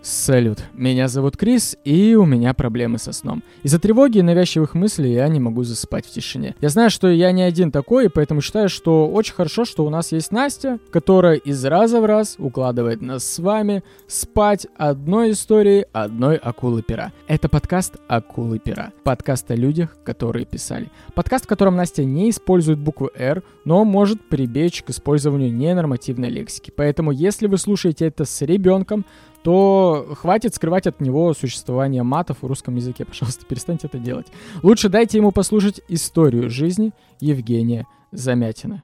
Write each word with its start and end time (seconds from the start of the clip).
Салют, 0.00 0.60
меня 0.74 1.08
зовут 1.08 1.36
Крис, 1.36 1.76
и 1.84 2.14
у 2.14 2.24
меня 2.24 2.54
проблемы 2.54 2.98
со 2.98 3.12
сном. 3.12 3.42
Из-за 3.64 3.80
тревоги 3.80 4.18
и 4.18 4.22
навязчивых 4.22 4.74
мыслей 4.74 5.12
я 5.12 5.26
не 5.26 5.40
могу 5.40 5.64
засыпать 5.64 6.06
в 6.06 6.10
тишине. 6.10 6.54
Я 6.60 6.68
знаю, 6.68 6.88
что 6.88 7.08
я 7.08 7.32
не 7.32 7.42
один 7.42 7.72
такой, 7.72 8.06
и 8.06 8.08
поэтому 8.08 8.40
считаю, 8.40 8.68
что 8.68 9.08
очень 9.08 9.34
хорошо, 9.34 9.64
что 9.64 9.84
у 9.84 9.90
нас 9.90 10.12
есть 10.12 10.30
Настя, 10.30 10.78
которая 10.92 11.34
из 11.34 11.64
раза 11.64 12.00
в 12.00 12.04
раз 12.04 12.36
укладывает 12.38 13.02
нас 13.02 13.24
с 13.24 13.38
вами 13.40 13.82
спать 14.06 14.68
одной 14.76 15.32
историей 15.32 15.86
одной 15.92 16.36
акулы 16.36 16.82
пера. 16.82 17.12
Это 17.26 17.48
подкаст 17.48 17.96
«Акулы 18.06 18.60
пера». 18.60 18.92
Подкаст 19.02 19.50
о 19.50 19.56
людях, 19.56 19.96
которые 20.04 20.46
писали. 20.46 20.90
Подкаст, 21.14 21.46
в 21.46 21.48
котором 21.48 21.74
Настя 21.74 22.04
не 22.04 22.30
использует 22.30 22.78
букву 22.78 23.10
«Р», 23.16 23.42
но 23.64 23.84
может 23.84 24.26
прибечь 24.28 24.82
к 24.82 24.90
использованию 24.90 25.52
ненормативной 25.52 26.30
лексики. 26.30 26.72
Поэтому, 26.74 27.10
если 27.10 27.48
вы 27.48 27.58
слушаете 27.58 28.06
это 28.06 28.24
с 28.24 28.40
ребенком, 28.42 29.04
то 29.48 30.06
хватит 30.14 30.54
скрывать 30.54 30.86
от 30.86 31.00
него 31.00 31.32
существование 31.32 32.02
матов 32.02 32.42
в 32.42 32.46
русском 32.46 32.76
языке. 32.76 33.04
Пожалуйста, 33.06 33.46
перестаньте 33.46 33.86
это 33.86 33.96
делать. 33.96 34.26
Лучше 34.62 34.90
дайте 34.90 35.16
ему 35.16 35.32
послушать 35.32 35.80
историю 35.88 36.50
жизни 36.50 36.92
Евгения 37.18 37.86
Замятина. 38.12 38.82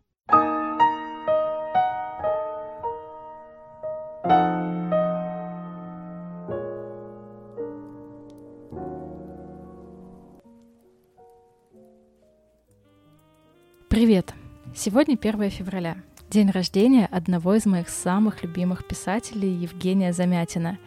Привет! 13.91 14.33
Сегодня 14.75 15.19
1 15.21 15.51
февраля. 15.51 15.97
День 16.35 16.51
рождения 16.51 17.09
одного 17.13 17.55
из 17.55 17.65
моих 17.65 17.89
самых 17.89 18.43
любимых 18.43 18.85
писателей 18.85 19.51
Евгения 19.51 20.13
Замятина. 20.13 20.79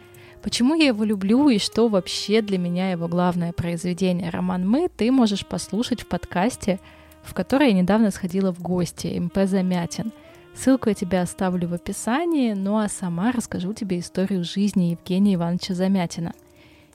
Почему 0.42 0.74
я 0.74 0.88
его 0.88 1.04
люблю 1.04 1.48
и 1.48 1.56
что 1.56 1.88
вообще 1.88 2.42
для 2.42 2.58
меня 2.58 2.90
его 2.90 3.08
главное 3.08 3.54
произведение 3.54 4.28
роман 4.28 4.68
«Мы» 4.68 4.90
ты 4.94 5.10
можешь 5.10 5.46
послушать 5.46 6.02
в 6.02 6.06
подкасте, 6.06 6.80
в 7.22 7.32
который 7.32 7.68
я 7.68 7.72
недавно 7.72 8.10
сходила 8.10 8.52
в 8.52 8.60
гости, 8.60 9.18
МП 9.18 9.46
Замятин. 9.46 10.12
Ссылку 10.54 10.90
я 10.90 10.94
тебе 10.94 11.18
оставлю 11.18 11.66
в 11.66 11.72
описании, 11.72 12.52
ну 12.52 12.76
а 12.76 12.90
сама 12.90 13.32
расскажу 13.32 13.72
тебе 13.72 14.00
историю 14.00 14.44
жизни 14.44 14.90
Евгения 14.98 15.36
Ивановича 15.36 15.72
Замятина– 15.72 16.34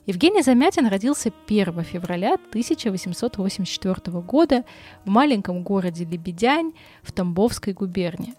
Евгений 0.06 0.42
Замятин 0.42 0.86
родился 0.86 1.32
1 1.46 1.82
февраля 1.82 2.34
1884 2.34 4.20
года 4.20 4.64
в 5.06 5.08
маленьком 5.08 5.62
городе 5.62 6.04
Лебедянь 6.04 6.72
в 7.02 7.10
Тамбовской 7.10 7.72
губернии. 7.72 8.34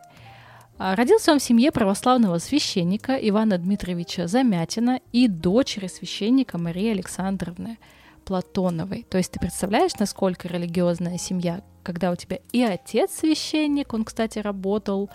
А, 0.77 0.95
родился 0.95 1.31
он 1.31 1.39
в 1.39 1.43
семье 1.43 1.71
православного 1.71 2.37
священника 2.37 3.15
Ивана 3.15 3.57
Дмитриевича 3.57 4.27
Замятина 4.27 4.99
и 5.11 5.27
дочери 5.27 5.87
священника 5.87 6.57
Марии 6.57 6.91
Александровны 6.91 7.77
Платоновой. 8.25 9.05
То 9.09 9.17
есть 9.17 9.31
ты 9.31 9.39
представляешь, 9.39 9.95
насколько 9.99 10.47
религиозная 10.47 11.17
семья, 11.17 11.61
когда 11.83 12.11
у 12.11 12.15
тебя 12.15 12.39
и 12.51 12.61
отец 12.61 13.11
священник, 13.11 13.93
он, 13.93 14.03
кстати, 14.03 14.39
работал 14.39 15.09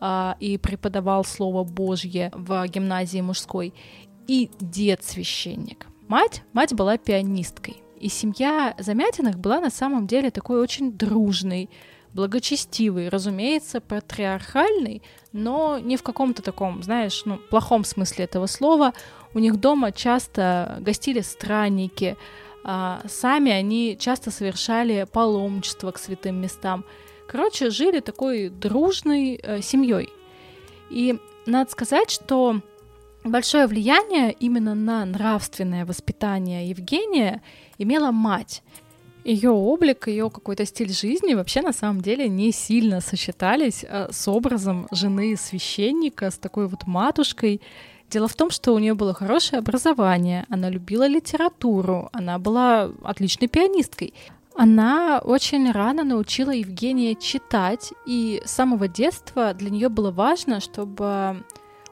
а, 0.00 0.36
и 0.40 0.58
преподавал 0.58 1.24
Слово 1.24 1.62
Божье 1.62 2.32
в 2.34 2.66
гимназии 2.66 3.20
мужской, 3.20 3.72
и 4.26 4.50
дед 4.58 5.04
священник. 5.04 5.86
Мать, 6.08 6.42
мать 6.52 6.74
была 6.74 6.96
пианисткой, 6.96 7.82
и 8.00 8.08
семья 8.08 8.74
Замятиных 8.78 9.38
была 9.38 9.60
на 9.60 9.70
самом 9.70 10.06
деле 10.06 10.30
такой 10.30 10.60
очень 10.60 10.92
дружной, 10.92 11.70
благочестивый, 12.14 13.08
разумеется, 13.08 13.80
патриархальный, 13.80 15.02
но 15.32 15.78
не 15.78 15.96
в 15.96 16.02
каком-то 16.02 16.42
таком, 16.42 16.82
знаешь, 16.82 17.22
ну, 17.24 17.38
плохом 17.38 17.84
смысле 17.84 18.24
этого 18.24 18.46
слова. 18.46 18.94
У 19.34 19.40
них 19.40 19.56
дома 19.56 19.90
часто 19.90 20.78
гостили 20.80 21.20
странники, 21.20 22.16
а 22.62 23.02
сами 23.08 23.50
они 23.50 23.96
часто 23.98 24.30
совершали 24.30 25.06
паломничество 25.12 25.90
к 25.90 25.98
святым 25.98 26.40
местам. 26.40 26.84
Короче, 27.26 27.70
жили 27.70 28.00
такой 28.00 28.48
дружной 28.48 29.40
э, 29.42 29.60
семьей. 29.60 30.08
И 30.90 31.18
надо 31.46 31.70
сказать, 31.70 32.10
что 32.10 32.60
большое 33.24 33.66
влияние 33.66 34.32
именно 34.32 34.74
на 34.74 35.04
нравственное 35.04 35.84
воспитание 35.84 36.68
Евгения 36.68 37.42
имела 37.76 38.12
мать. 38.12 38.62
Ее 39.24 39.50
облик, 39.50 40.06
ее 40.06 40.28
какой-то 40.28 40.66
стиль 40.66 40.92
жизни 40.92 41.32
вообще 41.32 41.62
на 41.62 41.72
самом 41.72 42.02
деле 42.02 42.28
не 42.28 42.52
сильно 42.52 43.00
сочетались 43.00 43.82
э, 43.82 44.08
с 44.12 44.28
образом 44.28 44.86
жены 44.92 45.34
священника, 45.36 46.30
с 46.30 46.36
такой 46.36 46.68
вот 46.68 46.86
матушкой. 46.86 47.62
Дело 48.10 48.28
в 48.28 48.34
том, 48.34 48.50
что 48.50 48.74
у 48.74 48.78
нее 48.78 48.92
было 48.92 49.14
хорошее 49.14 49.60
образование, 49.60 50.44
она 50.50 50.68
любила 50.68 51.06
литературу, 51.06 52.10
она 52.12 52.38
была 52.38 52.90
отличной 53.02 53.48
пианисткой. 53.48 54.12
Она 54.54 55.20
очень 55.24 55.72
рано 55.72 56.04
научила 56.04 56.50
Евгения 56.50 57.14
читать, 57.14 57.94
и 58.06 58.42
с 58.44 58.50
самого 58.50 58.88
детства 58.88 59.54
для 59.54 59.70
нее 59.70 59.88
было 59.88 60.10
важно, 60.10 60.60
чтобы 60.60 61.42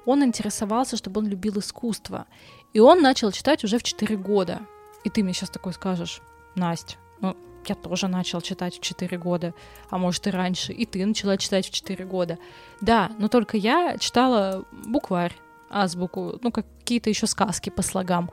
он 0.04 0.22
интересовался, 0.22 0.98
чтобы 0.98 1.20
он 1.20 1.28
любил 1.28 1.58
искусство. 1.58 2.26
И 2.74 2.78
он 2.78 3.00
начал 3.00 3.32
читать 3.32 3.64
уже 3.64 3.78
в 3.78 3.82
4 3.82 4.16
года. 4.16 4.60
И 5.02 5.10
ты 5.10 5.22
мне 5.22 5.32
сейчас 5.32 5.50
такой 5.50 5.72
скажешь, 5.72 6.20
Настя, 6.54 6.96
ну, 7.22 7.34
я 7.66 7.74
тоже 7.74 8.08
начал 8.08 8.40
читать 8.40 8.76
в 8.76 8.80
4 8.80 9.16
года, 9.18 9.54
а 9.88 9.96
может 9.96 10.26
и 10.26 10.30
раньше, 10.30 10.72
и 10.72 10.84
ты 10.84 11.06
начала 11.06 11.38
читать 11.38 11.66
в 11.66 11.70
4 11.70 12.04
года. 12.04 12.38
Да, 12.80 13.10
но 13.18 13.28
только 13.28 13.56
я 13.56 13.96
читала 13.98 14.64
букварь, 14.86 15.32
азбуку, 15.70 16.38
ну, 16.42 16.50
какие-то 16.50 17.08
еще 17.08 17.26
сказки 17.26 17.70
по 17.70 17.82
слогам. 17.82 18.30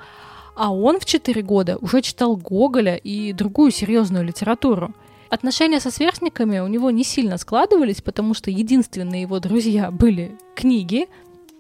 А 0.55 0.73
он 0.73 0.99
в 0.99 1.05
4 1.05 1.41
года 1.41 1.77
уже 1.77 2.01
читал 2.01 2.35
Гоголя 2.35 2.95
и 2.95 3.31
другую 3.31 3.71
серьезную 3.71 4.25
литературу. 4.25 4.93
Отношения 5.29 5.79
со 5.79 5.91
сверстниками 5.91 6.59
у 6.59 6.67
него 6.67 6.89
не 6.89 7.03
сильно 7.03 7.37
складывались, 7.37 8.01
потому 8.01 8.33
что 8.33 8.49
единственные 8.49 9.21
его 9.21 9.39
друзья 9.39 9.91
были 9.91 10.37
книги, 10.55 11.07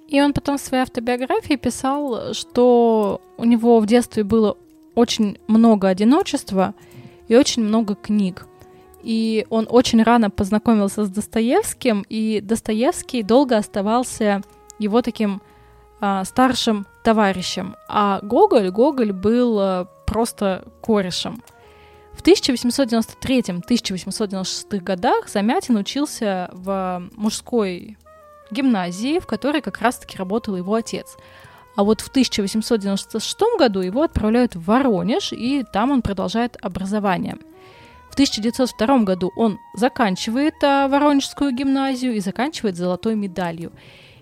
и 0.07 0.19
он 0.19 0.33
потом 0.33 0.57
в 0.57 0.61
своей 0.61 0.83
автобиографии 0.83 1.53
писал, 1.53 2.33
что 2.33 3.21
у 3.37 3.45
него 3.45 3.79
в 3.79 3.85
детстве 3.85 4.23
было 4.23 4.57
очень 4.95 5.37
много 5.47 5.87
одиночества 5.87 6.73
и 7.29 7.37
очень 7.37 7.63
много 7.63 7.95
книг. 7.95 8.45
И 9.01 9.47
он 9.49 9.65
очень 9.69 10.03
рано 10.03 10.29
познакомился 10.29 11.05
с 11.05 11.09
Достоевским, 11.09 12.05
и 12.09 12.41
Достоевский 12.41 13.23
долго 13.23 13.55
оставался 13.55 14.41
его 14.77 15.01
таким 15.01 15.41
а, 16.01 16.25
старшим 16.25 16.85
товарищем. 17.03 17.77
А 17.87 18.19
Гоголь, 18.21 18.71
Гоголь 18.71 19.13
был 19.13 19.57
а, 19.59 19.85
просто 20.05 20.67
корешем. 20.81 21.41
В 22.13 22.21
1893-1896 22.23 24.79
годах 24.79 25.29
Замятин 25.29 25.77
учился 25.77 26.49
в 26.51 27.03
мужской 27.15 27.97
гимназии, 28.51 29.19
в 29.19 29.27
которой 29.27 29.61
как 29.61 29.79
раз-таки 29.79 30.17
работал 30.17 30.57
его 30.57 30.75
отец. 30.75 31.15
А 31.79 31.83
вот 31.85 32.01
в 32.01 32.09
1896 32.09 33.39
году 33.57 33.79
его 33.79 34.01
отправляют 34.01 34.53
в 34.53 34.65
Воронеж, 34.65 35.31
и 35.31 35.63
там 35.63 35.91
он 35.91 36.01
продолжает 36.01 36.57
образование. 36.61 37.37
В 38.09 38.15
1902 38.15 39.03
году 39.03 39.31
он 39.37 39.59
заканчивает 39.73 40.55
а, 40.61 40.89
Воронежскую 40.89 41.53
гимназию 41.53 42.15
и 42.15 42.19
заканчивает 42.19 42.75
золотой 42.75 43.15
медалью. 43.15 43.71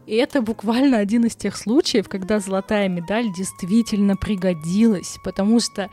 И 0.05 0.13
это 0.13 0.43
буквально 0.43 0.99
один 0.99 1.25
из 1.25 1.35
тех 1.35 1.57
случаев, 1.57 2.07
когда 2.07 2.39
золотая 2.39 2.89
медаль 2.89 3.33
действительно 3.35 4.15
пригодилась, 4.15 5.17
потому 5.23 5.59
что 5.59 5.89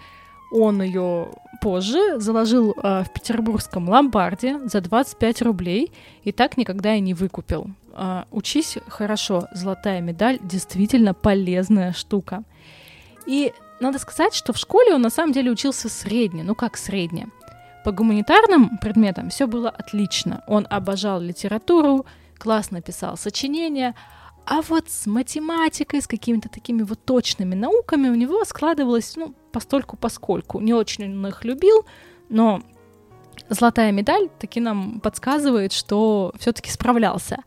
он 0.55 0.81
ее 0.83 1.31
позже 1.61 2.21
заложил 2.21 2.75
э, 2.77 3.03
в 3.03 3.13
петербургском 3.13 3.89
ломбарде 3.89 4.61
за 4.67 4.81
25 4.81 5.43
рублей 5.43 5.91
и 6.23 6.31
так 6.31 6.57
никогда 6.57 6.95
и 6.95 7.01
не 7.01 7.13
выкупил. 7.13 7.71
Э, 7.93 8.23
учись 8.31 8.79
хорошо, 8.87 9.49
золотая 9.53 10.01
медаль 10.01 10.39
действительно 10.41 11.13
полезная 11.13 11.93
штука. 11.93 12.45
И 13.27 13.53
надо 13.81 13.99
сказать, 13.99 14.33
что 14.33 14.53
в 14.53 14.57
школе 14.57 14.95
он 14.95 15.03
на 15.03 15.11
самом 15.11 15.33
деле 15.33 15.51
учился 15.51 15.89
средне, 15.89 16.45
ну 16.45 16.55
как 16.55 16.77
средне. 16.77 17.27
По 17.85 17.91
гуманитарным 17.91 18.79
предметам 18.79 19.31
все 19.31 19.49
было 19.49 19.71
отлично. 19.71 20.45
Он 20.47 20.69
обожал 20.71 21.21
литературу, 21.21 22.07
классно 22.39 22.81
писал 22.81 23.17
сочинения, 23.17 23.97
а 24.47 24.61
вот 24.63 24.91
с 24.91 25.07
математикой, 25.07 26.03
с 26.03 26.07
какими-то 26.07 26.49
такими 26.49 26.83
вот 26.83 27.03
точными 27.05 27.55
науками 27.55 28.09
у 28.09 28.15
него 28.15 28.45
складывалось, 28.45 29.17
ну, 29.17 29.35
постольку 29.53 29.97
поскольку. 29.97 30.61
Не 30.61 30.75
очень 30.75 31.05
он 31.05 31.27
их 31.27 31.45
любил, 31.45 31.87
но 32.29 32.63
золотая 33.49 33.93
медаль 33.93 34.29
таки 34.39 34.61
нам 34.61 35.01
подсказывает, 35.01 35.73
что 35.73 36.33
все-таки 36.39 36.71
справлялся. 36.71 37.39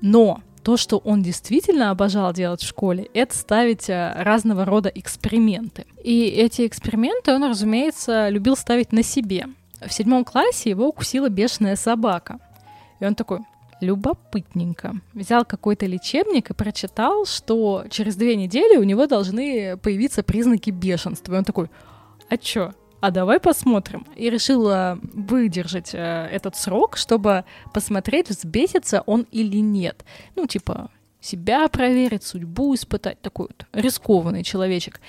Но 0.00 0.40
то, 0.62 0.78
что 0.78 0.96
он 0.98 1.22
действительно 1.22 1.90
обожал 1.90 2.32
делать 2.32 2.62
в 2.62 2.66
школе, 2.66 3.10
это 3.12 3.36
ставить 3.36 3.90
э, 3.90 4.14
разного 4.16 4.64
рода 4.64 4.88
эксперименты. 4.88 5.86
И 6.02 6.24
эти 6.24 6.66
эксперименты 6.66 7.34
он, 7.34 7.44
разумеется, 7.44 8.30
любил 8.30 8.56
ставить 8.56 8.92
на 8.92 9.02
себе. 9.02 9.46
В 9.86 9.92
седьмом 9.92 10.24
классе 10.24 10.70
его 10.70 10.88
укусила 10.88 11.28
бешеная 11.28 11.76
собака. 11.76 12.38
И 12.98 13.04
он 13.04 13.14
такой, 13.14 13.40
любопытненько. 13.80 14.94
Взял 15.12 15.44
какой-то 15.44 15.86
лечебник 15.86 16.50
и 16.50 16.54
прочитал, 16.54 17.26
что 17.26 17.84
через 17.90 18.16
две 18.16 18.36
недели 18.36 18.76
у 18.76 18.82
него 18.82 19.06
должны 19.06 19.76
появиться 19.76 20.22
признаки 20.22 20.70
бешенства. 20.70 21.34
И 21.34 21.38
он 21.38 21.44
такой, 21.44 21.70
а 22.28 22.36
чё? 22.36 22.72
А 23.00 23.10
давай 23.10 23.38
посмотрим. 23.38 24.06
И 24.16 24.30
решила 24.30 24.98
выдержать 25.02 25.90
э, 25.92 26.28
этот 26.32 26.56
срок, 26.56 26.96
чтобы 26.96 27.44
посмотреть, 27.74 28.30
взбесится 28.30 29.02
он 29.04 29.26
или 29.30 29.58
нет. 29.58 30.06
Ну, 30.36 30.46
типа, 30.46 30.90
себя 31.20 31.68
проверить, 31.68 32.24
судьбу 32.24 32.74
испытать. 32.74 33.20
Такой 33.20 33.48
вот 33.48 33.66
рискованный 33.72 34.42
человечек. 34.42 35.00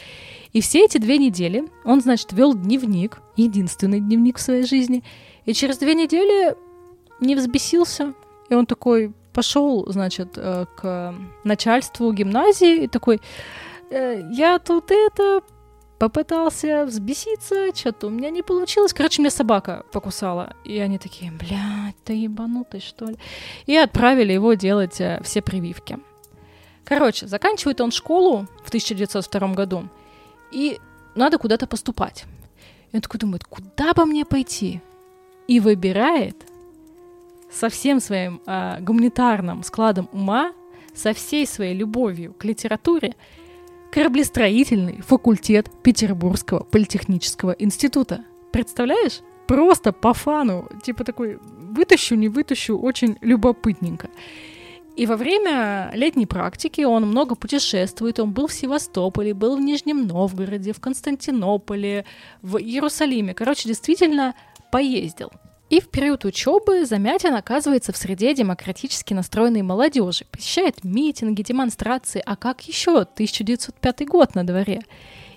И 0.51 0.59
все 0.59 0.83
эти 0.83 0.97
две 0.97 1.17
недели 1.17 1.63
он, 1.85 2.01
значит, 2.01 2.33
вел 2.33 2.53
дневник, 2.53 3.21
единственный 3.37 4.01
дневник 4.01 4.39
в 4.39 4.41
своей 4.41 4.65
жизни. 4.65 5.03
И 5.45 5.53
через 5.53 5.77
две 5.77 5.93
недели 5.93 6.55
не 7.21 7.35
взбесился, 7.35 8.13
и 8.49 8.55
он 8.55 8.65
такой 8.65 9.13
пошел, 9.33 9.85
значит, 9.91 10.37
э, 10.37 10.65
к 10.77 11.13
начальству 11.43 12.11
гимназии 12.13 12.83
и 12.83 12.87
такой, 12.87 13.21
«Э, 13.91 14.21
я 14.31 14.59
тут 14.59 14.91
это 14.91 15.41
попытался 15.99 16.85
взбеситься, 16.85 17.75
что-то 17.75 18.07
у 18.07 18.09
меня 18.09 18.29
не 18.29 18.43
получилось. 18.43 18.93
Короче, 18.93 19.21
меня 19.21 19.31
собака 19.31 19.85
покусала. 19.91 20.53
И 20.63 20.77
они 20.79 20.97
такие, 20.97 21.31
блядь, 21.31 21.95
ты 22.03 22.13
ебанутый, 22.13 22.81
что 22.81 23.05
ли? 23.05 23.17
И 23.65 23.75
отправили 23.75 24.33
его 24.33 24.53
делать 24.53 24.99
э, 24.99 25.19
все 25.23 25.41
прививки. 25.41 25.99
Короче, 26.83 27.27
заканчивает 27.27 27.81
он 27.81 27.91
школу 27.91 28.47
в 28.63 28.67
1902 28.67 29.47
году, 29.53 29.89
и 30.51 30.79
надо 31.15 31.37
куда-то 31.37 31.65
поступать. 31.65 32.25
И 32.91 32.95
он 32.95 33.01
такой 33.01 33.19
думает, 33.19 33.43
куда 33.43 33.93
бы 33.93 34.05
мне 34.05 34.25
пойти? 34.25 34.81
И 35.47 35.59
выбирает 35.59 36.35
со 37.55 37.69
всем 37.69 37.99
своим 37.99 38.41
э, 38.45 38.77
гуманитарным 38.81 39.63
складом 39.63 40.09
ума, 40.11 40.51
со 40.93 41.13
всей 41.13 41.47
своей 41.47 41.73
любовью 41.73 42.33
к 42.33 42.43
литературе, 42.43 43.15
кораблестроительный 43.91 45.01
факультет 45.01 45.69
Петербургского 45.81 46.63
политехнического 46.63 47.51
института. 47.51 48.25
Представляешь? 48.51 49.21
Просто 49.47 49.93
по 49.93 50.13
фану. 50.13 50.67
Типа 50.83 51.03
такой, 51.03 51.39
вытащу, 51.59 52.15
не 52.15 52.27
вытащу, 52.27 52.77
очень 52.77 53.17
любопытненько. 53.21 54.09
И 54.97 55.05
во 55.05 55.17
время 55.17 55.91
летней 55.93 56.25
практики 56.25 56.81
он 56.81 57.05
много 57.05 57.35
путешествует. 57.35 58.19
Он 58.19 58.31
был 58.31 58.47
в 58.47 58.53
Севастополе, 58.53 59.33
был 59.33 59.57
в 59.57 59.61
Нижнем 59.61 60.07
Новгороде, 60.07 60.73
в 60.73 60.79
Константинополе, 60.79 62.05
в 62.41 62.57
Иерусалиме. 62.57 63.33
Короче, 63.33 63.67
действительно 63.69 64.35
поездил. 64.71 65.31
И 65.69 65.79
в 65.79 65.89
период 65.89 66.25
учебы 66.25 66.85
Замятин 66.85 67.33
оказывается 67.33 67.91
в 67.91 67.97
среде 67.97 68.35
демократически 68.35 69.15
настроенной 69.15 69.63
молодежи, 69.63 70.25
посещает 70.29 70.83
митинги, 70.83 71.41
демонстрации, 71.41 72.21
а 72.23 72.35
как 72.35 72.61
еще 72.61 72.99
1905 73.01 74.07
год 74.07 74.35
на 74.35 74.45
дворе. 74.45 74.83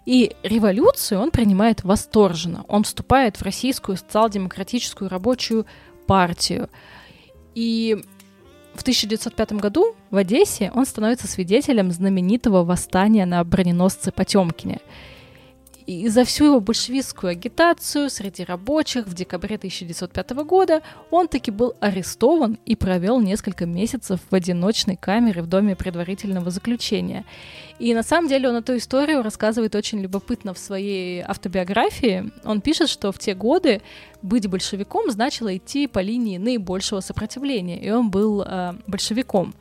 И 0.04 0.36
революцию 0.42 1.20
он 1.20 1.30
принимает 1.30 1.82
восторженно. 1.82 2.64
Он 2.68 2.84
вступает 2.84 3.36
в 3.36 3.42
Российскую 3.42 3.96
социал-демократическую 3.96 5.08
рабочую 5.08 5.64
партию. 6.06 6.68
И 7.54 7.96
в 8.74 8.82
1905 8.82 9.52
году 9.52 9.96
в 10.10 10.16
Одессе 10.16 10.70
он 10.74 10.84
становится 10.84 11.26
свидетелем 11.26 11.90
знаменитого 11.90 12.64
восстания 12.64 13.24
на 13.24 13.42
броненосце 13.44 14.12
Потемкине– 14.12 14.80
и 15.88 16.06
за 16.08 16.24
всю 16.24 16.44
его 16.44 16.60
большевистскую 16.60 17.30
агитацию 17.30 18.10
среди 18.10 18.44
рабочих 18.44 19.06
в 19.06 19.14
декабре 19.14 19.56
1905 19.56 20.30
года 20.44 20.82
он 21.10 21.28
таки 21.28 21.50
был 21.50 21.76
арестован 21.80 22.58
и 22.66 22.76
провел 22.76 23.20
несколько 23.20 23.64
месяцев 23.64 24.20
в 24.28 24.34
одиночной 24.34 24.96
камере 24.96 25.40
в 25.40 25.46
доме 25.46 25.74
предварительного 25.74 26.50
заключения. 26.50 27.24
И 27.78 27.94
на 27.94 28.02
самом 28.02 28.28
деле 28.28 28.50
он 28.50 28.56
эту 28.56 28.76
историю 28.76 29.22
рассказывает 29.22 29.74
очень 29.74 30.00
любопытно 30.00 30.52
в 30.52 30.58
своей 30.58 31.22
автобиографии. 31.22 32.32
Он 32.44 32.60
пишет, 32.60 32.90
что 32.90 33.10
в 33.10 33.18
те 33.18 33.34
годы 33.34 33.80
быть 34.20 34.46
большевиком 34.46 35.10
значило 35.10 35.56
идти 35.56 35.86
по 35.86 36.00
линии 36.00 36.36
наибольшего 36.36 37.00
сопротивления, 37.00 37.80
и 37.80 37.90
он 37.90 38.10
был 38.10 38.42
э, 38.42 38.74
большевиком. 38.86 39.54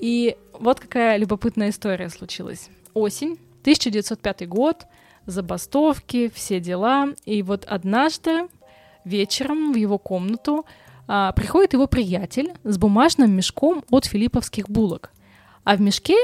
И 0.00 0.36
вот 0.54 0.80
какая 0.80 1.18
любопытная 1.18 1.70
история 1.70 2.08
случилась. 2.08 2.68
Осень, 2.94 3.38
1905 3.62 4.48
год, 4.48 4.86
забастовки, 5.26 6.30
все 6.34 6.60
дела. 6.60 7.14
И 7.24 7.42
вот 7.42 7.64
однажды 7.64 8.48
вечером 9.04 9.72
в 9.72 9.76
его 9.76 9.98
комнату 9.98 10.66
а, 11.06 11.32
приходит 11.32 11.72
его 11.72 11.86
приятель 11.86 12.52
с 12.64 12.78
бумажным 12.78 13.32
мешком 13.32 13.84
от 13.90 14.04
филипповских 14.04 14.68
булок. 14.68 15.12
А 15.64 15.76
в 15.76 15.80
мешке 15.80 16.16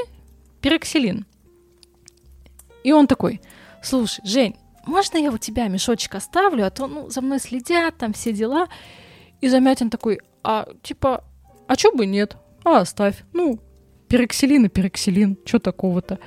пероксилин. 0.61 1.25
И 2.83 2.91
он 2.91 3.07
такой, 3.07 3.41
слушай, 3.83 4.21
Жень, 4.23 4.55
можно 4.85 5.17
я 5.17 5.31
у 5.31 5.37
тебя 5.37 5.67
мешочек 5.67 6.15
оставлю, 6.15 6.65
а 6.65 6.69
то 6.69 6.87
ну, 6.87 7.09
за 7.09 7.21
мной 7.21 7.39
следят, 7.39 7.97
там 7.97 8.13
все 8.13 8.31
дела. 8.31 8.67
И 9.41 9.49
Замятин 9.49 9.89
такой, 9.89 10.19
а 10.43 10.67
типа, 10.81 11.23
а 11.67 11.75
чё 11.75 11.91
бы 11.91 12.05
нет? 12.05 12.37
А, 12.63 12.79
оставь. 12.79 13.23
Ну, 13.33 13.59
пероксилин 14.07 14.65
и 14.65 14.69
пероксилин, 14.69 15.37
чё 15.45 15.59
такого-то? 15.59 16.19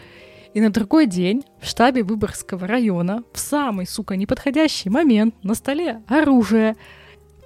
И 0.53 0.61
на 0.61 0.71
другой 0.71 1.07
день 1.07 1.45
в 1.61 1.67
штабе 1.67 2.03
Выборгского 2.03 2.67
района 2.67 3.23
в 3.33 3.39
самый, 3.39 3.87
сука, 3.87 4.17
неподходящий 4.17 4.91
момент 4.91 5.35
на 5.45 5.55
столе 5.55 6.03
оружие. 6.09 6.77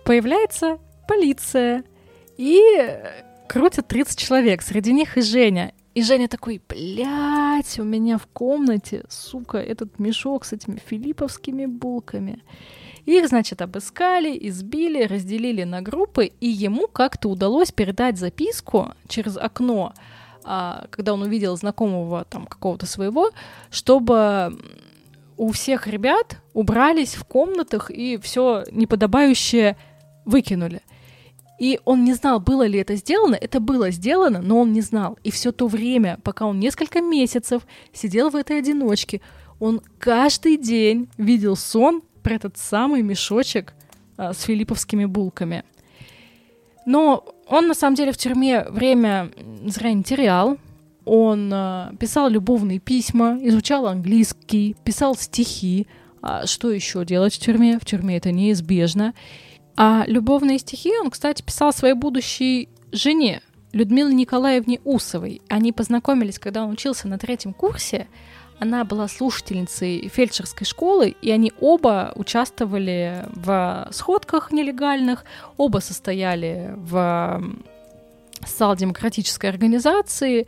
Появляется 0.05 0.79
полиция. 1.07 1.85
И 2.39 2.61
крутят 3.49 3.89
30 3.89 4.19
человек, 4.19 4.63
среди 4.63 4.93
них 4.93 5.19
и 5.19 5.21
Женя. 5.21 5.73
И 5.95 6.03
Женя 6.03 6.29
такой, 6.29 6.61
блядь, 6.69 7.79
у 7.79 7.85
меня 7.85 8.19
в 8.19 8.27
комнате, 8.27 9.05
сука, 9.09 9.59
этот 9.59 9.99
мешок 9.99 10.45
с 10.45 10.53
этими 10.53 10.81
филипповскими 10.85 11.67
булками. 11.67 12.43
Их, 13.05 13.29
значит, 13.29 13.61
обыскали, 13.61 14.37
избили, 14.49 15.05
разделили 15.05 15.63
на 15.65 15.83
группы, 15.83 16.33
и 16.41 16.49
ему 16.49 16.89
как-то 16.89 17.29
удалось 17.29 17.71
передать 17.71 18.19
записку 18.19 18.93
через 19.09 19.37
окно 19.37 19.93
когда 20.45 21.15
он 21.15 21.23
увидел 21.23 21.57
знакомого 21.57 22.25
там 22.25 22.47
какого-то 22.47 22.87
своего, 22.87 23.31
чтобы 23.71 24.59
у 25.37 25.53
всех 25.53 25.87
ребят 25.87 26.39
убрались 26.53 27.15
в 27.15 27.25
комнатах 27.25 27.91
и 27.91 28.19
все 28.19 28.65
неподобающее 28.71 29.77
выкинули. 30.25 30.83
И 31.59 31.81
он 31.85 32.05
не 32.05 32.15
знал, 32.15 32.41
было 32.41 32.67
ли 32.67 32.79
это 32.79 32.97
сделано. 32.97 33.37
Это 33.37 33.61
было 33.61 33.91
сделано, 33.91 34.41
но 34.43 34.61
он 34.61 34.73
не 34.73 34.81
знал. 34.81 35.19
И 35.23 35.31
все 35.31 35.53
то 35.53 35.69
время, 35.69 36.19
пока 36.23 36.47
он 36.47 36.59
несколько 36.59 37.01
месяцев 37.01 37.67
сидел 37.93 38.31
в 38.31 38.37
этой 38.37 38.59
одиночке, 38.59 39.21
он 39.61 39.81
каждый 39.99 40.57
день 40.57 41.09
видел 41.17 41.57
сон 41.57 42.03
про 42.23 42.35
этот 42.35 42.59
самый 42.59 43.03
мешочек 43.03 43.73
а, 44.17 44.33
с 44.33 44.43
филипповскими 44.43 45.05
булками. 45.05 45.65
Но 46.87 47.25
он, 47.49 47.69
на 47.69 47.75
самом 47.75 47.97
деле, 47.97 48.13
в 48.13 48.17
тюрьме 48.17 48.65
время 48.65 49.31
зря 49.67 49.93
не 49.93 50.03
терял. 50.03 50.59
Он 51.05 51.51
э, 51.53 51.91
писал 51.99 52.29
любовные 52.29 52.79
письма, 52.79 53.39
изучал 53.43 53.87
английский, 53.87 54.77
писал 54.85 55.17
стихи. 55.17 55.87
А 56.23 56.47
что 56.47 56.71
еще 56.71 57.05
делать 57.05 57.35
в 57.35 57.39
тюрьме? 57.39 57.79
В 57.79 57.85
тюрьме 57.85 58.17
это 58.17 58.33
неизбежно. 58.33 59.13
А 59.77 60.05
любовные 60.07 60.59
стихи 60.59 60.93
он, 61.03 61.11
кстати, 61.11 61.43
писал 61.43 61.73
своей 61.73 61.95
будущей 61.95 62.69
жене, 62.93 63.43
Людмиле 63.73 64.15
Николаевне 64.15 64.81
Усовой. 64.85 65.43
Они 65.49 65.73
познакомились, 65.73 66.39
когда 66.39 66.65
он 66.65 66.71
учился 66.71 67.09
на 67.09 67.19
третьем 67.19 67.53
курсе. 67.53 68.07
Она 68.61 68.85
была 68.85 69.09
слушательницей 69.09 70.09
фельдшерской 70.09 70.67
школы, 70.67 71.15
и 71.21 71.31
они 71.31 71.53
оба 71.61 72.13
участвовали 72.15 73.27
в 73.35 73.89
сходках 73.91 74.53
нелегальных, 74.53 75.25
оба 75.57 75.79
состояли 75.79 76.73
в 76.77 77.43
социал-демократической 78.47 79.47
организации. 79.47 80.47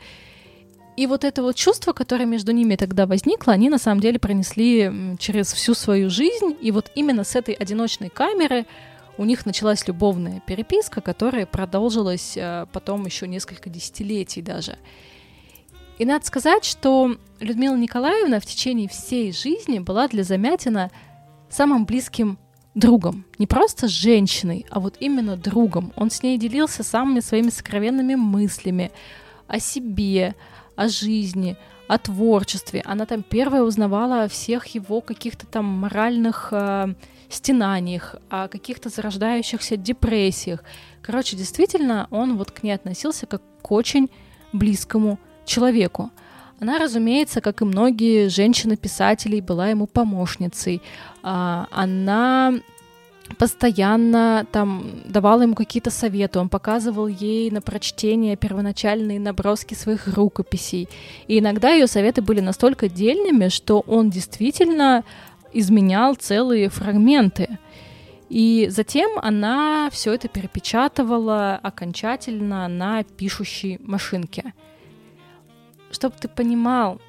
И 0.96 1.06
вот 1.06 1.24
это 1.24 1.42
вот 1.42 1.56
чувство, 1.56 1.92
которое 1.92 2.24
между 2.24 2.52
ними 2.52 2.76
тогда 2.76 3.06
возникло, 3.06 3.52
они 3.52 3.68
на 3.68 3.78
самом 3.78 4.00
деле 4.00 4.18
пронесли 4.18 5.16
через 5.18 5.52
всю 5.52 5.74
свою 5.74 6.08
жизнь. 6.08 6.56
И 6.60 6.70
вот 6.70 6.90
именно 6.94 7.24
с 7.24 7.36
этой 7.36 7.54
одиночной 7.54 8.08
камеры 8.08 8.66
у 9.18 9.24
них 9.24 9.46
началась 9.46 9.86
любовная 9.86 10.40
переписка, 10.46 11.00
которая 11.00 11.46
продолжилась 11.46 12.36
э, 12.36 12.66
потом 12.72 13.04
еще 13.04 13.26
несколько 13.26 13.68
десятилетий 13.70 14.42
даже. 14.42 14.78
И 15.98 16.04
надо 16.04 16.26
сказать, 16.26 16.64
что 16.64 17.16
Людмила 17.40 17.76
Николаевна 17.76 18.40
в 18.40 18.46
течение 18.46 18.88
всей 18.88 19.32
жизни 19.32 19.78
была 19.78 20.08
для 20.08 20.24
Замятина 20.24 20.90
самым 21.48 21.86
близким 21.86 22.38
другом. 22.74 23.24
Не 23.38 23.46
просто 23.46 23.88
женщиной, 23.88 24.66
а 24.70 24.80
вот 24.80 24.96
именно 25.00 25.36
другом. 25.36 25.92
Он 25.96 26.10
с 26.10 26.22
ней 26.22 26.38
делился 26.38 26.82
самыми 26.82 27.20
своими 27.20 27.48
сокровенными 27.48 28.14
мыслями 28.14 28.92
о 29.46 29.58
себе, 29.58 30.34
о 30.76 30.88
жизни, 30.88 31.56
о 31.88 31.98
творчестве. 31.98 32.82
Она 32.84 33.06
там 33.06 33.22
первая 33.22 33.62
узнавала 33.62 34.24
о 34.24 34.28
всех 34.28 34.66
его 34.66 35.00
каких-то 35.00 35.46
там 35.46 35.64
моральных 35.64 36.48
э, 36.50 36.94
стенаниях, 37.30 38.16
о 38.28 38.48
каких-то 38.48 38.90
зарождающихся 38.90 39.76
депрессиях. 39.76 40.62
Короче, 41.00 41.36
действительно, 41.36 42.08
он 42.10 42.36
вот 42.36 42.50
к 42.50 42.62
ней 42.62 42.72
относился 42.72 43.26
как 43.26 43.42
к 43.62 43.72
очень 43.72 44.10
близкому 44.52 45.18
человеку. 45.46 46.10
Она, 46.60 46.78
разумеется, 46.78 47.40
как 47.40 47.60
и 47.60 47.64
многие 47.64 48.28
женщины-писателей, 48.28 49.40
была 49.40 49.68
ему 49.68 49.86
помощницей. 49.86 50.80
А, 51.22 51.66
она 51.70 52.54
постоянно 53.38 54.46
там 54.52 54.84
давала 55.04 55.42
ему 55.42 55.54
какие-то 55.54 55.90
советы, 55.90 56.38
он 56.38 56.48
показывал 56.48 57.08
ей 57.08 57.50
на 57.50 57.60
прочтение 57.60 58.36
первоначальные 58.36 59.20
наброски 59.20 59.74
своих 59.74 60.06
рукописей. 60.16 60.88
И 61.26 61.38
иногда 61.38 61.70
ее 61.70 61.86
советы 61.86 62.22
были 62.22 62.40
настолько 62.40 62.88
дельными, 62.88 63.48
что 63.48 63.80
он 63.80 64.10
действительно 64.10 65.04
изменял 65.52 66.14
целые 66.14 66.68
фрагменты. 66.68 67.58
И 68.28 68.66
затем 68.70 69.18
она 69.22 69.88
все 69.92 70.12
это 70.12 70.28
перепечатывала 70.28 71.58
окончательно 71.62 72.66
на 72.68 73.04
пишущей 73.04 73.78
машинке. 73.82 74.52
Чтобы 75.90 76.16
ты 76.20 76.28
понимал, 76.28 77.00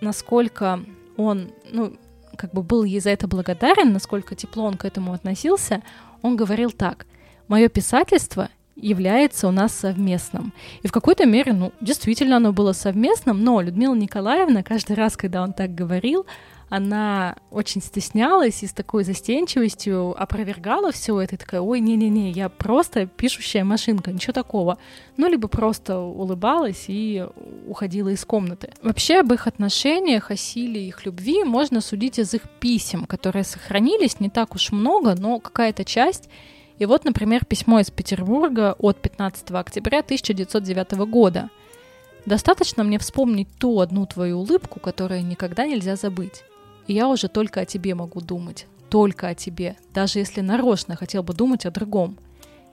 насколько 0.00 0.80
он, 1.16 1.52
ну, 1.70 1.96
как 2.36 2.52
бы 2.52 2.62
был 2.62 2.84
ей 2.84 3.00
за 3.00 3.10
это 3.10 3.28
благодарен, 3.28 3.92
насколько 3.92 4.34
тепло 4.34 4.64
он 4.64 4.76
к 4.76 4.84
этому 4.84 5.12
относился, 5.12 5.82
он 6.22 6.36
говорил 6.36 6.70
так. 6.70 7.06
Мое 7.48 7.68
писательство 7.68 8.48
является 8.76 9.48
у 9.48 9.50
нас 9.50 9.72
совместным. 9.74 10.52
И 10.82 10.88
в 10.88 10.92
какой-то 10.92 11.26
мере, 11.26 11.52
ну, 11.52 11.72
действительно 11.80 12.36
оно 12.36 12.52
было 12.52 12.72
совместным, 12.72 13.44
но 13.44 13.60
Людмила 13.60 13.94
Николаевна 13.94 14.62
каждый 14.62 14.96
раз, 14.96 15.16
когда 15.16 15.42
он 15.42 15.52
так 15.52 15.74
говорил, 15.74 16.26
она 16.72 17.36
очень 17.50 17.82
стеснялась 17.82 18.62
и 18.62 18.66
с 18.66 18.72
такой 18.72 19.04
застенчивостью 19.04 20.14
опровергала 20.18 20.90
все 20.90 21.20
это, 21.20 21.34
и 21.34 21.38
такая, 21.38 21.60
ой, 21.60 21.80
не-не-не, 21.80 22.30
я 22.30 22.48
просто 22.48 23.04
пишущая 23.04 23.62
машинка, 23.62 24.10
ничего 24.10 24.32
такого. 24.32 24.78
Ну, 25.18 25.28
либо 25.28 25.48
просто 25.48 25.98
улыбалась 25.98 26.86
и 26.88 27.26
уходила 27.66 28.08
из 28.08 28.24
комнаты. 28.24 28.72
Вообще 28.82 29.20
об 29.20 29.34
их 29.34 29.46
отношениях, 29.46 30.30
о 30.30 30.36
силе 30.36 30.88
их 30.88 31.04
любви 31.04 31.44
можно 31.44 31.82
судить 31.82 32.18
из 32.18 32.32
их 32.32 32.48
писем, 32.58 33.04
которые 33.04 33.44
сохранились 33.44 34.18
не 34.18 34.30
так 34.30 34.54
уж 34.54 34.72
много, 34.72 35.14
но 35.14 35.40
какая-то 35.40 35.84
часть. 35.84 36.30
И 36.78 36.86
вот, 36.86 37.04
например, 37.04 37.44
письмо 37.44 37.80
из 37.80 37.90
Петербурга 37.90 38.76
от 38.78 38.98
15 38.98 39.50
октября 39.50 39.98
1909 39.98 40.92
года. 41.06 41.50
Достаточно 42.24 42.82
мне 42.82 42.98
вспомнить 42.98 43.48
ту 43.58 43.78
одну 43.80 44.06
твою 44.06 44.38
улыбку, 44.38 44.80
которую 44.80 45.26
никогда 45.26 45.66
нельзя 45.66 45.96
забыть. 45.96 46.44
Я 46.86 47.08
уже 47.08 47.28
только 47.28 47.60
о 47.60 47.64
тебе 47.64 47.94
могу 47.94 48.20
думать. 48.20 48.66
Только 48.90 49.28
о 49.28 49.34
тебе. 49.34 49.76
Даже 49.94 50.18
если 50.18 50.40
нарочно 50.40 50.96
хотел 50.96 51.22
бы 51.22 51.32
думать 51.34 51.64
о 51.64 51.70
другом. 51.70 52.18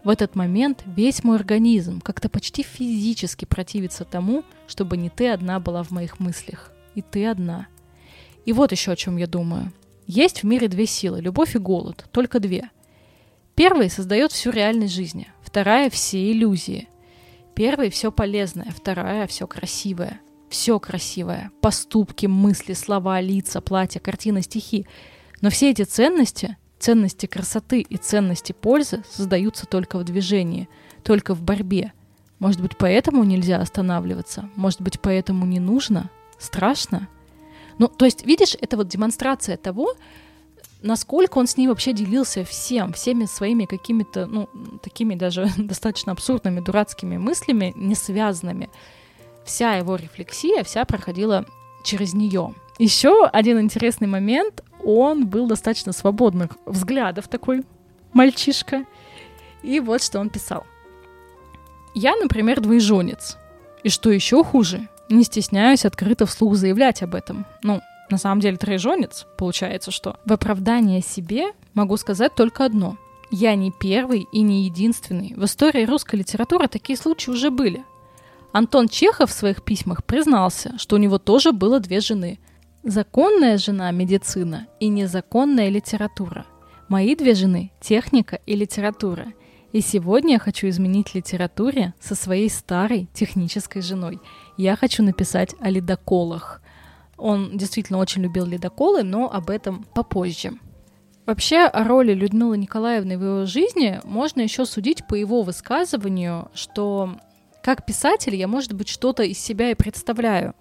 В 0.03 0.09
этот 0.09 0.35
момент 0.35 0.83
весь 0.85 1.23
мой 1.23 1.37
организм 1.37 2.01
как-то 2.01 2.29
почти 2.29 2.63
физически 2.63 3.45
противится 3.45 4.05
тому, 4.05 4.43
чтобы 4.67 4.97
не 4.97 5.09
ты 5.09 5.29
одна 5.29 5.59
была 5.59 5.83
в 5.83 5.91
моих 5.91 6.19
мыслях. 6.19 6.71
И 6.95 7.01
ты 7.01 7.27
одна. 7.27 7.67
И 8.45 8.53
вот 8.53 8.71
еще 8.71 8.91
о 8.91 8.95
чем 8.95 9.17
я 9.17 9.27
думаю. 9.27 9.71
Есть 10.07 10.41
в 10.41 10.45
мире 10.45 10.67
две 10.67 10.85
силы– 10.85 11.21
любовь 11.21 11.55
и 11.55 11.59
голод. 11.59 12.05
Только 12.11 12.39
две. 12.39 12.69
Первая 13.55 13.89
создает 13.89 14.31
всю 14.31 14.51
реальность 14.51 14.93
жизни. 14.93 15.27
Вторая– 15.43 15.89
все 15.91 16.31
иллюзии. 16.31 16.87
Первая– 17.53 17.89
все 17.91 18.11
полезное. 18.11 18.73
Вторая– 18.75 19.27
все 19.27 19.45
красивое– 19.47 20.19
все 20.49 20.79
красивое. 20.79 21.51
Поступки, 21.61 22.25
мысли, 22.25 22.73
слова, 22.73 23.21
лица, 23.21 23.61
платья, 23.61 23.99
картины, 23.99 24.41
стихи. 24.41 24.85
Но 25.41 25.49
все 25.49 25.71
эти 25.71 25.83
ценности, 25.83 26.57
ценности 26.79 27.25
красоты 27.25 27.81
и 27.81 27.97
ценности 27.97 28.51
пользы 28.51 29.03
создаются 29.09 29.65
только 29.65 29.97
в 29.97 30.03
движении, 30.03 30.67
только 31.03 31.33
в 31.33 31.41
борьбе. 31.41 31.93
Может 32.39 32.61
быть, 32.61 32.77
поэтому 32.77 33.23
нельзя 33.23 33.59
останавливаться? 33.59 34.49
Может 34.55 34.81
быть, 34.81 34.99
поэтому 34.99 35.45
не 35.45 35.59
нужно? 35.59 36.09
Страшно? 36.37 37.07
Ну, 37.77 37.87
то 37.87 38.05
есть, 38.05 38.25
видишь, 38.25 38.55
это 38.59 38.77
вот 38.77 38.87
демонстрация 38.87 39.57
того, 39.57 39.93
насколько 40.81 41.37
он 41.37 41.47
с 41.47 41.57
ней 41.57 41.67
вообще 41.67 41.93
делился 41.93 42.43
всем, 42.43 42.93
всеми 42.93 43.25
своими 43.25 43.65
какими-то, 43.65 44.25
ну, 44.25 44.49
такими 44.81 45.15
даже 45.15 45.49
достаточно 45.57 46.13
абсурдными, 46.13 46.61
дурацкими 46.61 47.17
мыслями, 47.17 47.73
не 47.75 47.95
связанными 47.95 48.69
вся 49.43 49.75
его 49.75 49.95
рефлексия, 49.95 50.63
вся 50.63 50.85
проходила 50.85 51.45
через 51.83 52.13
нее. 52.13 52.53
Еще 52.77 53.25
один 53.25 53.59
интересный 53.59 54.07
момент, 54.07 54.63
он 54.83 55.27
был 55.27 55.47
достаточно 55.47 55.91
свободных 55.91 56.51
взглядов 56.65 57.27
такой 57.27 57.63
мальчишка. 58.13 58.85
И 59.63 59.79
вот 59.79 60.01
что 60.01 60.19
он 60.19 60.29
писал. 60.29 60.65
Я, 61.93 62.15
например, 62.15 62.61
двоеженец. 62.61 63.37
И 63.83 63.89
что 63.89 64.09
еще 64.09 64.43
хуже, 64.43 64.87
не 65.09 65.23
стесняюсь 65.23 65.85
открыто 65.85 66.25
вслух 66.25 66.55
заявлять 66.55 67.01
об 67.03 67.15
этом. 67.15 67.45
Ну, 67.63 67.81
на 68.09 68.17
самом 68.17 68.39
деле 68.39 68.57
троеженец, 68.57 69.25
получается, 69.37 69.91
что 69.91 70.17
в 70.25 70.33
оправдание 70.33 71.01
себе 71.01 71.53
могу 71.73 71.97
сказать 71.97 72.35
только 72.35 72.65
одно. 72.65 72.97
Я 73.31 73.55
не 73.55 73.71
первый 73.71 74.27
и 74.31 74.41
не 74.41 74.63
единственный. 74.63 75.33
В 75.35 75.45
истории 75.45 75.85
русской 75.85 76.15
литературы 76.15 76.67
такие 76.67 76.97
случаи 76.97 77.29
уже 77.29 77.51
были. 77.51 77.83
Антон 78.51 78.87
Чехов 78.87 79.29
в 79.29 79.33
своих 79.33 79.63
письмах 79.63 80.03
признался, 80.03 80.77
что 80.79 80.95
у 80.95 80.99
него 80.99 81.19
тоже 81.19 81.51
было 81.51 81.79
две 81.79 81.99
жены. 81.99 82.39
Законная 82.83 83.57
жена– 83.57 83.91
медицина 83.91 84.67
и 84.79 84.87
незаконная 84.87 85.69
литература. 85.69 86.45
Мои 86.87 87.15
две 87.15 87.35
жены– 87.35 87.71
техника 87.79 88.39
и 88.47 88.55
литература. 88.55 89.33
И 89.71 89.81
сегодня 89.81 90.33
я 90.33 90.39
хочу 90.39 90.67
изменить 90.67 91.13
литературе 91.13 91.93
со 91.99 92.15
своей 92.15 92.49
старой 92.49 93.07
технической 93.13 93.83
женой. 93.83 94.19
Я 94.57 94.75
хочу 94.75 95.03
написать 95.03 95.53
о 95.59 95.69
ледоколах. 95.69 96.63
Он 97.17 97.55
действительно 97.55 97.99
очень 97.99 98.23
любил 98.23 98.47
ледоколы, 98.47 99.03
но 99.03 99.31
об 99.31 99.51
этом 99.51 99.83
попозже. 99.93 100.53
Вообще 101.27 101.59
о 101.59 101.83
роли 101.83 102.13
Людмилы 102.13 102.57
Николаевны 102.57 103.15
в 103.15 103.23
его 103.23 103.45
жизни 103.45 103.99
можно 104.03 104.41
еще 104.41 104.65
судить 104.65 105.05
по 105.07 105.13
его 105.13 105.43
высказыванию, 105.43 106.49
что 106.55 107.17
как 107.69 107.85
писатель 107.85 108.35
я, 108.35 108.47
может 108.47 108.73
быть, 108.73 108.89
что-то 108.89 109.21
из 109.21 109.37
себя 109.37 109.69
и 109.69 109.75
представляю, 109.75 110.55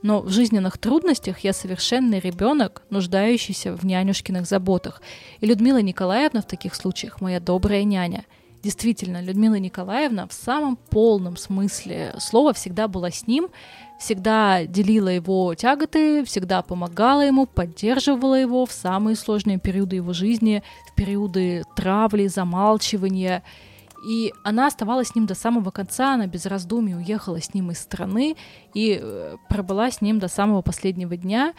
но 0.00 0.20
в 0.20 0.28
жизненных 0.28 0.78
трудностях 0.78 1.40
я 1.40 1.52
совершенный 1.52 2.20
ребенок, 2.20 2.82
нуждающийся 2.88 3.74
в 3.74 3.84
нянюшкиных 3.84 4.46
заботах. 4.46 5.02
И 5.40 5.46
Людмила 5.46 5.82
Николаевна 5.82 6.40
в 6.40 6.46
таких 6.46 6.76
случаях 6.76 7.20
моя 7.20 7.40
добрая 7.40 7.82
няня. 7.82 8.26
Действительно, 8.62 9.20
Людмила 9.20 9.56
Николаевна 9.56 10.28
в 10.28 10.32
самом 10.32 10.76
полном 10.76 11.36
смысле 11.36 12.14
слова 12.20 12.52
всегда 12.52 12.86
была 12.86 13.10
с 13.10 13.26
ним, 13.26 13.48
всегда 13.98 14.64
делила 14.64 15.08
его 15.08 15.52
тяготы, 15.56 16.24
всегда 16.24 16.62
помогала 16.62 17.22
ему, 17.22 17.46
поддерживала 17.46 18.36
его 18.36 18.66
в 18.66 18.72
самые 18.72 19.16
сложные 19.16 19.58
периоды 19.58 19.96
его 19.96 20.12
жизни, 20.12 20.62
в 20.92 20.94
периоды 20.94 21.64
травли, 21.74 22.28
замалчивания– 22.28 23.42
и 24.02 24.34
она 24.42 24.66
оставалась 24.66 25.08
с 25.08 25.14
ним 25.14 25.26
до 25.26 25.34
самого 25.34 25.70
конца, 25.70 26.14
она 26.14 26.26
без 26.26 26.46
раздумий 26.46 26.96
уехала 26.96 27.40
с 27.40 27.54
ним 27.54 27.70
из 27.70 27.78
страны 27.78 28.36
и 28.74 28.98
э, 29.00 29.36
пробыла 29.48 29.90
с 29.90 30.00
ним 30.00 30.18
до 30.18 30.28
самого 30.28 30.60
последнего 30.60 31.16
дня. 31.16 31.54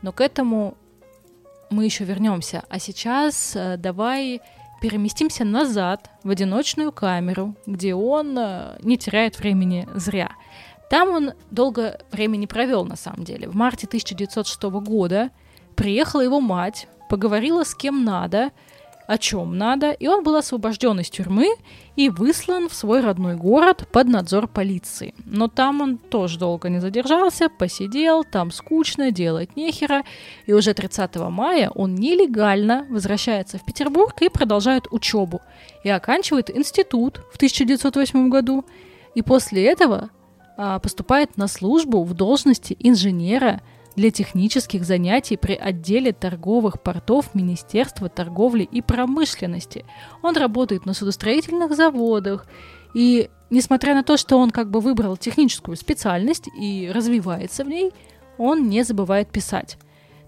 Но 0.00 0.12
к 0.12 0.22
этому 0.22 0.74
мы 1.70 1.84
еще 1.84 2.04
вернемся. 2.04 2.64
А 2.70 2.78
сейчас 2.78 3.54
э, 3.54 3.76
давай 3.76 4.40
переместимся 4.80 5.44
назад 5.44 6.10
в 6.24 6.30
одиночную 6.30 6.92
камеру, 6.92 7.54
где 7.66 7.94
он 7.94 8.36
э, 8.38 8.78
не 8.82 8.96
теряет 8.96 9.38
времени 9.38 9.86
зря. 9.94 10.30
Там 10.88 11.10
он 11.10 11.32
долго 11.50 12.00
времени 12.10 12.46
провел, 12.46 12.84
на 12.86 12.96
самом 12.96 13.24
деле. 13.24 13.48
В 13.48 13.54
марте 13.54 13.86
1906 13.86 14.62
года 14.62 15.30
приехала 15.74 16.22
его 16.22 16.40
мать, 16.40 16.88
поговорила 17.10 17.64
с 17.64 17.74
кем 17.74 18.02
надо– 18.04 18.50
о 19.12 19.18
чем 19.18 19.58
надо, 19.58 19.90
и 19.90 20.06
он 20.06 20.24
был 20.24 20.36
освобожден 20.36 20.98
из 21.00 21.10
тюрьмы 21.10 21.54
и 21.96 22.08
выслан 22.08 22.70
в 22.70 22.74
свой 22.74 23.02
родной 23.02 23.36
город 23.36 23.86
под 23.92 24.08
надзор 24.08 24.48
полиции. 24.48 25.14
Но 25.26 25.48
там 25.48 25.82
он 25.82 25.98
тоже 25.98 26.38
долго 26.38 26.70
не 26.70 26.80
задержался, 26.80 27.50
посидел, 27.50 28.24
там 28.24 28.50
скучно, 28.50 29.10
делать 29.10 29.54
нехера, 29.54 30.04
и 30.46 30.54
уже 30.54 30.72
30 30.72 31.14
мая 31.28 31.68
он 31.74 31.94
нелегально 31.94 32.86
возвращается 32.88 33.58
в 33.58 33.66
Петербург 33.66 34.14
и 34.22 34.30
продолжает 34.30 34.86
учебу, 34.90 35.42
и 35.84 35.90
оканчивает 35.90 36.48
институт 36.48 37.20
в 37.34 37.36
1908 37.36 38.30
году, 38.30 38.64
и 39.14 39.20
после 39.20 39.66
этого 39.66 40.08
а, 40.56 40.78
поступает 40.78 41.36
на 41.36 41.48
службу 41.48 42.02
в 42.02 42.14
должности 42.14 42.74
инженера– 42.80 43.60
для 43.96 44.10
технических 44.10 44.84
занятий 44.84 45.36
при 45.36 45.54
отделе 45.54 46.12
торговых 46.12 46.82
портов 46.82 47.34
Министерства 47.34 48.08
торговли 48.08 48.62
и 48.62 48.80
промышленности. 48.80 49.84
Он 50.22 50.36
работает 50.36 50.86
на 50.86 50.94
судостроительных 50.94 51.74
заводах 51.74 52.46
И 52.94 53.30
несмотря 53.50 53.94
на 53.94 54.02
то, 54.02 54.16
что 54.16 54.38
он 54.38 54.50
как 54.50 54.70
бы 54.70 54.80
выбрал 54.80 55.16
техническую 55.16 55.76
специальность 55.76 56.48
и 56.58 56.90
развивается 56.92 57.64
в 57.64 57.68
ней, 57.68 57.92
он 58.38 58.68
не 58.68 58.82
забывает 58.82 59.30
писать. 59.30 59.78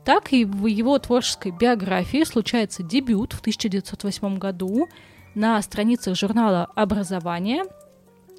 Так 0.05 0.33
и 0.33 0.45
в 0.45 0.67
его 0.67 0.99
творческой 0.99 1.53
биографии 1.53 2.25
случается 2.25 2.83
дебют 2.83 3.33
в 3.33 3.41
1908 3.41 4.39
году 4.39 4.89
на 5.35 5.61
страницах 5.63 6.17
журнала 6.17 6.69
«Образование» 6.75 7.65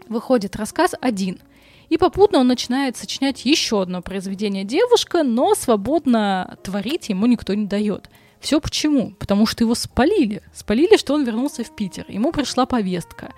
выходит 0.08 0.56
рассказ 0.56 0.94
«Один», 1.02 1.40
и 1.90 1.98
попутно 1.98 2.40
он 2.40 2.48
начинает 2.48 2.98
сочинять 2.98 3.46
еще 3.46 3.82
одно 3.82 4.02
произведение 4.02 4.64
«Девушка», 4.64 5.24
но 5.24 5.56
свободно 5.56 6.58
творить 6.64 7.10
ему 7.10 7.26
никто 7.26 7.54
не 7.54 7.66
дает. 7.66 8.10
Все 8.40 8.60
почему? 8.60 9.12
Потому 9.18 9.46
что 9.46 9.64
его 9.64 9.76
спалили. 9.76 10.42
Спалили, 10.54 10.98
что 10.98 11.14
он 11.14 11.24
вернулся 11.24 11.64
в 11.64 11.76
Питер. 11.76 12.06
Ему 12.08 12.32
пришла 12.32 12.66
повестка. 12.66 13.34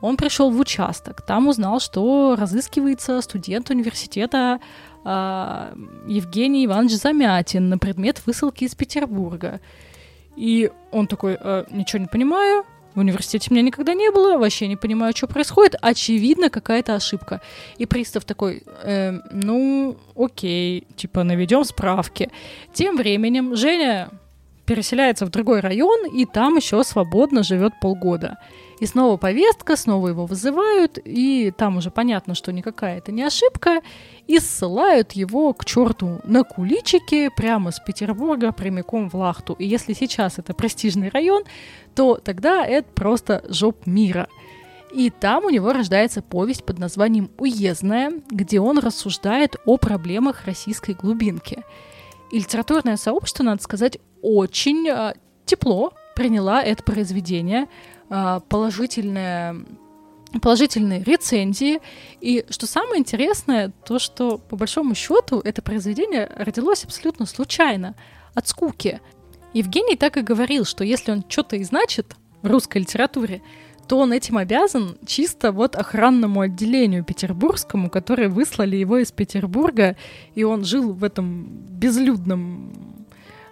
Он 0.00 0.16
пришел 0.16 0.50
в 0.50 0.60
участок, 0.60 1.22
там 1.22 1.48
узнал, 1.48 1.80
что 1.80 2.36
разыскивается 2.38 3.20
студент 3.20 3.70
университета 3.70 4.60
э, 5.04 5.74
Евгений 6.06 6.66
Иванович 6.66 6.92
Замятин 6.92 7.68
на 7.68 7.78
предмет 7.78 8.22
высылки 8.24 8.64
из 8.64 8.76
Петербурга. 8.76 9.60
И 10.36 10.70
он 10.92 11.08
такой, 11.08 11.36
э, 11.40 11.64
ничего 11.70 12.00
не 12.00 12.06
понимаю, 12.06 12.64
в 12.98 13.00
университете 13.00 13.48
меня 13.50 13.62
никогда 13.62 13.94
не 13.94 14.10
было, 14.10 14.38
вообще 14.38 14.66
не 14.66 14.76
понимаю, 14.76 15.14
что 15.16 15.28
происходит. 15.28 15.76
Очевидно, 15.80 16.50
какая-то 16.50 16.96
ошибка. 16.96 17.40
И 17.78 17.86
пристав 17.86 18.24
такой, 18.24 18.64
э, 18.82 19.12
ну, 19.30 19.96
окей, 20.16 20.84
типа, 20.96 21.22
наведем 21.22 21.64
справки. 21.64 22.28
Тем 22.74 22.96
временем 22.96 23.54
Женя 23.54 24.10
переселяется 24.66 25.26
в 25.26 25.30
другой 25.30 25.60
район, 25.60 26.12
и 26.12 26.26
там 26.26 26.56
еще 26.56 26.82
свободно 26.82 27.44
живет 27.44 27.72
полгода. 27.80 28.38
И 28.80 28.86
снова 28.86 29.16
повестка, 29.16 29.76
снова 29.76 30.08
его 30.08 30.26
вызывают, 30.26 30.98
и 31.04 31.52
там 31.56 31.78
уже 31.78 31.90
понятно, 31.90 32.34
что 32.34 32.52
никакая 32.52 32.98
это 32.98 33.10
не 33.10 33.24
ошибка, 33.24 33.80
и 34.28 34.38
ссылают 34.38 35.12
его 35.12 35.52
к 35.52 35.64
черту 35.64 36.20
на 36.24 36.44
куличике 36.44 37.30
прямо 37.30 37.72
с 37.72 37.80
Петербурга 37.80 38.52
прямиком 38.52 39.10
в 39.10 39.14
Лахту. 39.14 39.54
И 39.54 39.66
если 39.66 39.94
сейчас 39.94 40.38
это 40.38 40.54
престижный 40.54 41.08
район, 41.08 41.42
то 41.94 42.16
тогда 42.16 42.64
это 42.64 42.88
просто 42.94 43.44
жоп 43.48 43.86
мира. 43.86 44.28
И 44.92 45.10
там 45.10 45.44
у 45.44 45.50
него 45.50 45.72
рождается 45.72 46.22
повесть 46.22 46.64
под 46.64 46.78
названием 46.78 47.30
«Уездная», 47.38 48.12
где 48.30 48.60
он 48.60 48.78
рассуждает 48.78 49.56
о 49.66 49.76
проблемах 49.76 50.46
российской 50.46 50.94
глубинки. 50.94 51.62
И 52.30 52.38
литературное 52.38 52.96
сообщество, 52.96 53.42
надо 53.42 53.62
сказать, 53.62 53.98
очень 54.22 54.88
э, 54.88 55.14
тепло 55.44 55.92
приняла 56.14 56.62
это 56.62 56.82
произведение, 56.82 57.68
положительное 58.08 59.56
положительные 60.42 61.02
рецензии. 61.02 61.80
И 62.20 62.44
что 62.50 62.66
самое 62.66 63.00
интересное, 63.00 63.72
то, 63.84 63.98
что 63.98 64.38
по 64.38 64.56
большому 64.56 64.94
счету 64.94 65.40
это 65.40 65.62
произведение 65.62 66.30
родилось 66.36 66.84
абсолютно 66.84 67.26
случайно, 67.26 67.94
от 68.34 68.46
скуки. 68.46 69.00
Евгений 69.54 69.96
так 69.96 70.16
и 70.16 70.22
говорил, 70.22 70.64
что 70.64 70.84
если 70.84 71.12
он 71.12 71.24
что-то 71.28 71.56
и 71.56 71.64
значит 71.64 72.14
в 72.42 72.46
русской 72.46 72.78
литературе, 72.78 73.42
то 73.88 73.98
он 73.98 74.12
этим 74.12 74.36
обязан 74.36 74.98
чисто 75.06 75.50
вот 75.50 75.74
охранному 75.74 76.42
отделению 76.42 77.04
петербургскому, 77.04 77.88
которые 77.88 78.28
выслали 78.28 78.76
его 78.76 78.98
из 78.98 79.10
Петербурга, 79.10 79.96
и 80.34 80.44
он 80.44 80.64
жил 80.64 80.92
в 80.92 81.02
этом 81.02 81.46
безлюдном 81.70 83.06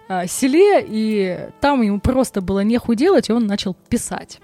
а, 0.07 0.27
селе, 0.27 0.85
и 0.87 1.49
там 1.59 1.81
ему 1.81 1.99
просто 1.99 2.41
было 2.41 2.59
неху 2.59 2.93
делать, 2.93 3.29
и 3.29 3.33
он 3.33 3.47
начал 3.47 3.73
писать. 3.73 4.39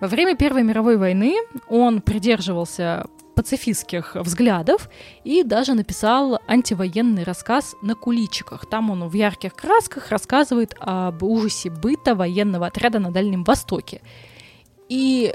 Во 0.00 0.08
время 0.08 0.36
Первой 0.36 0.62
мировой 0.62 0.96
войны 0.96 1.36
он 1.68 2.00
придерживался 2.00 3.06
пацифистских 3.34 4.14
взглядов 4.14 4.88
и 5.24 5.42
даже 5.42 5.74
написал 5.74 6.40
антивоенный 6.46 7.24
рассказ 7.24 7.74
на 7.82 7.94
куличиках. 7.94 8.66
Там 8.66 8.90
он 8.90 9.08
в 9.08 9.14
ярких 9.14 9.54
красках 9.54 10.10
рассказывает 10.10 10.74
об 10.78 11.22
ужасе 11.22 11.70
быта 11.70 12.14
военного 12.14 12.66
отряда 12.66 12.98
на 12.98 13.10
Дальнем 13.10 13.44
Востоке. 13.44 14.02
И 14.88 15.34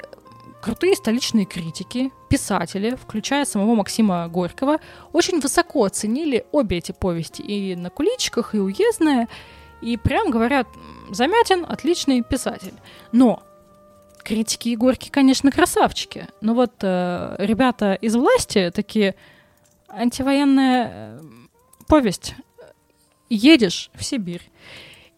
крутые 0.62 0.96
столичные 0.96 1.46
критики, 1.46 2.12
писатели, 2.30 2.96
включая 2.96 3.46
самого 3.46 3.76
Максима 3.76 4.28
Горького, 4.28 4.80
очень 5.14 5.40
высоко 5.40 5.86
оценили 5.86 6.46
обе 6.52 6.78
эти 6.78 6.92
повести, 6.92 7.42
и 7.42 7.76
на 7.76 7.90
куличиках, 7.90 8.56
и 8.56 8.60
уездная, 8.60 9.28
и 9.82 9.98
прям 9.98 10.30
говорят, 10.30 10.68
Замятин 11.12 11.66
отличный 11.68 12.22
писатель. 12.22 12.74
Но 13.12 13.42
критики 14.24 14.70
и 14.70 14.76
горки, 14.76 15.10
конечно, 15.10 15.52
красавчики. 15.52 16.28
Но 16.42 16.54
вот 16.54 16.74
э, 16.82 17.36
ребята 17.40 17.94
из 17.94 18.16
власти 18.16 18.72
такие 18.74 19.16
антивоенная 19.90 20.90
э, 20.92 21.20
повесть. 21.88 22.36
Едешь 23.30 23.92
в 23.94 24.04
Сибирь. 24.04 24.50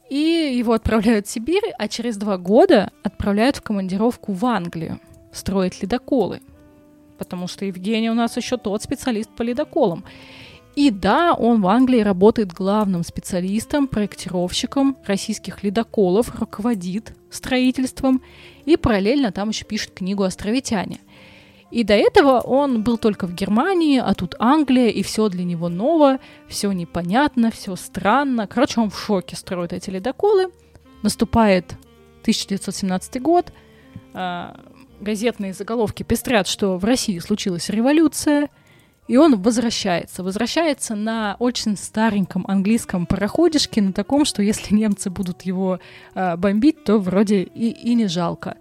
И 0.09 0.53
его 0.57 0.73
отправляют 0.73 1.27
в 1.27 1.29
Сибирь, 1.29 1.71
а 1.77 1.87
через 1.87 2.17
два 2.17 2.37
года 2.37 2.91
отправляют 3.03 3.57
в 3.57 3.61
командировку 3.61 4.33
в 4.33 4.45
Англию 4.45 4.99
строить 5.31 5.81
ледоколы. 5.81 6.41
Потому 7.17 7.47
что 7.47 7.65
Евгений 7.65 8.09
у 8.09 8.13
нас 8.13 8.35
еще 8.35 8.57
тот 8.57 8.83
специалист 8.83 9.29
по 9.29 9.41
ледоколам. 9.43 10.03
И 10.75 10.89
да, 10.89 11.33
он 11.33 11.61
в 11.61 11.67
Англии 11.67 11.99
работает 11.99 12.53
главным 12.53 13.03
специалистом, 13.03 13.87
проектировщиком 13.87 14.97
российских 15.05 15.63
ледоколов, 15.63 16.33
руководит 16.39 17.13
строительством 17.29 18.21
и 18.65 18.78
параллельно 18.78 19.32
там 19.32 19.50
еще 19.50 19.65
пишет 19.65 19.91
книгу 19.93 20.24
«Островитяне». 20.24 21.00
И 21.71 21.86
до 21.86 21.93
этого 21.93 22.41
он 22.41 22.84
был 22.84 22.97
только 22.97 23.28
в 23.28 23.34
Германии, 23.34 23.97
а 23.97 24.13
тут 24.13 24.36
Англия, 24.39 24.89
и 24.89 25.04
все 25.04 25.30
для 25.30 25.45
него 25.45 25.69
ново, 25.69 26.19
все 26.50 26.71
непонятно, 26.74 27.50
все 27.50 27.78
странно. 27.78 28.45
Короче, 28.45 28.82
он 28.82 28.89
в 28.89 29.00
шоке 29.00 29.38
строит 29.38 29.71
эти 29.71 29.89
ледоколы. 29.89 30.52
Наступает 31.02 31.78
1917 32.24 33.21
год, 33.21 33.54
а, 34.13 34.60
газетные 35.00 35.54
заголовки 35.54 36.04
пестрят, 36.04 36.45
что 36.47 36.78
в 36.78 36.84
России 36.84 37.19
случилась 37.19 37.69
революция– 37.69 38.50
и 39.12 39.17
он 39.17 39.41
возвращается. 39.41 40.24
Возвращается 40.24 40.95
на 40.95 41.36
очень 41.38 41.76
стареньком 41.76 42.45
английском 42.47 43.06
пароходишке, 43.06 43.82
на 43.82 43.91
таком, 43.91 44.24
что 44.24 44.41
если 44.41 44.74
немцы 44.74 45.10
будут 45.10 45.41
его 45.41 45.82
э, 46.15 46.38
бомбить, 46.38 46.86
то 46.86 46.97
вроде 46.97 47.41
и, 47.43 47.71
и 47.71 47.93
не 47.93 48.08
жалко. 48.08 48.56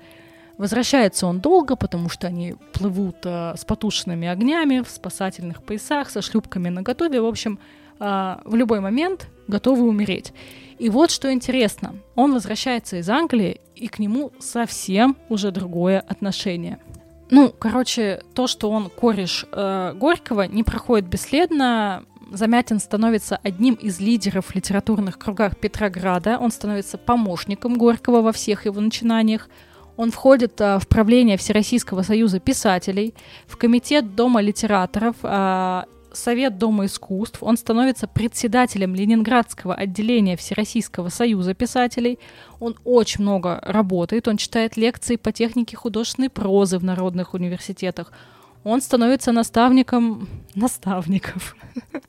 Возвращается 0.58 1.28
он 1.28 1.38
долго, 1.38 1.76
потому 1.76 2.08
что 2.08 2.26
они 2.26 2.56
плывут 2.72 3.18
э, 3.22 3.54
с 3.56 3.64
потушенными 3.64 4.26
огнями 4.26 4.80
в 4.80 4.90
спасательных 4.90 5.62
поясах, 5.62 6.10
со 6.10 6.20
шлюпками 6.20 6.68
на 6.68 6.82
готове. 6.82 7.20
В 7.20 7.26
общем, 7.26 7.60
э, 8.00 8.36
в 8.44 8.56
любой 8.56 8.80
момент 8.80 9.28
готовы 9.46 9.86
умереть. 9.86 10.32
И 10.80 10.90
вот 10.90 11.12
что 11.12 11.32
интересно, 11.32 11.94
он 12.16 12.32
возвращается 12.32 12.96
из 12.96 13.08
Англии, 13.08 13.60
и 13.76 13.86
к 13.86 14.00
нему 14.00 14.32
совсем 14.40 15.16
уже 15.28 15.52
другое 15.52 16.00
отношение– 16.00 16.80
ну, 17.30 17.54
короче, 17.56 18.22
то, 18.34 18.46
что 18.46 18.70
он 18.70 18.90
кореш 18.90 19.46
э, 19.52 19.94
Горького, 19.94 20.42
не 20.42 20.62
проходит 20.64 21.08
бесследно. 21.08 22.04
Замятин 22.32 22.78
становится 22.78 23.38
одним 23.42 23.74
из 23.74 24.00
лидеров 24.00 24.46
в 24.46 24.54
литературных 24.54 25.18
кругах 25.18 25.56
Петрограда. 25.56 26.38
Он 26.38 26.50
становится 26.50 26.98
помощником 26.98 27.76
Горького 27.76 28.20
во 28.20 28.32
всех 28.32 28.66
его 28.66 28.80
начинаниях. 28.80 29.48
Он 29.96 30.10
входит 30.10 30.60
а, 30.60 30.78
в 30.78 30.88
правление 30.88 31.36
Всероссийского 31.36 32.02
союза 32.02 32.40
писателей, 32.40 33.14
в 33.46 33.56
комитет 33.56 34.14
Дома 34.14 34.40
литераторов, 34.40 35.16
а, 35.22 35.86
Совет 36.12 36.58
Дома 36.58 36.86
искусств, 36.86 37.42
он 37.42 37.56
становится 37.56 38.06
председателем 38.06 38.94
Ленинградского 38.94 39.74
отделения 39.74 40.36
Всероссийского 40.36 41.08
союза 41.08 41.54
писателей. 41.54 42.18
Он 42.58 42.76
очень 42.84 43.22
много 43.22 43.60
работает, 43.62 44.28
он 44.28 44.36
читает 44.36 44.76
лекции 44.76 45.16
по 45.16 45.32
технике 45.32 45.76
художественной 45.76 46.30
прозы 46.30 46.78
в 46.78 46.84
народных 46.84 47.34
университетах. 47.34 48.12
Он 48.64 48.80
становится 48.80 49.32
наставником 49.32 50.28
наставников 50.54 51.56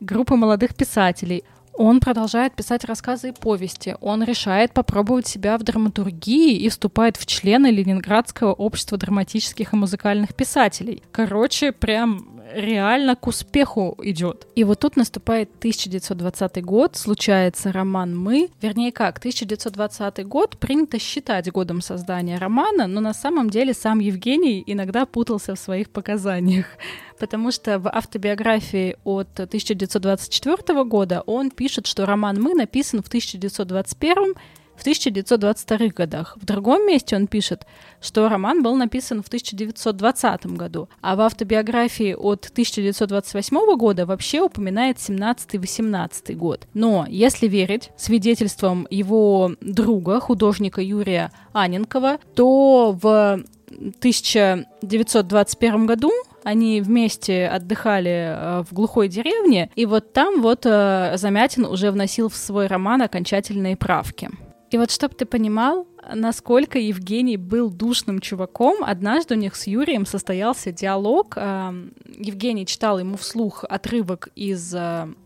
группы 0.00 0.36
молодых 0.36 0.74
писателей. 0.74 1.44
Он 1.74 2.00
продолжает 2.00 2.54
писать 2.54 2.84
рассказы 2.84 3.30
и 3.30 3.32
повести. 3.32 3.96
Он 4.02 4.22
решает 4.22 4.74
попробовать 4.74 5.26
себя 5.26 5.56
в 5.56 5.62
драматургии 5.62 6.58
и 6.58 6.68
вступает 6.68 7.16
в 7.16 7.24
члены 7.24 7.68
Ленинградского 7.68 8.52
общества 8.52 8.98
драматических 8.98 9.72
и 9.72 9.76
музыкальных 9.76 10.34
писателей. 10.34 11.02
Короче, 11.12 11.72
прям 11.72 12.31
реально 12.54 13.16
к 13.16 13.26
успеху 13.26 13.96
идет. 14.02 14.46
И 14.54 14.64
вот 14.64 14.80
тут 14.80 14.96
наступает 14.96 15.50
1920 15.58 16.64
год, 16.64 16.96
случается 16.96 17.72
роман 17.72 18.16
«Мы». 18.16 18.50
Вернее 18.60 18.92
как, 18.92 19.18
1920 19.18 20.26
год 20.26 20.58
принято 20.58 20.98
считать 20.98 21.50
годом 21.50 21.80
создания 21.80 22.38
романа, 22.38 22.86
но 22.86 23.00
на 23.00 23.14
самом 23.14 23.50
деле 23.50 23.74
сам 23.74 23.98
Евгений 23.98 24.62
иногда 24.66 25.06
путался 25.06 25.54
в 25.54 25.58
своих 25.58 25.90
показаниях 25.90 26.66
потому 27.22 27.52
что 27.52 27.78
в 27.78 27.88
автобиографии 27.88 28.96
от 29.04 29.28
1924 29.38 30.82
года 30.82 31.22
он 31.24 31.52
пишет, 31.52 31.86
что 31.86 32.04
роман 32.04 32.42
«Мы» 32.42 32.52
написан 32.52 33.00
в 33.00 33.06
1921 33.06 34.34
в 34.76 34.80
1922 34.80 35.88
годах. 35.88 36.36
В 36.40 36.44
другом 36.44 36.86
месте 36.86 37.16
он 37.16 37.26
пишет, 37.26 37.66
что 38.00 38.28
роман 38.28 38.62
был 38.62 38.76
написан 38.76 39.22
в 39.22 39.28
1920 39.28 40.46
году, 40.46 40.88
а 41.00 41.16
в 41.16 41.20
автобиографии 41.20 42.14
от 42.14 42.46
1928 42.46 43.76
года 43.76 44.06
вообще 44.06 44.40
упоминает 44.40 44.98
17-18 44.98 46.34
год. 46.34 46.66
Но, 46.74 47.06
если 47.08 47.48
верить 47.48 47.90
свидетельствам 47.96 48.86
его 48.90 49.52
друга, 49.60 50.20
художника 50.20 50.80
Юрия 50.80 51.32
Аненкова, 51.52 52.18
то 52.34 52.96
в 53.00 53.40
1921 53.68 55.86
году 55.86 56.10
они 56.44 56.80
вместе 56.80 57.46
отдыхали 57.46 58.10
э, 58.10 58.64
в 58.68 58.72
глухой 58.72 59.08
деревне, 59.08 59.70
и 59.76 59.86
вот 59.86 60.12
там 60.12 60.42
вот 60.42 60.66
э, 60.66 61.12
Замятин 61.16 61.64
уже 61.64 61.90
вносил 61.90 62.28
в 62.28 62.36
свой 62.36 62.66
роман 62.66 63.02
окончательные 63.02 63.76
правки. 63.76 64.30
И 64.72 64.78
вот 64.78 64.90
чтобы 64.90 65.14
ты 65.14 65.26
понимал, 65.26 65.86
насколько 66.14 66.78
Евгений 66.78 67.36
был 67.36 67.70
душным 67.70 68.20
чуваком, 68.20 68.82
однажды 68.82 69.34
у 69.34 69.38
них 69.38 69.54
с 69.54 69.66
Юрием 69.66 70.06
состоялся 70.06 70.72
диалог. 70.72 71.34
Э, 71.36 71.72
Евгений 72.18 72.66
читал 72.66 72.98
ему 72.98 73.16
вслух 73.16 73.64
отрывок 73.68 74.30
из 74.34 74.74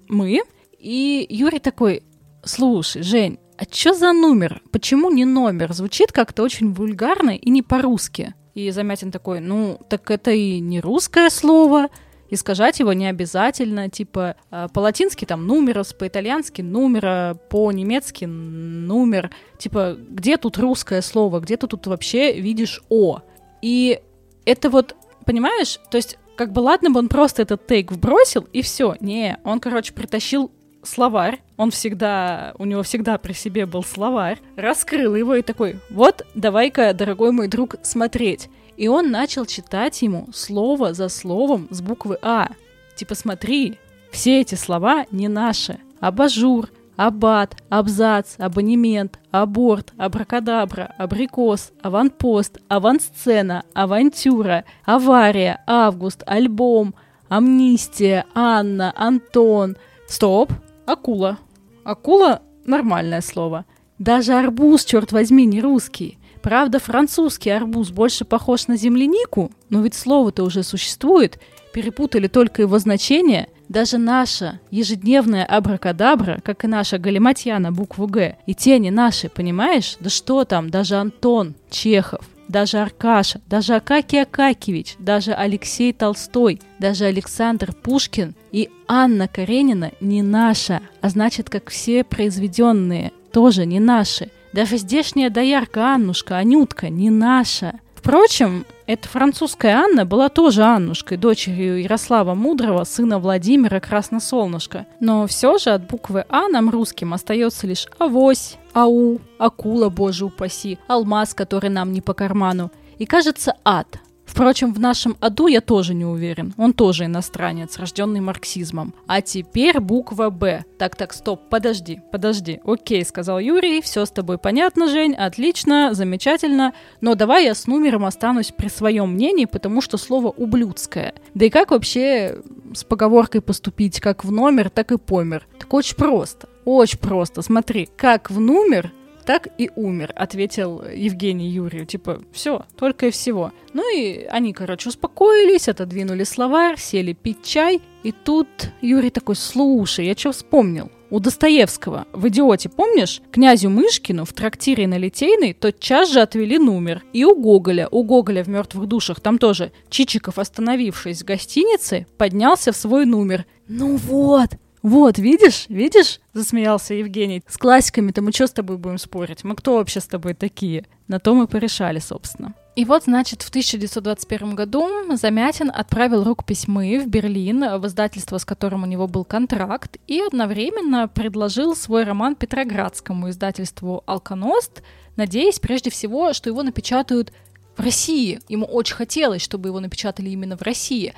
«Мы», 0.08 0.42
и 0.78 1.26
Юрий 1.30 1.58
такой, 1.58 2.02
слушай, 2.44 3.02
Жень, 3.02 3.38
а 3.56 3.64
чё 3.66 3.94
за 3.94 4.12
номер? 4.12 4.62
Почему 4.70 5.10
не 5.10 5.24
номер? 5.24 5.72
Звучит 5.72 6.12
как-то 6.12 6.42
очень 6.42 6.72
вульгарно 6.72 7.30
и 7.30 7.50
не 7.50 7.62
по-русски. 7.62 8.34
И 8.54 8.70
Замятин 8.70 9.10
такой, 9.10 9.40
ну, 9.40 9.80
так 9.88 10.10
это 10.10 10.30
и 10.30 10.60
не 10.60 10.80
русское 10.80 11.30
слово, 11.30 11.88
искажать 12.30 12.80
его 12.80 12.92
не 12.92 13.06
обязательно, 13.06 13.88
типа 13.88 14.36
э, 14.50 14.68
по-латински 14.72 15.24
там 15.24 15.46
нумерос, 15.46 15.92
по-итальянски 15.92 16.62
нумера, 16.62 17.38
по-немецки 17.50 18.24
номер, 18.24 19.30
типа 19.58 19.96
где 20.08 20.36
тут 20.36 20.58
русское 20.58 21.02
слово, 21.02 21.40
где 21.40 21.56
ты 21.56 21.66
тут 21.66 21.86
вообще 21.86 22.40
видишь 22.40 22.82
«о». 22.88 23.20
И 23.62 24.00
это 24.44 24.70
вот, 24.70 24.96
понимаешь, 25.24 25.80
то 25.90 25.96
есть 25.96 26.18
как 26.36 26.52
бы 26.52 26.60
ладно 26.60 26.90
бы 26.90 26.98
он 27.00 27.08
просто 27.08 27.42
этот 27.42 27.66
тейк 27.66 27.90
вбросил, 27.90 28.46
и 28.52 28.62
все. 28.62 28.96
Не, 29.00 29.38
он, 29.42 29.58
короче, 29.58 29.92
притащил 29.92 30.50
словарь, 30.82 31.40
он 31.56 31.70
всегда, 31.70 32.54
у 32.58 32.64
него 32.64 32.82
всегда 32.82 33.18
при 33.18 33.32
себе 33.32 33.66
был 33.66 33.82
словарь, 33.82 34.38
раскрыл 34.56 35.14
его 35.14 35.34
и 35.34 35.42
такой, 35.42 35.80
вот, 35.90 36.24
давай-ка, 36.34 36.92
дорогой 36.92 37.32
мой 37.32 37.48
друг, 37.48 37.76
смотреть. 37.82 38.48
И 38.76 38.88
он 38.88 39.10
начал 39.10 39.46
читать 39.46 40.02
ему 40.02 40.28
слово 40.34 40.92
за 40.92 41.08
словом 41.08 41.68
с 41.70 41.80
буквы 41.80 42.18
А. 42.22 42.48
Типа, 42.94 43.14
смотри, 43.14 43.78
все 44.10 44.40
эти 44.40 44.54
слова 44.54 45.06
не 45.10 45.28
наши. 45.28 45.78
Абажур, 46.00 46.68
абат, 46.96 47.56
абзац, 47.68 48.34
абонемент, 48.38 49.18
аборт, 49.30 49.92
абракадабра, 49.96 50.94
абрикос, 50.98 51.72
аванпост, 51.82 52.58
авансцена, 52.68 53.64
авантюра, 53.74 54.64
авария, 54.84 55.62
август, 55.66 56.22
альбом, 56.26 56.94
амнистия, 57.28 58.26
Анна, 58.34 58.92
Антон. 58.96 59.76
Стоп, 60.08 60.52
Акула. 60.86 61.38
Акула— 61.84 62.42
нормальное 62.64 63.20
слово. 63.20 63.64
Даже 63.98 64.34
арбуз, 64.34 64.84
черт 64.84 65.12
возьми, 65.12 65.46
не 65.46 65.60
русский. 65.60 66.18
Правда, 66.46 66.78
французский 66.78 67.50
арбуз 67.50 67.90
больше 67.90 68.24
похож 68.24 68.68
на 68.68 68.76
землянику, 68.76 69.50
но 69.68 69.82
ведь 69.82 69.96
слово-то 69.96 70.44
уже 70.44 70.62
существует. 70.62 71.40
Перепутали 71.72 72.28
только 72.28 72.62
его 72.62 72.78
значение. 72.78 73.48
Даже 73.68 73.98
наша 73.98 74.60
ежедневная 74.70 75.44
абракадабра, 75.44 76.38
как 76.44 76.62
и 76.62 76.68
наша 76.68 76.98
галиматья 76.98 77.58
на 77.58 77.72
букву 77.72 78.06
«Г», 78.06 78.36
и 78.46 78.54
те 78.54 78.78
не 78.78 78.92
наши, 78.92 79.28
понимаешь? 79.28 79.96
Да 79.98 80.08
что 80.08 80.44
там, 80.44 80.70
даже 80.70 80.94
Антон, 80.94 81.56
Чехов, 81.68 82.20
даже 82.46 82.78
Аркаша, 82.78 83.40
даже 83.48 83.74
Акакий 83.74 84.22
Акакевич, 84.22 84.94
даже 85.00 85.32
Алексей 85.32 85.92
Толстой, 85.92 86.60
даже 86.78 87.06
Александр 87.06 87.72
Пушкин 87.72 88.36
и 88.52 88.70
Анна 88.86 89.26
Каренина 89.26 89.90
не 90.00 90.22
наша, 90.22 90.80
а 91.00 91.08
значит, 91.08 91.50
как 91.50 91.70
все 91.70 92.04
произведенные, 92.04 93.10
тоже 93.32 93.66
не 93.66 93.80
наши. 93.80 94.30
Даже 94.52 94.78
здешняя 94.78 95.30
доярка 95.30 95.94
Аннушка, 95.94 96.36
Анютка, 96.36 96.88
не 96.88 97.10
наша. 97.10 97.80
Впрочем, 97.94 98.64
эта 98.86 99.08
французская 99.08 99.74
Анна 99.74 100.06
была 100.06 100.28
тоже 100.28 100.62
Аннушкой, 100.62 101.16
дочерью 101.18 101.82
Ярослава 101.82 102.34
Мудрого, 102.34 102.84
сына 102.84 103.18
Владимира 103.18 103.80
Красносолнышка. 103.80 104.86
Но 105.00 105.26
все 105.26 105.58
же 105.58 105.70
от 105.70 105.88
буквы 105.88 106.24
А 106.28 106.46
нам 106.48 106.70
русским 106.70 107.12
остается 107.12 107.66
лишь 107.66 107.88
авось, 107.98 108.58
ау, 108.74 109.20
акула, 109.38 109.88
боже 109.88 110.24
упаси, 110.24 110.78
алмаз, 110.86 111.34
который 111.34 111.68
нам 111.68 111.92
не 111.92 112.00
по 112.00 112.14
карману. 112.14 112.70
И 112.98 113.06
кажется 113.06 113.56
ад, 113.64 113.98
Впрочем, 114.26 114.74
в 114.74 114.80
нашем 114.80 115.16
аду 115.20 115.46
я 115.46 115.60
тоже 115.60 115.94
не 115.94 116.04
уверен. 116.04 116.52
Он 116.58 116.72
тоже 116.72 117.04
иностранец, 117.04 117.78
рожденный 117.78 118.20
марксизмом. 118.20 118.92
А 119.06 119.22
теперь 119.22 119.80
буква 119.80 120.30
«Б». 120.30 120.64
Так-так, 120.78 121.14
стоп, 121.14 121.48
подожди, 121.48 122.00
подожди. 122.12 122.60
Окей, 122.64 123.04
сказал 123.04 123.38
Юрий, 123.38 123.80
все 123.80 124.04
с 124.04 124.10
тобой 124.10 124.36
понятно, 124.36 124.88
Жень, 124.88 125.14
отлично, 125.14 125.94
замечательно. 125.94 126.74
Но 127.00 127.14
давай 127.14 127.44
я 127.44 127.54
с 127.54 127.66
номером 127.66 128.04
останусь 128.04 128.52
при 128.52 128.68
своем 128.68 129.12
мнении, 129.12 129.46
потому 129.46 129.80
что 129.80 129.96
слово 129.96 130.28
«ублюдское». 130.28 131.14
Да 131.34 131.46
и 131.46 131.50
как 131.50 131.70
вообще 131.70 132.38
с 132.74 132.84
поговоркой 132.84 133.40
поступить 133.40 134.00
как 134.00 134.24
в 134.24 134.32
номер, 134.32 134.70
так 134.70 134.92
и 134.92 134.98
помер? 134.98 135.46
Так 135.58 135.72
очень 135.72 135.96
просто. 135.96 136.48
Очень 136.64 136.98
просто. 136.98 137.42
Смотри, 137.42 137.88
как 137.96 138.30
в 138.30 138.40
номер, 138.40 138.92
так 139.26 139.48
и 139.58 139.70
умер, 139.74 140.12
ответил 140.14 140.82
Евгений 140.82 141.48
Юрию. 141.48 141.84
Типа, 141.84 142.22
все, 142.32 142.64
только 142.76 143.08
и 143.08 143.10
всего. 143.10 143.52
Ну 143.72 143.94
и 143.94 144.24
они, 144.24 144.52
короче, 144.52 144.88
успокоились, 144.88 145.68
отодвинули 145.68 146.24
словарь, 146.24 146.78
сели 146.78 147.12
пить 147.12 147.42
чай. 147.42 147.82
И 148.04 148.12
тут 148.12 148.48
Юрий 148.80 149.10
такой, 149.10 149.36
слушай, 149.36 150.06
я 150.06 150.14
что 150.16 150.32
вспомнил? 150.32 150.90
У 151.08 151.20
Достоевского 151.20 152.06
в 152.12 152.26
«Идиоте», 152.26 152.68
помнишь? 152.68 153.22
Князю 153.30 153.70
Мышкину 153.70 154.24
в 154.24 154.32
трактире 154.32 154.88
на 154.88 154.98
Литейной 154.98 155.52
тотчас 155.52 156.10
же 156.10 156.20
отвели 156.20 156.58
номер. 156.58 157.04
И 157.12 157.24
у 157.24 157.36
Гоголя, 157.36 157.86
у 157.90 158.02
Гоголя 158.02 158.42
в 158.42 158.48
«Мертвых 158.48 158.88
душах» 158.88 159.20
там 159.20 159.38
тоже 159.38 159.70
Чичиков, 159.88 160.38
остановившись 160.38 161.22
в 161.22 161.24
гостинице, 161.24 162.06
поднялся 162.18 162.72
в 162.72 162.76
свой 162.76 163.06
номер. 163.06 163.44
Ну 163.68 163.96
вот, 163.96 164.50
вот, 164.86 165.18
видишь, 165.18 165.66
видишь, 165.68 166.20
засмеялся 166.32 166.94
Евгений. 166.94 167.42
С 167.48 167.58
классиками-то 167.58 168.22
мы 168.22 168.30
что 168.30 168.46
с 168.46 168.52
тобой 168.52 168.76
будем 168.76 168.98
спорить? 168.98 169.42
Мы 169.42 169.56
кто 169.56 169.78
вообще 169.78 169.98
с 169.98 170.06
тобой 170.06 170.34
такие? 170.34 170.84
На 171.08 171.18
то 171.18 171.34
мы 171.34 171.48
порешали, 171.48 171.98
собственно. 171.98 172.54
И 172.76 172.84
вот, 172.84 173.02
значит, 173.02 173.42
в 173.42 173.48
1921 173.48 174.54
году 174.54 174.88
Замятин 175.16 175.72
отправил 175.74 176.22
рукопись 176.22 176.68
«Мы» 176.68 177.00
в 177.00 177.08
Берлин, 177.08 177.64
в 177.80 177.86
издательство, 177.88 178.38
с 178.38 178.44
которым 178.44 178.84
у 178.84 178.86
него 178.86 179.08
был 179.08 179.24
контракт, 179.24 179.96
и 180.06 180.20
одновременно 180.20 181.08
предложил 181.08 181.74
свой 181.74 182.04
роман 182.04 182.36
Петроградскому 182.36 183.30
издательству 183.30 184.04
«Алконост», 184.06 184.84
надеясь 185.16 185.58
прежде 185.58 185.90
всего, 185.90 186.32
что 186.32 186.48
его 186.48 186.62
напечатают 186.62 187.32
в 187.76 187.80
России. 187.80 188.38
Ему 188.48 188.66
очень 188.66 188.94
хотелось, 188.94 189.42
чтобы 189.42 189.70
его 189.70 189.80
напечатали 189.80 190.30
именно 190.30 190.56
в 190.56 190.62
России. 190.62 191.12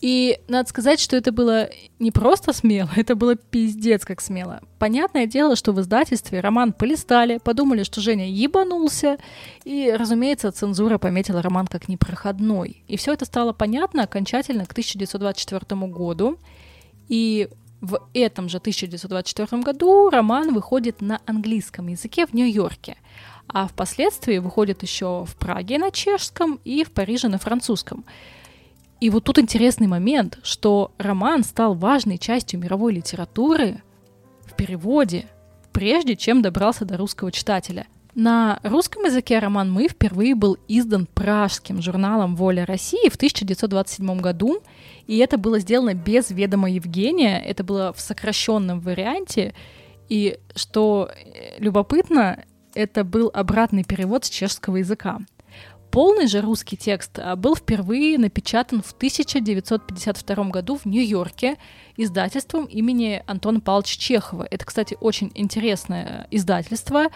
И 0.00 0.38
надо 0.48 0.68
сказать, 0.68 1.00
что 1.00 1.16
это 1.16 1.32
было 1.32 1.70
не 1.98 2.10
просто 2.10 2.52
смело, 2.52 2.90
это 2.96 3.14
было 3.14 3.36
пиздец 3.36 4.04
как 4.04 4.20
смело. 4.20 4.60
Понятное 4.78 5.26
дело, 5.26 5.56
что 5.56 5.72
в 5.72 5.80
издательстве 5.80 6.40
роман 6.40 6.72
полистали, 6.72 7.38
подумали, 7.38 7.82
что 7.82 8.00
Женя 8.00 8.28
ебанулся, 8.28 9.18
и, 9.64 9.94
разумеется, 9.96 10.52
цензура 10.52 10.98
пометила 10.98 11.40
роман 11.40 11.66
как 11.66 11.88
непроходной. 11.88 12.82
И 12.88 12.96
все 12.96 13.12
это 13.14 13.24
стало 13.24 13.52
понятно 13.52 14.02
окончательно 14.02 14.66
к 14.66 14.72
1924 14.72 15.86
году. 15.86 16.38
И 17.08 17.48
в 17.80 18.00
этом 18.14 18.48
же 18.48 18.58
1924 18.58 19.62
году 19.62 20.10
роман 20.10 20.52
выходит 20.52 21.00
на 21.00 21.20
английском 21.26 21.88
языке 21.88 22.26
в 22.26 22.34
Нью-Йорке, 22.34 22.96
а 23.48 23.68
впоследствии 23.68 24.38
выходит 24.38 24.82
еще 24.82 25.24
в 25.24 25.36
Праге 25.36 25.78
на 25.78 25.90
чешском 25.90 26.58
и 26.64 26.84
в 26.84 26.90
Париже 26.90 27.28
на 27.28 27.38
французском. 27.38 28.04
И 29.00 29.10
вот 29.10 29.24
тут 29.24 29.38
интересный 29.38 29.86
момент, 29.86 30.38
что 30.42 30.92
роман 30.98 31.44
стал 31.44 31.74
важной 31.74 32.18
частью 32.18 32.60
мировой 32.60 32.94
литературы 32.94 33.82
в 34.44 34.54
переводе, 34.54 35.26
прежде 35.72 36.16
чем 36.16 36.40
добрался 36.40 36.84
до 36.84 36.96
русского 36.96 37.30
читателя. 37.30 37.86
На 38.14 38.60
русском 38.62 39.04
языке 39.04 39.38
роман 39.38 39.70
«Мы» 39.70 39.88
впервые 39.88 40.34
был 40.34 40.56
издан 40.68 41.04
пражским 41.04 41.82
журналом 41.82 42.34
«Воля 42.34 42.64
России» 42.64 43.10
в 43.10 43.16
1927 43.16 44.20
году, 44.20 44.62
и 45.06 45.18
это 45.18 45.36
было 45.36 45.58
сделано 45.58 45.92
без 45.92 46.30
ведома 46.30 46.70
Евгения, 46.70 47.38
это 47.38 47.62
было 47.62 47.92
в 47.92 48.00
сокращенном 48.00 48.80
варианте, 48.80 49.52
и 50.08 50.38
что 50.54 51.10
э, 51.12 51.58
любопытно, 51.58 52.42
это 52.72 53.04
был 53.04 53.30
обратный 53.34 53.84
перевод 53.84 54.24
с 54.24 54.30
чешского 54.30 54.76
языка. 54.76 55.18
Полный 55.96 56.26
же 56.26 56.42
русский 56.42 56.76
текст 56.76 57.18
а, 57.18 57.36
был 57.36 57.56
впервые 57.56 58.18
напечатан 58.18 58.82
в 58.82 58.92
1952 58.92 60.44
году 60.50 60.76
в 60.76 60.84
Нью-Йорке 60.84 61.56
издательством 61.96 62.66
имени 62.66 63.22
Антона 63.26 63.60
Павловича 63.60 63.98
Чехова. 63.98 64.46
Это, 64.50 64.66
кстати, 64.66 64.98
очень 65.00 65.32
интересное 65.34 66.26
издательство. 66.30 67.06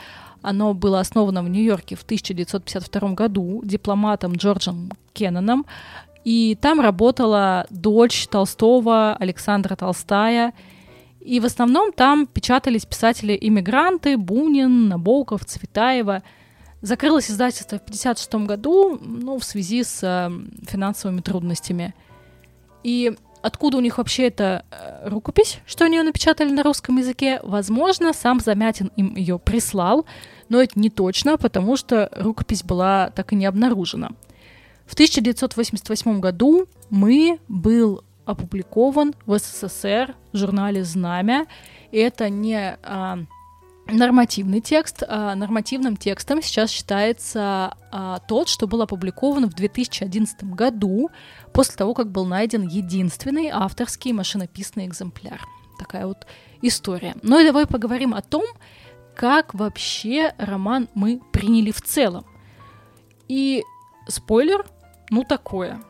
Оно 0.41 0.73
было 0.73 1.01
основано 1.01 1.43
в 1.43 1.51
Нью-Йорке 1.51 1.95
в 1.95 2.05
1952 2.05 3.11
году 3.11 3.61
дипломатом 3.65 4.33
Джорджем 4.33 4.93
Кенноном. 5.13 5.67
И 6.25 6.57
там 6.59 6.81
работала 6.81 7.67
дочь 7.69 8.29
Толстого 8.29 9.15
Александра 9.17 9.77
Толстая. 9.77 10.55
И 11.21 11.39
в 11.39 11.45
основном 11.45 11.93
там 11.93 12.27
печатались 12.27 12.87
писатели-иммигранты 12.87 14.17
Бунин, 14.17 14.89
Набоков, 14.89 15.45
Цветаева– 15.45 16.23
Закрылось 16.83 17.31
издательство 17.31 17.77
в 17.77 17.83
1956 17.83 18.47
году, 18.47 18.99
ну, 19.01 19.39
в 19.39 19.45
связи 19.45 19.85
с 19.85 20.03
э, 20.03 20.31
финансовыми 20.67 21.21
трудностями. 21.21 21.95
И 22.83 23.13
откуда 23.43 23.77
у 23.77 23.81
них 23.81 23.99
вообще 23.99 24.29
эта 24.29 24.65
э, 24.71 25.09
рукопись, 25.09 25.59
что 25.67 25.85
они 25.85 25.99
ее 25.99 26.03
напечатали 26.03 26.51
на 26.51 26.63
русском 26.63 26.97
языке? 26.97 27.41
Возможно, 27.43 28.15
сам 28.15 28.41
Замятин 28.41 28.91
им 28.97 29.15
ее 29.15 29.39
прислал, 29.39 30.07
но 30.49 30.61
это 30.63 30.79
не 30.81 30.89
точно, 30.89 31.37
потому 31.37 31.77
что 31.77 32.11
рукопись 32.17 32.65
была 32.65 33.11
так 33.11 33.33
и 33.35 33.37
не 33.37 33.45
обнаружена. 33.45 34.13
В 34.87 34.95
1988 34.95 36.21
году 36.21 36.67
«Мы» 36.89 37.39
был 37.47 38.03
опубликован 38.25 39.15
в 39.27 39.39
СССР 39.39 40.17
в 40.33 40.37
журнале 40.37 40.83
«Знамя». 40.83 41.47
И 41.93 41.99
это 41.99 42.29
не 42.29 42.77
а, 42.83 43.19
нормативный 43.91 44.61
текст. 44.61 45.03
А, 45.07 45.35
нормативным 45.35 45.97
текстом 45.97 46.43
сейчас 46.43 46.71
считается 46.71 47.75
а, 47.91 48.21
тот, 48.21 48.49
что 48.49 48.67
был 48.67 48.83
опубликован 48.83 49.49
в 49.49 49.55
2011 49.55 50.45
году, 50.45 51.11
после 51.53 51.77
того, 51.77 51.95
как 51.95 52.11
был 52.11 52.27
найден 52.27 52.67
единственный 52.67 53.49
авторский 53.49 54.13
машинописный 54.13 54.87
экземпляр. 54.87 55.41
Такая 55.79 56.07
вот 56.07 56.27
история. 56.63 57.15
Ну 57.23 57.39
и 57.39 57.45
давай 57.45 57.67
поговорим 57.67 58.15
о 58.15 58.23
том, 58.23 58.45
как 59.15 59.55
вообще 59.55 60.35
роман 60.39 60.89
мы 60.95 61.21
приняли 61.33 61.71
в 61.71 61.83
целом. 61.83 62.25
И 63.29 63.65
спойлер, 64.09 64.67
ну 65.11 65.25
такое. 65.25 65.81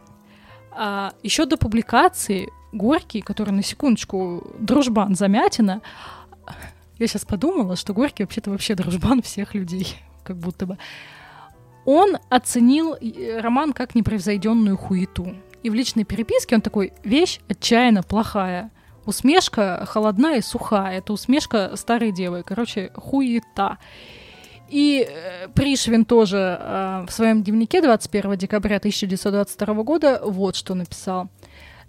А, 0.73 1.13
еще 1.23 1.47
до 1.47 1.57
публикации 1.57 2.49
Горький, 2.73 3.21
который 3.21 3.51
на 3.51 3.63
секундочку 3.63 4.55
дружбан 4.59 5.17
Замятина, 5.17 5.83
я 7.01 7.07
сейчас 7.07 7.25
подумала, 7.25 7.77
что 7.77 7.95
Горький 7.95 8.25
вообще-то 8.25 8.51
вообще 8.51 8.75
дружбан 8.75 9.23
всех 9.23 9.55
людей, 9.55 9.97
как 10.25 10.37
будто 10.37 10.67
бы. 10.67 10.79
Он 11.85 12.19
оценил 12.29 12.95
э, 12.95 13.41
роман 13.41 13.73
как 13.73 13.95
непревзойденную 13.95 14.77
хуету. 14.77 15.35
И 15.63 15.71
в 15.71 15.75
личной 15.75 16.05
переписке 16.05 16.55
он 16.55 16.61
такой, 16.61 16.93
вещь 17.05 17.41
отчаянно 17.49 18.03
плохая. 18.03 18.71
Усмешка 19.07 19.85
холодная 19.87 20.39
и 20.39 20.43
сухая. 20.43 20.99
Это 20.99 21.13
усмешка 21.13 21.75
старой 21.77 22.13
девы. 22.13 22.43
Короче, 22.47 22.91
хуета. 22.95 23.79
И 24.69 25.07
э, 25.09 25.49
Пришвин 25.49 26.05
тоже 26.05 26.59
э, 26.61 27.07
в 27.09 27.13
своем 27.13 27.43
дневнике 27.43 27.81
21 27.81 28.37
декабря 28.37 28.77
1922 28.77 29.75
года 29.83 30.21
вот 30.23 30.55
что 30.55 30.75
написал. 30.75 31.29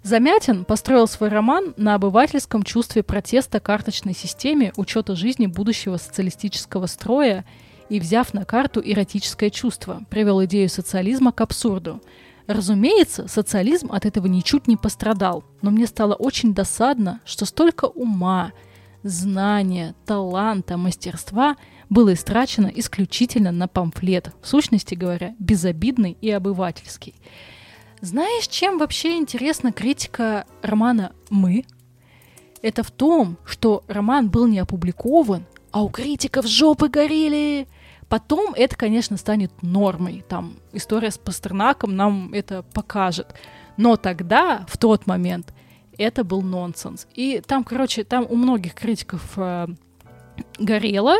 Замятин 0.02 0.64
построил 0.64 1.06
свой 1.06 1.28
роман 1.28 1.74
на 1.76 1.94
обывательском 1.94 2.64
чувстве 2.64 3.04
протеста 3.04 3.60
карточной 3.60 4.14
системе 4.14 4.72
учета 4.76 5.14
жизни 5.14 5.46
будущего 5.46 5.96
социалистического 5.96 6.86
строя 6.86 7.44
и, 7.88 8.00
взяв 8.00 8.34
на 8.34 8.44
карту 8.44 8.82
эротическое 8.84 9.50
чувство, 9.50 10.02
привел 10.10 10.44
идею 10.44 10.68
социализма 10.68 11.30
к 11.30 11.40
абсурду. 11.40 12.02
Разумеется, 12.48 13.28
социализм 13.28 13.92
от 13.92 14.04
этого 14.04 14.26
ничуть 14.26 14.66
не 14.66 14.76
пострадал, 14.76 15.44
но 15.62 15.70
мне 15.70 15.86
стало 15.86 16.14
очень 16.14 16.52
досадно, 16.52 17.20
что 17.24 17.44
столько 17.44 17.84
ума, 17.84 18.50
знания, 19.04 19.94
таланта, 20.04 20.76
мастерства 20.76 21.56
было 21.88 22.14
истрачено 22.14 22.66
исключительно 22.74 23.52
на 23.52 23.68
памфлет, 23.68 24.32
в 24.42 24.48
сущности 24.48 24.96
говоря, 24.96 25.36
безобидный 25.38 26.16
и 26.20 26.28
обывательский. 26.30 27.14
Знаешь, 28.02 28.48
чем 28.48 28.78
вообще 28.78 29.16
интересна 29.16 29.70
критика 29.70 30.44
романа 30.60 31.12
«Мы»? 31.30 31.64
Это 32.60 32.82
в 32.82 32.90
том, 32.90 33.38
что 33.44 33.84
роман 33.86 34.28
был 34.28 34.48
не 34.48 34.58
опубликован, 34.58 35.46
а 35.70 35.84
у 35.84 35.88
критиков 35.88 36.44
жопы 36.48 36.88
горели. 36.88 37.68
Потом 38.08 38.54
это, 38.54 38.74
конечно, 38.76 39.16
станет 39.16 39.52
нормой. 39.62 40.24
Там 40.28 40.56
история 40.72 41.12
с 41.12 41.16
Пастернаком 41.16 41.94
нам 41.94 42.32
это 42.34 42.64
покажет. 42.74 43.36
Но 43.76 43.94
тогда, 43.94 44.66
в 44.68 44.78
тот 44.78 45.06
момент, 45.06 45.54
это 45.96 46.24
был 46.24 46.42
нонсенс. 46.42 47.06
И 47.14 47.40
там, 47.46 47.62
короче, 47.62 48.02
там 48.02 48.26
у 48.28 48.34
многих 48.34 48.74
критиков 48.74 49.22
э, 49.36 49.68
горело, 50.58 51.18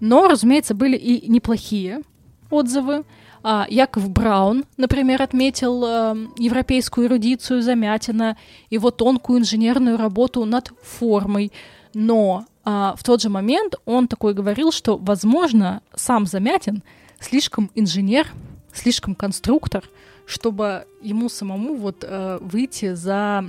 но, 0.00 0.26
разумеется, 0.26 0.74
были 0.74 0.96
и 0.96 1.28
неплохие 1.28 2.00
отзывы. 2.48 3.04
А, 3.46 3.66
Яков 3.68 4.08
Браун, 4.08 4.64
например, 4.78 5.20
отметил 5.20 5.84
э, 5.84 6.16
европейскую 6.38 7.08
эрудицию 7.08 7.60
Замятина, 7.60 8.38
его 8.70 8.90
тонкую 8.90 9.40
инженерную 9.40 9.98
работу 9.98 10.46
над 10.46 10.72
формой. 10.82 11.52
Но 11.92 12.46
а, 12.64 12.94
в 12.96 13.04
тот 13.04 13.20
же 13.20 13.28
момент 13.28 13.74
он 13.84 14.08
такой 14.08 14.32
говорил, 14.32 14.72
что, 14.72 14.96
возможно, 14.96 15.82
сам 15.94 16.24
Замятин 16.24 16.82
слишком 17.20 17.70
инженер, 17.74 18.28
слишком 18.72 19.14
конструктор, 19.14 19.84
чтобы 20.24 20.86
ему 21.02 21.28
самому 21.28 21.76
вот 21.76 22.02
э, 22.02 22.38
выйти 22.40 22.94
за 22.94 23.44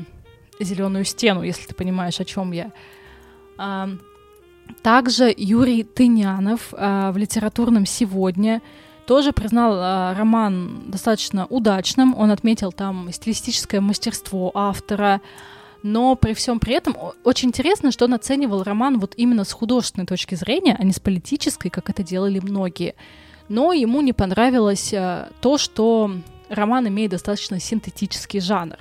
зеленую 0.60 1.06
стену, 1.06 1.42
если 1.42 1.68
ты 1.68 1.74
понимаешь, 1.74 2.20
о 2.20 2.26
чем 2.26 2.52
я. 2.52 2.74
А, 3.58 3.90
также 4.84 5.34
Юрий 5.36 5.84
Тынянов 5.84 6.74
а, 6.74 7.14
в 7.14 7.18
литературном 7.18 7.86
сегодня 7.86 8.62
тоже 9.06 9.32
признал 9.32 9.76
э, 9.76 10.14
роман 10.14 10.84
достаточно 10.88 11.46
удачным. 11.46 12.16
Он 12.18 12.32
отметил 12.32 12.72
там 12.72 13.12
стилистическое 13.12 13.82
мастерство 13.82 14.52
автора. 14.54 15.22
Но 15.84 16.16
при 16.16 16.34
всем 16.34 16.60
при 16.60 16.74
этом 16.74 16.98
очень 17.24 17.50
интересно, 17.50 17.92
что 17.92 18.06
он 18.06 18.16
оценивал 18.16 18.64
роман 18.64 19.00
вот 19.00 19.14
именно 19.18 19.44
с 19.44 19.52
художественной 19.52 20.08
точки 20.08 20.34
зрения, 20.34 20.76
а 20.80 20.84
не 20.84 20.92
с 20.92 21.00
политической, 21.00 21.70
как 21.70 21.90
это 21.90 22.02
делали 22.02 22.40
многие. 22.40 22.96
Но 23.50 23.72
ему 23.72 24.02
не 24.02 24.14
понравилось 24.14 24.92
э, 24.94 25.30
то, 25.42 25.58
что 25.58 26.12
роман 26.50 26.88
имеет 26.88 27.12
достаточно 27.12 27.60
синтетический 27.60 28.40
жанр. 28.40 28.78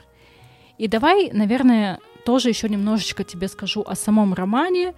И 0.78 0.88
давай, 0.88 1.30
наверное, 1.32 2.00
тоже 2.24 2.48
еще 2.48 2.68
немножечко 2.68 3.22
тебе 3.22 3.48
скажу 3.48 3.84
о 3.86 3.94
самом 3.94 4.34
романе. 4.34 4.94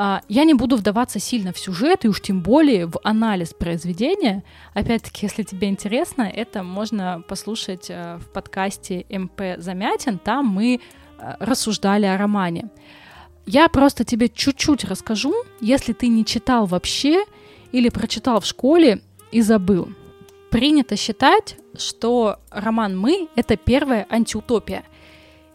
А, 0.00 0.22
я 0.28 0.44
не 0.44 0.54
буду 0.54 0.76
вдаваться 0.76 1.18
сильно 1.18 1.52
в 1.52 1.58
сюжет 1.58 2.04
и 2.04 2.08
уж 2.08 2.20
тем 2.20 2.40
более 2.40 2.86
в 2.86 3.00
анализ 3.02 3.52
произведения. 3.52 4.44
Опять-таки, 4.72 5.26
если 5.26 5.42
тебе 5.42 5.68
интересно, 5.68 6.22
это 6.22 6.62
можно 6.62 7.24
послушать 7.26 7.86
э, 7.88 8.18
в 8.18 8.28
подкасте 8.28 9.04
МП 9.10 9.56
Замятин. 9.56 10.20
Там 10.20 10.46
мы 10.46 10.76
э, 10.76 11.34
рассуждали 11.40 12.06
о 12.06 12.16
романе. 12.16 12.70
Я 13.44 13.68
просто 13.68 14.04
тебе 14.04 14.28
чуть-чуть 14.28 14.84
расскажу, 14.84 15.34
если 15.60 15.92
ты 15.92 16.06
не 16.06 16.24
читал 16.24 16.66
вообще 16.66 17.24
или 17.72 17.88
прочитал 17.88 18.40
в 18.40 18.46
школе 18.46 19.00
и 19.32 19.40
забыл. 19.40 19.88
Принято 20.50 20.94
считать, 20.94 21.56
что 21.76 22.38
роман 22.50 22.96
«Мы»— 22.96 23.26
это 23.34 23.56
первая 23.56 24.06
антиутопия— 24.08 24.84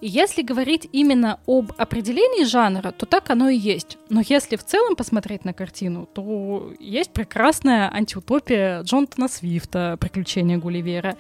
и 0.04 0.08
если 0.10 0.42
говорить 0.42 0.90
именно 0.92 1.40
об 1.48 1.72
определении 1.78 2.44
жанра, 2.44 2.92
то 2.92 3.06
так 3.06 3.30
оно 3.30 3.48
и 3.48 3.56
есть. 3.56 3.98
Но 4.10 4.22
если 4.28 4.58
в 4.58 4.64
целом 4.66 4.98
посмотреть 4.98 5.46
на 5.46 5.54
картину, 5.54 6.10
то 6.14 6.74
есть 6.78 7.12
прекрасная 7.12 7.90
антиутопия 7.90 8.84
Джонатана 8.84 9.30
Свифта 9.30 9.96
«Приключения 10.02 10.58
Гулливера». 10.58 11.16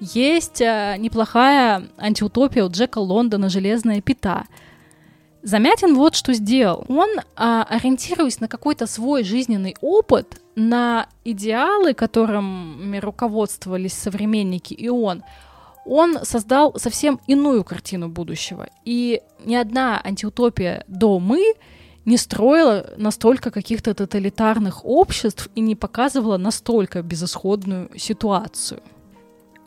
Есть 0.00 0.60
э, 0.60 0.96
неплохая 0.98 1.88
антиутопия 1.96 2.66
у 2.66 2.70
Джека 2.70 2.98
Лондона 2.98 3.48
«Железная 3.48 4.02
пята». 4.02 4.44
Замятин 5.42 5.94
вот 5.94 6.14
что 6.14 6.34
сделал. 6.34 6.84
Он, 6.88 7.08
а, 7.34 7.62
ориентируясь 7.62 8.40
на 8.40 8.48
какой-то 8.48 8.86
свой 8.86 9.24
жизненный 9.24 9.74
опыт, 9.80 10.42
на 10.54 11.08
идеалы, 11.24 11.94
которыми 11.94 12.98
руководствовались 12.98 13.94
современники 13.94 14.74
и 14.74 14.90
он, 14.90 15.22
он 15.88 16.24
создал 16.24 16.74
совсем 16.78 17.20
иную 17.26 17.64
картину 17.64 18.08
будущего. 18.08 18.68
И 18.84 19.22
ни 19.44 19.54
одна 19.54 20.00
антиутопия 20.04 20.84
до 20.86 21.18
«Мы» 21.18 21.54
не 22.04 22.16
строила 22.16 22.90
настолько 22.96 23.50
каких-то 23.50 23.94
тоталитарных 23.94 24.84
обществ 24.84 25.48
и 25.54 25.60
не 25.60 25.76
показывала 25.76 26.38
настолько 26.38 27.02
безысходную 27.02 27.90
ситуацию. 27.96 28.80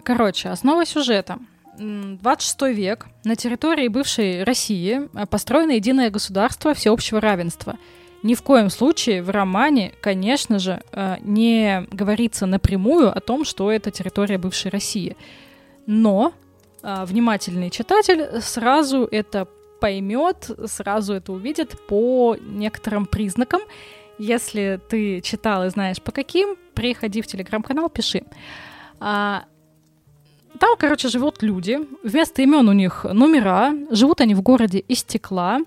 Короче, 0.03 0.49
основа 0.49 0.85
сюжета. 0.85 1.39
26 1.77 2.61
век. 2.75 3.07
На 3.23 3.35
территории 3.35 3.87
бывшей 3.87 4.43
России 4.43 5.09
построено 5.29 5.71
единое 5.71 6.09
государство 6.09 6.73
всеобщего 6.73 7.21
равенства. 7.21 7.77
Ни 8.23 8.35
в 8.35 8.43
коем 8.43 8.69
случае 8.69 9.23
в 9.23 9.29
романе, 9.31 9.93
конечно 10.01 10.59
же, 10.59 10.83
э, 10.91 11.15
не 11.21 11.87
говорится 11.91 12.45
напрямую 12.45 13.15
о 13.15 13.19
том, 13.19 13.45
что 13.45 13.71
это 13.71 13.89
территория 13.89 14.37
бывшей 14.37 14.69
России. 14.69 15.15
Но 15.91 16.31
э, 16.83 17.03
внимательный 17.03 17.69
читатель 17.69 18.41
сразу 18.41 19.09
это 19.11 19.45
поймет, 19.81 20.49
сразу 20.67 21.13
это 21.13 21.33
увидит 21.33 21.75
по 21.85 22.37
некоторым 22.39 23.05
признакам. 23.05 23.59
Если 24.17 24.79
ты 24.87 25.19
читал 25.19 25.65
и 25.65 25.69
знаешь 25.69 26.01
по 26.01 26.13
каким, 26.13 26.55
приходи 26.75 27.21
в 27.21 27.27
телеграм-канал, 27.27 27.89
пиши. 27.89 28.23
А, 29.01 29.43
там, 30.61 30.77
короче, 30.79 31.09
живут 31.09 31.43
люди. 31.43 31.79
Вместо 32.03 32.41
имен 32.41 32.69
у 32.69 32.73
них 32.73 33.03
номера. 33.03 33.73
Живут 33.89 34.21
они 34.21 34.33
в 34.33 34.41
городе 34.41 34.79
из 34.79 34.99
стекла. 34.99 35.59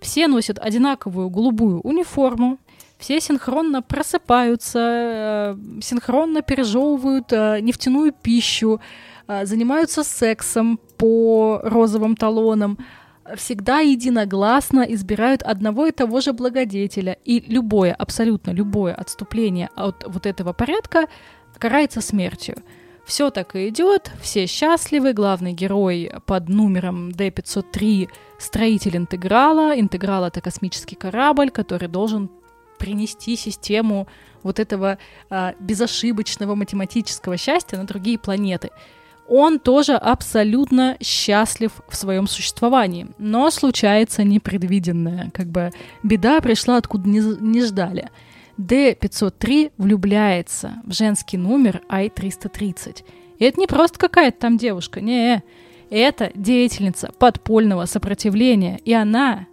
Все 0.00 0.28
носят 0.28 0.60
одинаковую 0.60 1.28
голубую 1.28 1.80
униформу. 1.80 2.58
Все 2.98 3.20
синхронно 3.20 3.82
просыпаются, 3.82 4.78
э, 4.78 5.56
синхронно 5.82 6.40
пережевывают 6.40 7.32
э, 7.32 7.58
нефтяную 7.60 8.12
пищу, 8.12 8.80
занимаются 9.44 10.04
сексом 10.04 10.78
по 10.96 11.60
розовым 11.62 12.16
талонам, 12.16 12.78
всегда 13.36 13.80
единогласно 13.80 14.80
избирают 14.80 15.42
одного 15.42 15.86
и 15.86 15.92
того 15.92 16.20
же 16.20 16.32
благодетеля. 16.32 17.18
И 17.24 17.40
любое, 17.40 17.94
абсолютно 17.94 18.50
любое 18.50 18.94
отступление 18.94 19.70
от 19.76 20.04
вот 20.06 20.26
этого 20.26 20.52
порядка 20.52 21.06
карается 21.58 22.00
смертью. 22.00 22.56
Все 23.04 23.30
так 23.30 23.56
и 23.56 23.68
идет, 23.68 24.12
все 24.20 24.46
счастливы, 24.46 25.12
главный 25.12 25.52
герой 25.52 26.12
под 26.24 26.48
номером 26.48 27.10
D503 27.10 28.08
строитель 28.38 28.96
интеграла. 28.96 29.78
Интеграл— 29.78 30.24
это 30.26 30.40
космический 30.40 30.94
корабль, 30.94 31.50
который 31.50 31.88
должен 31.88 32.30
принести 32.78 33.36
систему 33.36 34.08
вот 34.42 34.58
этого 34.58 34.98
а, 35.30 35.54
безошибочного 35.60 36.54
математического 36.54 37.36
счастья 37.36 37.76
на 37.76 37.86
другие 37.86 38.18
планеты. 38.18 38.70
Он 39.28 39.58
тоже 39.58 39.94
абсолютно 39.94 40.96
счастлив 41.00 41.72
в 41.88 41.96
своем 41.96 42.26
существовании, 42.26 43.08
но 43.18 43.50
случается 43.50 44.24
непредвиденное, 44.24 45.30
как 45.32 45.46
бы 45.46 45.70
беда 46.02 46.40
пришла 46.40 46.76
откуда 46.76 47.08
не, 47.08 47.20
не 47.20 47.62
ждали. 47.64 48.10
D503 48.58 49.72
влюбляется 49.78 50.74
в 50.84 50.92
женский 50.92 51.38
номер 51.38 51.82
I-330. 51.88 53.04
И 53.38 53.44
это 53.44 53.58
не 53.58 53.66
просто 53.66 53.98
какая-то 53.98 54.38
там 54.38 54.58
девушка, 54.58 55.00
не, 55.00 55.42
это 55.90 56.30
деятельница 56.34 57.10
подпольного 57.18 57.86
сопротивления, 57.86 58.78
и 58.84 58.92
она 58.92 59.46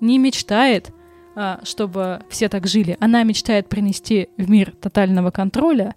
не 0.00 0.18
мечтает, 0.18 0.92
а, 1.34 1.60
чтобы 1.64 2.22
все 2.28 2.48
так 2.48 2.66
жили. 2.66 2.96
Она 3.00 3.22
мечтает 3.22 3.68
принести 3.68 4.28
в 4.36 4.50
мир 4.50 4.72
тотального 4.72 5.30
контроля 5.30 5.94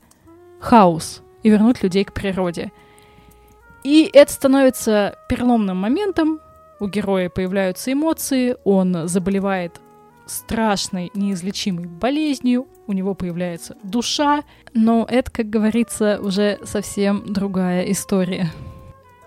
хаос 0.59 1.21
и 1.43 1.49
вернуть 1.49 1.83
людей 1.83 2.03
к 2.03 2.13
природе. 2.13 2.71
И 3.83 4.09
это 4.11 4.31
становится 4.31 5.17
переломным 5.27 5.77
моментом. 5.77 6.39
У 6.79 6.87
героя 6.87 7.29
появляются 7.29 7.91
эмоции, 7.91 8.55
он 8.63 9.07
заболевает 9.07 9.79
страшной 10.25 11.11
неизлечимой 11.13 11.87
болезнью, 11.87 12.67
у 12.87 12.93
него 12.93 13.15
появляется 13.15 13.75
душа, 13.83 14.43
но 14.73 15.05
это, 15.09 15.31
как 15.31 15.49
говорится, 15.49 16.19
уже 16.21 16.59
совсем 16.63 17.23
другая 17.33 17.83
история 17.83 18.49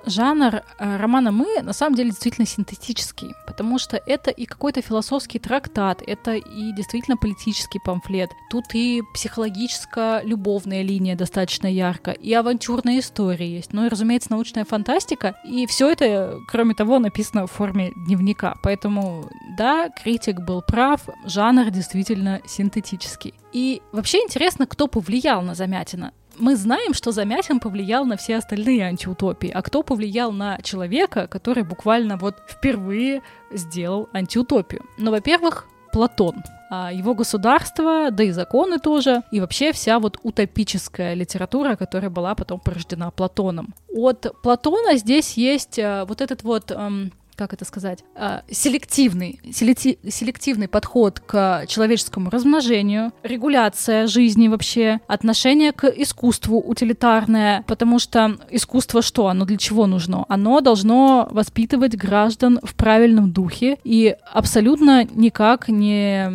жанр 0.07 0.57
э, 0.57 0.97
романа 0.97 1.33
«Мы» 1.33 1.63
на 1.63 1.73
самом 1.73 1.97
деле 1.97 2.11
действительно 2.11 2.47
синтетический, 2.47 3.35
потому 3.47 3.79
что 3.79 4.01
это 4.07 4.31
и 4.31 4.45
какой-то 4.45 4.83
философский 4.83 5.39
трактат, 5.39 6.03
это 6.07 6.35
и 6.35 6.73
действительно 6.73 7.17
политический 7.17 7.81
памфлет. 7.85 8.31
Тут 8.51 8.65
и 8.75 9.03
психологическая 9.15 10.23
любовная 10.23 10.83
линия 10.83 11.17
достаточно 11.17 11.67
ярко, 11.67 12.11
и 12.11 12.33
авантюрная 12.33 12.99
история 12.99 13.49
есть, 13.49 13.73
ну 13.73 13.87
и, 13.87 13.89
разумеется, 13.89 14.33
научная 14.33 14.65
фантастика. 14.65 15.37
И 15.45 15.67
все 15.67 15.91
это, 15.91 16.39
кроме 16.49 16.75
того, 16.75 16.99
написано 16.99 17.47
в 17.47 17.53
форме 17.53 17.93
дневника. 18.07 18.57
Поэтому, 18.63 19.29
да, 19.57 19.89
критик 19.91 20.41
был 20.41 20.63
прав, 20.63 21.03
жанр 21.25 21.71
действительно 21.71 22.41
синтетический. 22.47 23.35
И 23.53 23.83
вообще 23.93 24.19
интересно, 24.19 24.67
кто 24.67 24.87
повлиял 24.89 25.43
на 25.43 25.55
Замятина 25.55 26.13
мы 26.39 26.57
знаем, 26.57 26.95
что 26.95 27.13
Замятин 27.13 27.61
повлиял 27.61 28.05
на 28.05 28.17
все 28.17 28.37
остальные 28.37 28.85
антиутопии, 28.85 29.51
а 29.51 29.63
кто 29.63 29.83
повлиял 29.83 30.33
на 30.33 30.59
человека, 30.63 31.27
который 31.27 31.63
буквально 31.63 32.17
вот 32.17 32.37
впервые 32.49 33.23
сделал 33.51 34.09
антиутопию. 34.13 34.85
Ну, 34.99 35.11
во-первых, 35.11 35.67
Платон, 35.93 36.43
а 36.71 36.91
его 36.91 37.15
государство, 37.15 38.11
да 38.11 38.25
и 38.25 38.31
законы 38.31 38.79
тоже, 38.79 39.23
и 39.31 39.41
вообще 39.41 39.73
вся 39.73 39.99
вот 39.99 40.19
утопическая 40.23 41.13
литература, 41.13 41.77
которая 41.77 42.09
была 42.11 42.35
потом 42.35 42.61
порождена 42.61 43.11
Платоном. 43.11 43.75
От 43.95 44.27
Платона 44.43 44.97
здесь 44.97 45.35
есть 45.35 45.79
э, 45.79 46.05
вот 46.09 46.23
этот 46.23 46.45
вот 46.45 46.71
эм, 46.71 47.13
как 47.43 47.55
это 47.55 47.65
сказать, 47.65 48.05
а, 48.15 48.43
селективный, 48.51 49.41
селективный 49.53 50.69
подход 50.69 51.21
к 51.21 51.65
человеческому 51.67 52.31
размножению, 52.31 53.13
регуляция 53.23 54.07
жизни 54.07 54.49
вообще, 54.49 55.01
отношение 55.07 55.73
к 55.73 55.85
искусству 55.87 56.59
утилитарное, 56.61 57.65
потому 57.67 57.99
что 57.99 58.37
искусство 58.51 59.03
что? 59.03 59.27
Оно 59.27 59.45
для 59.45 59.57
чего 59.57 59.87
нужно? 59.87 60.25
Оно 60.29 60.61
должно 60.61 61.29
воспитывать 61.31 61.97
граждан 61.97 62.61
в 62.63 62.75
правильном 62.75 63.33
духе 63.33 63.79
и 63.83 64.15
абсолютно 64.33 65.05
никак 65.05 65.69
не 65.69 66.29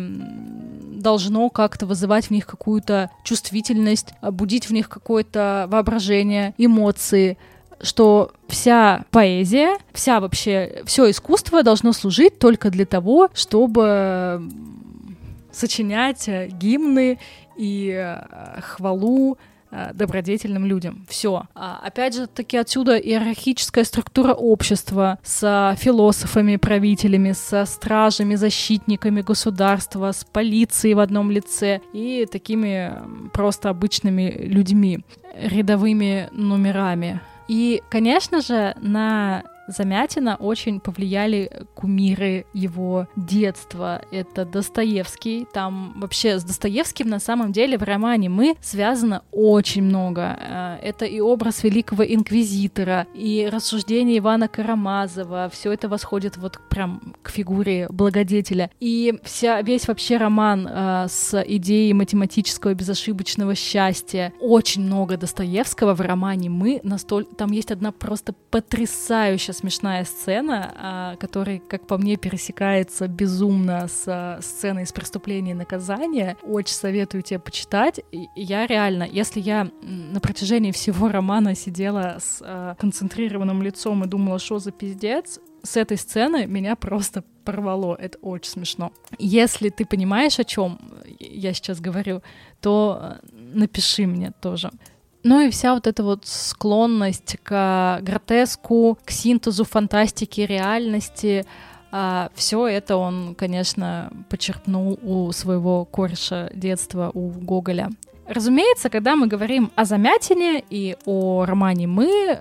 должно 0.98 1.48
как-то 1.48 1.86
вызывать 1.86 2.26
в 2.26 2.30
них 2.30 2.46
какую-то 2.46 3.10
чувствительность, 3.24 4.14
будить 4.20 4.68
в 4.68 4.72
них 4.72 4.88
какое-то 4.88 5.66
воображение, 5.70 6.54
эмоции, 6.58 7.38
что 7.80 8.32
вся 8.48 9.04
поэзия, 9.10 9.78
вся 9.92 10.20
вообще, 10.20 10.82
все 10.86 11.10
искусство 11.10 11.62
должно 11.62 11.92
служить 11.92 12.38
только 12.38 12.70
для 12.70 12.86
того, 12.86 13.28
чтобы 13.34 14.42
сочинять 15.52 16.28
э, 16.28 16.48
гимны 16.48 17.18
и 17.56 17.92
э, 17.92 18.60
хвалу 18.60 19.38
э, 19.70 19.90
добродетельным 19.92 20.64
людям. 20.64 21.04
Все. 21.08 21.44
А, 21.54 21.80
опять 21.82 22.14
же, 22.14 22.26
таки 22.26 22.56
отсюда 22.56 22.96
иерархическая 22.96 23.84
структура 23.84 24.34
общества 24.34 25.18
с 25.22 25.76
философами, 25.78 26.56
правителями, 26.56 27.32
со 27.32 27.64
стражами, 27.64 28.36
защитниками 28.36 29.22
государства, 29.22 30.12
с 30.12 30.24
полицией 30.24 30.94
в 30.94 31.00
одном 31.00 31.30
лице 31.30 31.80
и 31.92 32.26
такими 32.30 32.94
просто 33.32 33.70
обычными 33.70 34.30
людьми, 34.30 35.00
рядовыми 35.34 36.28
номерами. 36.32 37.20
И, 37.48 37.82
конечно 37.88 38.40
же, 38.42 38.74
на 38.80 39.42
Замятина 39.68 40.36
очень 40.36 40.80
повлияли 40.80 41.66
кумиры 41.74 42.46
его 42.54 43.06
детства. 43.16 44.02
Это 44.10 44.44
Достоевский. 44.44 45.46
Там 45.52 45.92
вообще 45.96 46.38
с 46.38 46.44
Достоевским 46.44 47.08
на 47.08 47.20
самом 47.20 47.52
деле 47.52 47.76
в 47.76 47.82
романе 47.82 48.30
«Мы» 48.30 48.56
связано 48.62 49.22
очень 49.30 49.82
много. 49.82 50.38
Э, 50.40 50.78
это 50.82 51.04
и 51.04 51.20
образ 51.20 51.62
великого 51.62 52.02
инквизитора, 52.02 53.06
и 53.14 53.48
рассуждения 53.50 54.18
Ивана 54.18 54.48
Карамазова. 54.48 55.50
Все 55.52 55.72
это 55.72 55.88
восходит 55.88 56.38
вот 56.38 56.58
прям 56.70 57.14
к 57.22 57.30
фигуре 57.30 57.86
благодетеля. 57.90 58.70
И 58.80 59.18
вся, 59.22 59.60
весь 59.60 59.86
вообще 59.86 60.16
роман 60.16 60.66
э, 60.66 61.06
с 61.08 61.42
идеей 61.42 61.92
математического 61.92 62.72
безошибочного 62.72 63.54
счастья. 63.54 64.32
Очень 64.40 64.82
много 64.82 65.16
Достоевского 65.18 65.94
в 65.94 66.00
романе 66.00 66.48
«Мы». 66.48 66.80
Настоль... 66.82 67.26
Там 67.26 67.52
есть 67.52 67.70
одна 67.70 67.92
просто 67.92 68.32
потрясающая 68.50 69.52
смешная 69.58 70.04
сцена, 70.04 70.72
а, 70.74 71.16
которая, 71.16 71.58
как 71.58 71.86
по 71.86 71.98
мне, 71.98 72.16
пересекается 72.16 73.08
безумно 73.08 73.88
с 73.88 74.04
а, 74.06 74.40
сценой 74.40 74.84
из 74.84 74.92
преступления 74.92 75.50
и 75.50 75.54
наказания. 75.54 76.36
Очень 76.42 76.74
советую 76.74 77.22
тебе 77.22 77.40
почитать. 77.40 78.00
Я 78.36 78.66
реально, 78.66 79.02
если 79.10 79.40
я 79.40 79.68
на 79.82 80.20
протяжении 80.20 80.72
всего 80.72 81.08
романа 81.08 81.54
сидела 81.54 82.18
с 82.20 82.40
а, 82.40 82.74
концентрированным 82.76 83.62
лицом 83.62 84.04
и 84.04 84.08
думала, 84.08 84.38
что 84.38 84.58
за 84.58 84.70
пиздец, 84.70 85.40
с 85.62 85.76
этой 85.76 85.96
сцены 85.96 86.46
меня 86.46 86.76
просто 86.76 87.24
порвало. 87.44 87.96
Это 87.96 88.16
очень 88.18 88.50
смешно. 88.50 88.92
Если 89.18 89.70
ты 89.70 89.84
понимаешь, 89.84 90.38
о 90.38 90.44
чем 90.44 90.78
я 91.18 91.52
сейчас 91.52 91.80
говорю, 91.80 92.22
то 92.60 93.18
напиши 93.32 94.06
мне 94.06 94.32
тоже. 94.40 94.70
Ну 95.24 95.40
и 95.40 95.50
вся 95.50 95.74
вот 95.74 95.86
эта 95.86 96.02
вот 96.02 96.26
склонность 96.26 97.36
к 97.42 98.00
гротеску, 98.02 98.98
к 99.04 99.10
синтезу 99.10 99.64
фантастики, 99.64 100.42
реальности, 100.42 101.44
а, 101.90 102.30
все 102.34 102.66
это 102.66 102.96
он, 102.96 103.34
конечно, 103.34 104.12
почерпнул 104.28 104.98
у 105.02 105.32
своего 105.32 105.84
кореша 105.84 106.50
детства, 106.54 107.10
у 107.14 107.30
Гоголя. 107.30 107.90
Разумеется, 108.26 108.90
когда 108.90 109.16
мы 109.16 109.26
говорим 109.26 109.72
о 109.74 109.86
Замятине 109.86 110.62
и 110.68 110.96
о 111.06 111.46
романе 111.46 111.86
«Мы», 111.86 112.38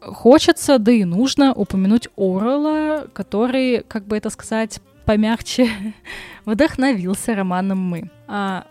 хочется, 0.00 0.78
да 0.80 0.90
и 0.90 1.04
нужно 1.04 1.54
упомянуть 1.54 2.08
Орла, 2.16 3.04
который, 3.12 3.84
как 3.86 4.06
бы 4.06 4.16
это 4.16 4.28
сказать, 4.30 4.80
помягче 5.04 5.70
вдохновился 6.44 7.36
романом 7.36 7.78
«Мы». 7.78 8.10
А 8.26 8.66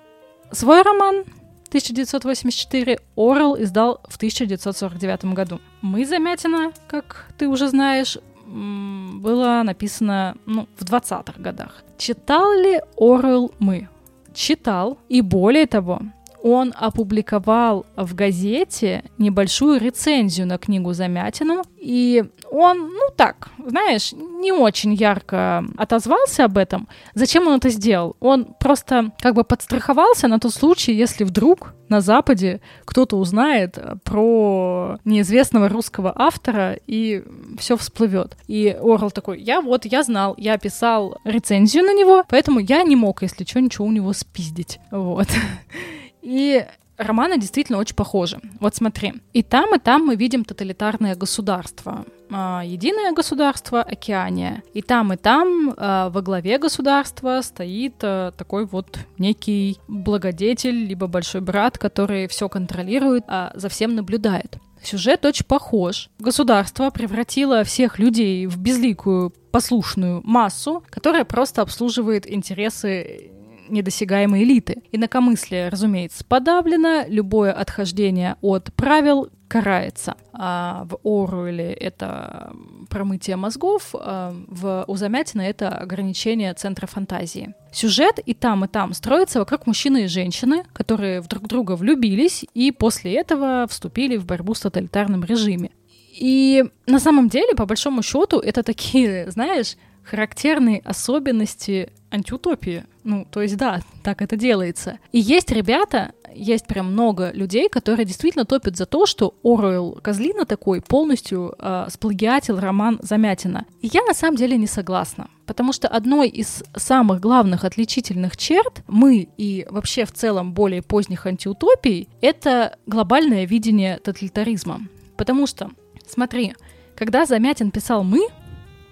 свой 0.52 0.82
роман 0.82 1.24
1984 1.70 3.00
Орел 3.16 3.56
издал 3.62 4.02
в 4.10 4.18
1949 4.18 5.26
году. 5.34 5.60
«Мы» 5.82 6.06
Замятина, 6.06 6.72
как 6.88 7.28
ты 7.38 7.48
уже 7.48 7.70
знаешь, 7.70 8.18
было 8.46 9.62
написано 9.64 10.36
ну, 10.46 10.68
в 10.78 10.84
20-х 10.84 11.42
годах. 11.42 11.84
Читал 11.98 12.54
ли 12.54 12.82
Орел 12.98 13.52
«Мы»? 13.60 13.88
Читал. 14.34 14.98
И 15.10 15.22
более 15.22 15.68
того, 15.68 16.02
он 16.42 16.74
опубликовал 16.76 17.86
в 17.96 18.16
газете 18.16 19.04
небольшую 19.18 19.80
рецензию 19.80 20.48
на 20.48 20.58
книгу 20.58 20.94
Замятину, 20.94 21.64
и 21.78 22.24
он, 22.52 22.90
ну 22.94 23.10
так, 23.16 23.50
знаешь, 23.66 24.14
не 24.14 24.52
очень 24.52 24.94
ярко 24.94 25.64
отозвался 25.78 26.46
об 26.46 26.58
этом. 26.58 26.88
Зачем 27.14 27.48
он 27.48 27.56
это 27.56 27.70
сделал? 27.70 28.16
Он 28.20 28.46
просто 28.60 29.12
как 29.20 29.36
бы 29.36 29.44
подстраховался 29.44 30.28
на 30.28 30.40
тот 30.40 30.54
случай, 30.54 30.94
если 30.94 31.24
вдруг 31.24 31.74
на 31.90 32.02
Западе 32.02 32.62
кто-то 32.86 33.18
узнает 33.18 33.78
про 34.04 35.00
неизвестного 35.06 35.70
русского 35.70 36.14
автора 36.16 36.78
и 36.88 37.24
все 37.58 37.78
всплывет. 37.78 38.38
И 38.48 38.78
Орл 38.80 39.12
такой, 39.12 39.42
я 39.42 39.62
вот, 39.62 39.86
я 39.86 40.04
знал, 40.04 40.36
я 40.38 40.58
писал 40.58 41.18
рецензию 41.24 41.84
на 41.84 41.94
него, 41.94 42.24
поэтому 42.30 42.60
я 42.60 42.84
не 42.84 42.96
мог, 42.96 43.22
если 43.22 43.44
что, 43.44 43.60
ничего 43.60 43.86
у 43.86 43.92
него 43.92 44.14
спиздить. 44.14 44.80
Вот. 44.92 45.28
И 46.22 46.66
романы 46.98 47.40
действительно 47.40 47.80
очень 47.80 47.96
похожи. 47.96 48.40
Вот 48.60 48.76
смотри. 48.76 49.14
И 49.34 49.42
там, 49.42 49.76
и 49.76 49.80
там 49.80 50.06
мы 50.06 50.16
видим 50.16 50.44
тоталитарное 50.44 51.16
государство. 51.16 52.06
А, 52.32 52.62
единое 52.64 53.12
государство 53.14 53.82
Океания. 53.82 54.62
И 54.74 54.82
там, 54.82 55.14
и 55.14 55.18
там 55.18 55.74
а, 55.78 56.10
во 56.10 56.22
главе 56.22 56.58
государства 56.60 57.42
стоит 57.42 57.96
а, 58.02 58.32
такой 58.32 58.66
вот 58.66 59.00
некий 59.18 59.78
благодетель, 59.88 60.86
либо 60.86 61.08
большой 61.08 61.42
брат, 61.42 61.78
который 61.78 62.28
все 62.28 62.50
контролирует, 62.50 63.24
а 63.28 63.52
за 63.56 63.70
всем 63.70 63.96
наблюдает. 63.96 64.58
Сюжет 64.82 65.26
очень 65.26 65.46
похож. 65.46 66.10
Государство 66.20 66.90
превратило 66.90 67.64
всех 67.64 68.00
людей 68.00 68.46
в 68.46 68.58
безликую 68.58 69.34
послушную 69.52 70.22
массу, 70.24 70.84
которая 70.90 71.26
просто 71.26 71.62
обслуживает 71.62 72.30
интересы 72.32 73.32
недосягаемой 73.70 74.44
элиты. 74.44 74.84
Инакомыслие, 74.92 75.70
разумеется, 75.70 76.24
подавлено, 76.26 77.04
любое 77.08 77.52
отхождение 77.52 78.36
от 78.42 78.74
правил 78.74 79.30
карается. 79.48 80.16
А 80.32 80.86
в 80.86 81.00
Оруэле 81.04 81.74
это 81.74 82.54
промытие 82.90 83.36
мозгов, 83.36 83.94
а 83.94 84.34
в 84.48 84.86
у 84.88 84.96
это 84.96 85.70
ограничение 85.70 86.54
центра 86.54 86.88
фантазии. 86.88 87.54
Сюжет 87.74 88.20
и 88.20 88.34
там, 88.34 88.66
и 88.66 88.68
там 88.68 88.94
строится 88.94 89.40
вокруг 89.40 89.66
мужчины 89.68 90.04
и 90.04 90.08
женщины, 90.08 90.64
которые 90.72 91.22
друг 91.22 91.48
друга 91.48 91.76
влюбились 91.76 92.46
и 92.54 92.72
после 92.72 93.16
этого 93.16 93.66
вступили 93.68 94.18
в 94.18 94.26
борьбу 94.26 94.54
с 94.54 94.62
тоталитарным 94.62 95.24
режимом. 95.24 95.72
И 96.20 96.66
на 96.86 97.00
самом 97.00 97.30
деле, 97.30 97.56
по 97.56 97.66
большому 97.66 98.04
счету, 98.04 98.40
это 98.40 98.62
такие, 98.62 99.32
знаешь, 99.32 99.76
характерные 100.10 100.82
особенности 100.84 101.92
антиутопии. 102.12 102.86
Ну, 103.04 103.26
то 103.30 103.42
есть, 103.42 103.58
да, 103.58 103.82
так 104.04 104.22
это 104.22 104.36
делается. 104.36 105.00
И 105.12 105.20
есть 105.20 105.52
ребята, 105.52 106.12
есть 106.34 106.68
прям 106.68 106.92
много 106.92 107.32
людей, 107.32 107.70
которые 107.70 108.06
действительно 108.06 108.46
топят 108.46 108.78
за 108.78 108.86
то, 108.86 109.06
что 109.06 109.36
Оруэлл 109.44 110.00
Козлина 110.02 110.46
такой 110.46 110.82
полностью 110.82 111.56
э, 111.58 111.88
сплагиатил 111.90 112.60
роман 112.60 113.00
Замятина. 113.02 113.66
И 113.82 113.90
я 113.94 114.04
на 114.04 114.14
самом 114.14 114.38
деле 114.38 114.58
не 114.58 114.68
согласна. 114.68 115.30
Потому 115.46 115.74
что 115.74 115.88
одной 115.88 116.30
из 116.30 116.64
самых 116.76 117.20
главных 117.20 117.64
отличительных 117.64 118.38
черт 118.38 118.84
мы 118.88 119.28
и 119.38 119.66
вообще 119.70 120.06
в 120.06 120.12
целом 120.12 120.54
более 120.54 120.82
поздних 120.82 121.26
антиутопий— 121.26 122.10
это 122.22 122.78
глобальное 122.86 123.46
видение 123.46 123.98
тоталитаризма. 123.98 124.82
Потому 125.18 125.48
что, 125.48 125.72
смотри, 126.08 126.54
когда 126.96 127.26
Замятин 127.26 127.72
писал 127.72 128.04
«мы», 128.04 128.28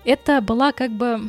это 0.08 0.41
была 0.41 0.72
как 0.72 0.91
бы, 0.91 1.20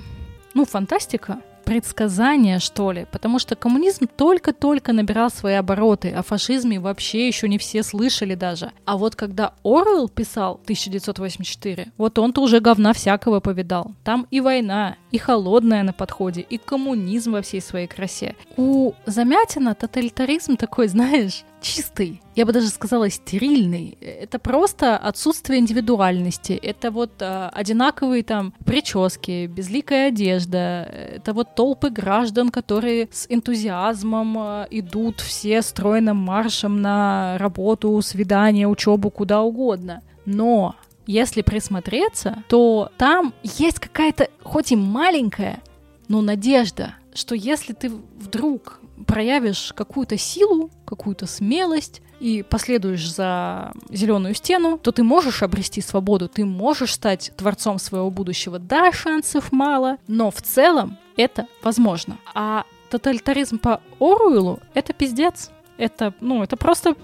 ну, 0.55 0.65
фантастика, 0.65 1.41
предсказание, 1.65 2.61
что 2.61 2.93
ли, 2.93 3.07
потому 3.13 3.39
что 3.39 3.55
коммунизм 3.55 4.07
только-только 4.07 4.95
набирал 4.95 5.31
свои 5.31 5.55
обороты, 5.55 6.11
о 6.13 6.23
фашизме 6.23 6.81
вообще 6.81 7.27
еще 7.27 7.47
не 7.47 7.59
все 7.59 7.83
слышали 7.83 8.35
даже. 8.35 8.73
А 8.87 8.97
вот 8.97 9.17
когда 9.17 9.53
Орвелл 9.65 10.09
писал 10.09 10.61
1984, 10.63 11.89
вот 11.99 12.19
он-то 12.19 12.41
уже 12.41 12.61
говна 12.61 12.95
всякого 12.95 13.41
повидал. 13.41 13.93
Там 14.03 14.27
и 14.31 14.41
война, 14.41 14.97
и 15.11 15.19
холодная 15.19 15.83
на 15.83 15.93
подходе, 15.93 16.41
и 16.41 16.59
коммунизм 16.59 17.33
во 17.33 17.43
всей 17.43 17.61
своей 17.61 17.87
красе. 17.87 18.35
У 18.57 18.93
Замятина 19.07 19.75
тоталитаризм 19.75 20.57
такой, 20.57 20.89
знаешь, 20.89 21.45
чистый, 21.61 22.21
я 22.35 22.47
бы 22.47 22.53
даже 22.53 22.69
сказала 22.69 23.11
стерильный. 23.11 23.99
Это 24.01 24.39
просто 24.39 24.97
отсутствие 24.97 25.61
индивидуальности. 25.61 26.53
Это 26.53 26.91
вот 26.91 27.21
э, 27.21 27.49
одинаковые 27.53 28.23
там 28.23 28.53
прически, 28.65 29.47
безликая 29.47 30.09
одежда. 30.09 30.89
Это 31.15 31.33
вот 31.33 31.55
толпы 31.55 31.91
граждан, 31.91 32.51
которые 32.51 33.09
с 33.11 33.27
энтузиазмом 33.29 34.39
э, 34.39 34.67
идут 34.71 35.21
все 35.21 35.63
стройным 35.63 36.17
маршем 36.17 36.81
на 36.81 37.37
работу, 37.39 38.01
свидание, 38.03 38.69
учебу, 38.69 39.11
куда 39.11 39.43
угодно. 39.43 40.03
Но 40.25 40.77
если 41.09 41.41
присмотреться, 41.41 42.45
то 42.49 42.93
там 42.99 43.33
есть 43.43 43.81
какая-то, 43.81 44.29
хоть 44.43 44.73
и 44.73 44.77
маленькая, 44.77 45.63
но 46.07 46.21
надежда, 46.21 46.97
что 47.15 47.35
если 47.35 47.73
ты 47.73 47.89
вдруг 47.89 48.79
проявишь 49.07 49.73
какую-то 49.75 50.19
силу, 50.19 50.71
какую-то 50.85 51.27
смелость 51.27 52.03
и 52.21 52.43
последуешь 52.43 53.11
за 53.11 53.73
зеленую 53.89 54.35
стену, 54.35 54.77
то 54.77 54.93
ты 54.93 55.03
можешь 55.03 55.43
обрести 55.43 55.81
свободу, 55.81 56.29
ты 56.29 56.45
можешь 56.45 56.93
стать 56.93 57.33
творцом 57.39 57.79
своего 57.79 58.11
будущего. 58.11 58.59
Да, 58.59 58.93
шансов 58.93 59.51
мало, 59.51 59.97
но 60.09 60.31
в 60.31 60.43
целом 60.43 60.99
это 61.17 61.47
возможно. 61.63 62.19
А 62.35 62.65
тоталитаризм 62.91 63.59
по 63.59 63.81
Оруэллу— 63.99 64.61
это 64.75 64.93
пиздец. 64.93 65.51
Это, 65.79 66.13
ну, 66.21 66.43
это 66.43 66.59
просто 66.59 66.97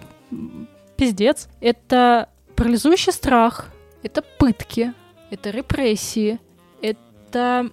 пиздец. 0.98 1.48
Это 1.60 2.28
парализующий 2.54 3.12
страх, 3.12 3.70
это 4.04 4.22
пытки, 4.38 4.92
это 5.30 5.50
репрессии, 5.50 6.38
это 6.80 7.70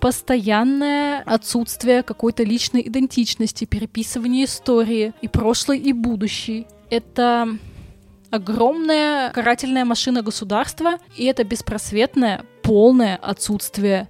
постоянное 0.00 1.22
отсутствие 1.22 2.02
какой-то 2.02 2.42
личной 2.42 2.80
идентичности, 2.88 3.66
переписывание 3.66 4.46
истории 4.46 5.12
и 5.20 5.28
прошлой, 5.28 5.78
и 5.78 5.92
будущей. 5.92 6.66
Это 6.88 7.58
огромная 8.30 9.30
карательная 9.32 9.84
машина 9.84 10.22
государства, 10.22 10.98
и 11.16 11.26
это 11.26 11.44
беспросветное, 11.44 12.46
полное 12.62 13.16
отсутствие 13.16 14.08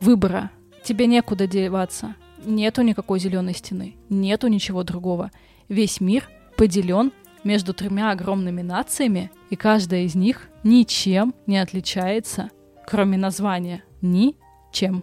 выбора. 0.00 0.50
Тебе 0.84 1.06
некуда 1.06 1.46
деваться. 1.46 2.14
Нету 2.44 2.82
никакой 2.82 3.18
зеленой 3.20 3.54
стены, 3.54 3.96
нету 4.08 4.48
ничего 4.48 4.82
другого. 4.82 5.30
Весь 5.68 6.00
мир 6.00 6.28
поделен 6.56 7.12
между 7.44 7.74
тремя 7.74 8.10
огромными 8.10 8.62
нациями, 8.62 9.30
и 9.50 9.56
каждая 9.56 10.02
из 10.02 10.14
них 10.14 10.48
ничем 10.62 11.34
не 11.46 11.58
отличается, 11.58 12.50
кроме 12.86 13.16
названия. 13.16 13.82
Ничем 14.02 15.02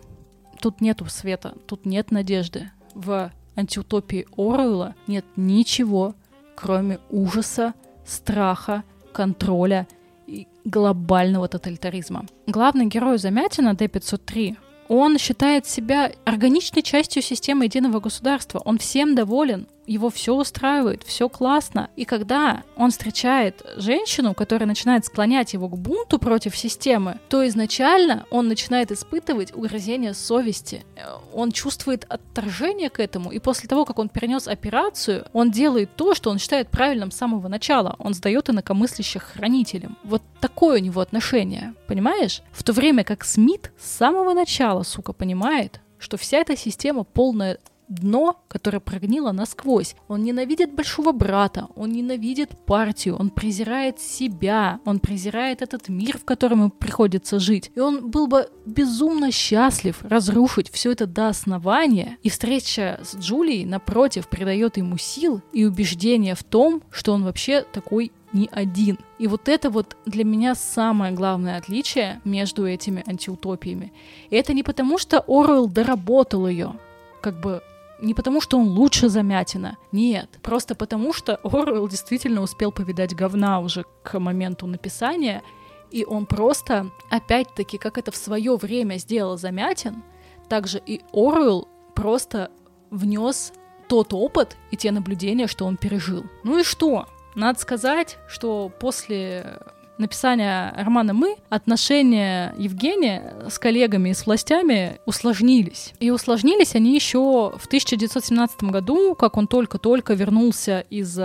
тут 0.61 0.81
нету 0.81 1.05
света, 1.05 1.55
тут 1.67 1.85
нет 1.85 2.11
надежды. 2.11 2.71
В 2.93 3.31
антиутопии 3.55 4.27
Оруэлла 4.35 4.95
нет 5.07 5.25
ничего, 5.35 6.15
кроме 6.55 6.99
ужаса, 7.09 7.73
страха, 8.05 8.83
контроля 9.13 9.87
и 10.27 10.47
глобального 10.65 11.47
тоталитаризма. 11.47 12.25
Главный 12.47 12.85
герой 12.85 13.17
Замятина, 13.17 13.73
Д-503, 13.73 14.57
он 14.89 15.17
считает 15.17 15.65
себя 15.65 16.11
органичной 16.25 16.81
частью 16.81 17.21
системы 17.21 17.65
единого 17.65 17.99
государства. 17.99 18.59
Он 18.63 18.77
всем 18.77 19.15
доволен, 19.15 19.67
его 19.87 20.09
все 20.09 20.35
устраивает, 20.35 21.03
все 21.03 21.29
классно. 21.29 21.89
И 21.95 22.05
когда 22.05 22.63
он 22.75 22.91
встречает 22.91 23.65
женщину, 23.77 24.33
которая 24.33 24.67
начинает 24.67 25.05
склонять 25.05 25.53
его 25.53 25.69
к 25.69 25.77
бунту 25.77 26.19
против 26.19 26.55
системы, 26.55 27.19
то 27.29 27.47
изначально 27.47 28.25
он 28.29 28.47
начинает 28.47 28.91
испытывать 28.91 29.55
угрызение 29.55 30.13
совести. 30.13 30.85
Он 31.33 31.51
чувствует 31.51 32.05
отторжение 32.09 32.89
к 32.89 32.99
этому, 32.99 33.31
и 33.31 33.39
после 33.39 33.69
того, 33.69 33.85
как 33.85 33.97
он 33.97 34.09
перенес 34.09 34.47
операцию, 34.47 35.25
он 35.33 35.51
делает 35.51 35.95
то, 35.95 36.13
что 36.13 36.29
он 36.29 36.37
считает 36.37 36.69
правильным 36.69 37.11
с 37.11 37.17
самого 37.17 37.47
начала. 37.47 37.95
Он 37.99 38.13
сдает 38.13 38.49
инакомыслящих 38.49 39.23
хранителям. 39.23 39.97
Вот 40.03 40.21
такое 40.41 40.79
у 40.79 40.83
него 40.83 41.01
отношение, 41.01 41.73
понимаешь? 41.87 42.41
В 42.51 42.63
то 42.63 42.73
время 42.73 43.03
как 43.03 43.23
Смит 43.23 43.71
с 43.79 43.89
самого 43.89 44.33
начала, 44.33 44.83
сука, 44.83 45.13
понимает, 45.13 45.79
что 45.97 46.17
вся 46.17 46.37
эта 46.39 46.57
система 46.57 47.03
полная 47.03 47.57
дно, 47.87 48.41
которое 48.47 48.79
прогнило 48.79 49.31
насквозь. 49.31 49.95
Он 50.07 50.23
ненавидит 50.23 50.73
большого 50.73 51.11
брата, 51.11 51.67
он 51.75 51.91
ненавидит 51.91 52.51
партию, 52.65 53.15
он 53.15 53.29
презирает 53.29 53.99
себя, 53.99 54.79
он 54.85 54.99
презирает 54.99 55.61
этот 55.61 55.89
мир, 55.89 56.17
в 56.17 56.25
котором 56.25 56.59
ему 56.59 56.69
приходится 56.69 57.39
жить. 57.39 57.71
И 57.75 57.79
он 57.79 58.09
был 58.09 58.27
бы 58.27 58.49
безумно 58.65 59.31
счастлив 59.31 59.97
разрушить 60.01 60.69
все 60.71 60.91
это 60.91 61.07
до 61.07 61.29
основания. 61.29 62.17
И 62.23 62.29
встреча 62.29 62.99
с 63.03 63.15
Джулией, 63.15 63.65
напротив, 63.65 64.27
придает 64.27 64.77
ему 64.77 64.97
сил 64.97 65.41
и 65.53 65.65
убеждения 65.65 66.35
в 66.35 66.43
том, 66.43 66.81
что 66.91 67.13
он 67.13 67.23
вообще 67.23 67.63
такой 67.71 68.11
не 68.33 68.49
один. 68.51 68.99
И 69.19 69.27
вот 69.27 69.47
это 69.47 69.69
вот 69.69 69.95
для 70.05 70.23
меня 70.23 70.55
самое 70.55 71.13
главное 71.13 71.57
отличие 71.57 72.21
между 72.25 72.67
этими 72.67 73.03
антиутопиями. 73.07 73.93
И 74.29 74.35
это 74.35 74.53
не 74.53 74.63
потому, 74.63 74.97
что 74.97 75.23
Оруэлл 75.27 75.67
доработал 75.67 76.47
ее, 76.47 76.73
как 77.21 77.39
бы 77.39 77.61
не 77.99 78.13
потому, 78.13 78.41
что 78.41 78.57
он 78.57 78.67
лучше 78.67 79.09
Замятина, 79.09 79.77
нет, 79.91 80.29
просто 80.41 80.75
потому, 80.75 81.13
что 81.13 81.35
Оруэлл 81.43 81.87
действительно 81.87 82.41
успел 82.41 82.71
повидать 82.71 83.15
говна 83.15 83.59
уже 83.59 83.85
к 84.03 84.19
моменту 84.19 84.67
написания, 84.67 85.43
и 85.91 86.03
он 86.03 86.25
просто, 86.25 86.91
опять-таки, 87.09 87.77
как 87.77 87.97
это 87.97 88.11
в 88.11 88.17
свое 88.17 88.55
время 88.57 88.97
сделал 88.97 89.37
Замятин, 89.37 90.03
также 90.49 90.81
и 90.85 91.01
Оруэлл 91.13 91.67
просто 91.95 92.51
внес 92.89 93.53
тот 93.87 94.13
опыт 94.13 94.57
и 94.71 94.77
те 94.77 94.91
наблюдения, 94.91 95.47
что 95.47 95.65
он 95.65 95.77
пережил. 95.77 96.25
Ну 96.43 96.59
и 96.59 96.63
что? 96.63 97.07
Надо 97.35 97.59
сказать, 97.59 98.17
что 98.27 98.71
после 98.79 99.59
написания 99.99 100.73
романа 100.77 101.13
«Мы» 101.13 101.35
отношения 101.49 102.53
Евгения 102.57 103.35
с 103.49 103.59
коллегами 103.59 104.09
и 104.09 104.13
с 104.13 104.25
властями 104.25 104.99
усложнились. 105.05 105.93
И 105.99 106.11
усложнились 106.11 106.75
они 106.75 106.93
еще 106.93 107.53
в 107.57 107.65
1917 107.65 108.63
году, 108.63 109.15
как 109.15 109.37
он 109.37 109.47
только-только 109.47 110.13
вернулся 110.13 110.81
из 110.89 111.17
э, 111.17 111.21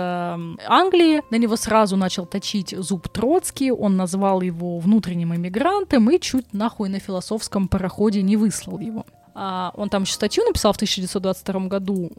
Англии. 0.67 1.21
На 1.29 1.37
него 1.37 1.55
сразу 1.55 1.95
начал 1.95 2.25
точить 2.25 2.75
зуб 2.77 3.09
Троцкий, 3.09 3.71
он 3.71 3.97
назвал 3.97 4.41
его 4.41 4.79
внутренним 4.79 5.35
эмигрантом 5.35 6.09
и 6.09 6.19
чуть 6.19 6.53
нахуй 6.53 6.89
на 6.89 6.99
философском 6.99 7.67
пароходе 7.67 8.21
не 8.21 8.37
выслал 8.37 8.79
его. 8.79 9.05
А, 9.35 9.71
он 9.75 9.89
там 9.89 10.03
еще 10.03 10.13
статью 10.13 10.43
написал 10.45 10.73
в 10.73 10.75
1922 10.75 11.67
году 11.67 12.11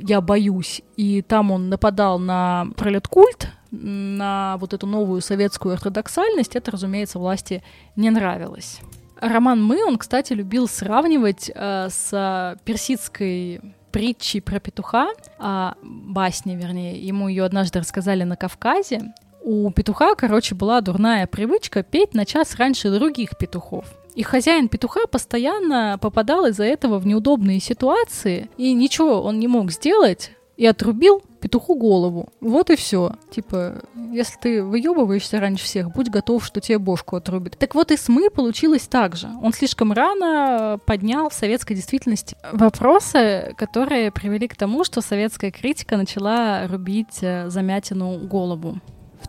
«Я 0.00 0.20
боюсь», 0.20 0.82
и 0.96 1.22
там 1.22 1.50
он 1.50 1.68
нападал 1.68 2.18
на 2.18 2.68
пролеткульт, 2.76 3.48
на 3.70 4.56
вот 4.58 4.72
эту 4.72 4.86
новую 4.86 5.20
советскую 5.20 5.74
ортодоксальность, 5.74 6.56
это, 6.56 6.70
разумеется, 6.70 7.18
власти 7.18 7.62
не 7.96 8.10
нравилось. 8.10 8.80
Роман 9.20 9.62
«Мы» 9.62 9.84
он, 9.84 9.98
кстати, 9.98 10.32
любил 10.32 10.66
сравнивать 10.66 11.50
э, 11.54 11.88
с 11.90 12.56
персидской 12.64 13.60
притчей 13.92 14.40
про 14.40 14.60
петуха, 14.60 15.08
э, 15.38 15.72
басни, 15.82 16.56
вернее. 16.56 16.98
Ему 16.98 17.28
ее 17.28 17.44
однажды 17.44 17.80
рассказали 17.80 18.24
на 18.24 18.36
Кавказе. 18.36 19.12
У 19.42 19.70
петуха, 19.70 20.14
короче, 20.14 20.54
была 20.54 20.80
дурная 20.80 21.26
привычка 21.26 21.82
петь 21.82 22.14
на 22.14 22.24
час 22.24 22.56
раньше 22.56 22.90
других 22.90 23.36
петухов. 23.38 23.86
И 24.14 24.22
хозяин 24.22 24.68
петуха 24.68 25.06
постоянно 25.06 25.98
попадал 26.00 26.46
из-за 26.46 26.64
этого 26.64 26.98
в 26.98 27.06
неудобные 27.06 27.60
ситуации, 27.60 28.50
и 28.56 28.72
ничего 28.72 29.22
он 29.22 29.38
не 29.38 29.48
мог 29.48 29.70
сделать, 29.70 30.32
и 30.56 30.66
отрубил 30.66 31.22
петуху 31.40 31.74
голову. 31.74 32.28
Вот 32.40 32.70
и 32.70 32.76
все. 32.76 33.14
Типа, 33.30 33.82
если 34.12 34.38
ты 34.38 34.62
выебываешься 34.62 35.40
раньше 35.40 35.64
всех, 35.64 35.92
будь 35.92 36.08
готов, 36.08 36.44
что 36.44 36.60
тебе 36.60 36.78
бошку 36.78 37.16
отрубит. 37.16 37.58
Так 37.58 37.74
вот 37.74 37.90
и 37.90 37.96
с 37.96 38.08
Мы 38.08 38.30
получилось 38.30 38.88
так 38.88 39.16
же. 39.16 39.28
Он 39.42 39.52
слишком 39.52 39.92
рано 39.92 40.78
поднял 40.84 41.28
в 41.30 41.34
советской 41.34 41.74
действительности 41.74 42.36
вопросы, 42.52 43.54
которые 43.56 44.10
привели 44.10 44.48
к 44.48 44.56
тому, 44.56 44.84
что 44.84 45.00
советская 45.00 45.50
критика 45.50 45.96
начала 45.96 46.66
рубить 46.66 47.18
э, 47.22 47.48
замятину 47.48 48.18
голову. 48.26 48.80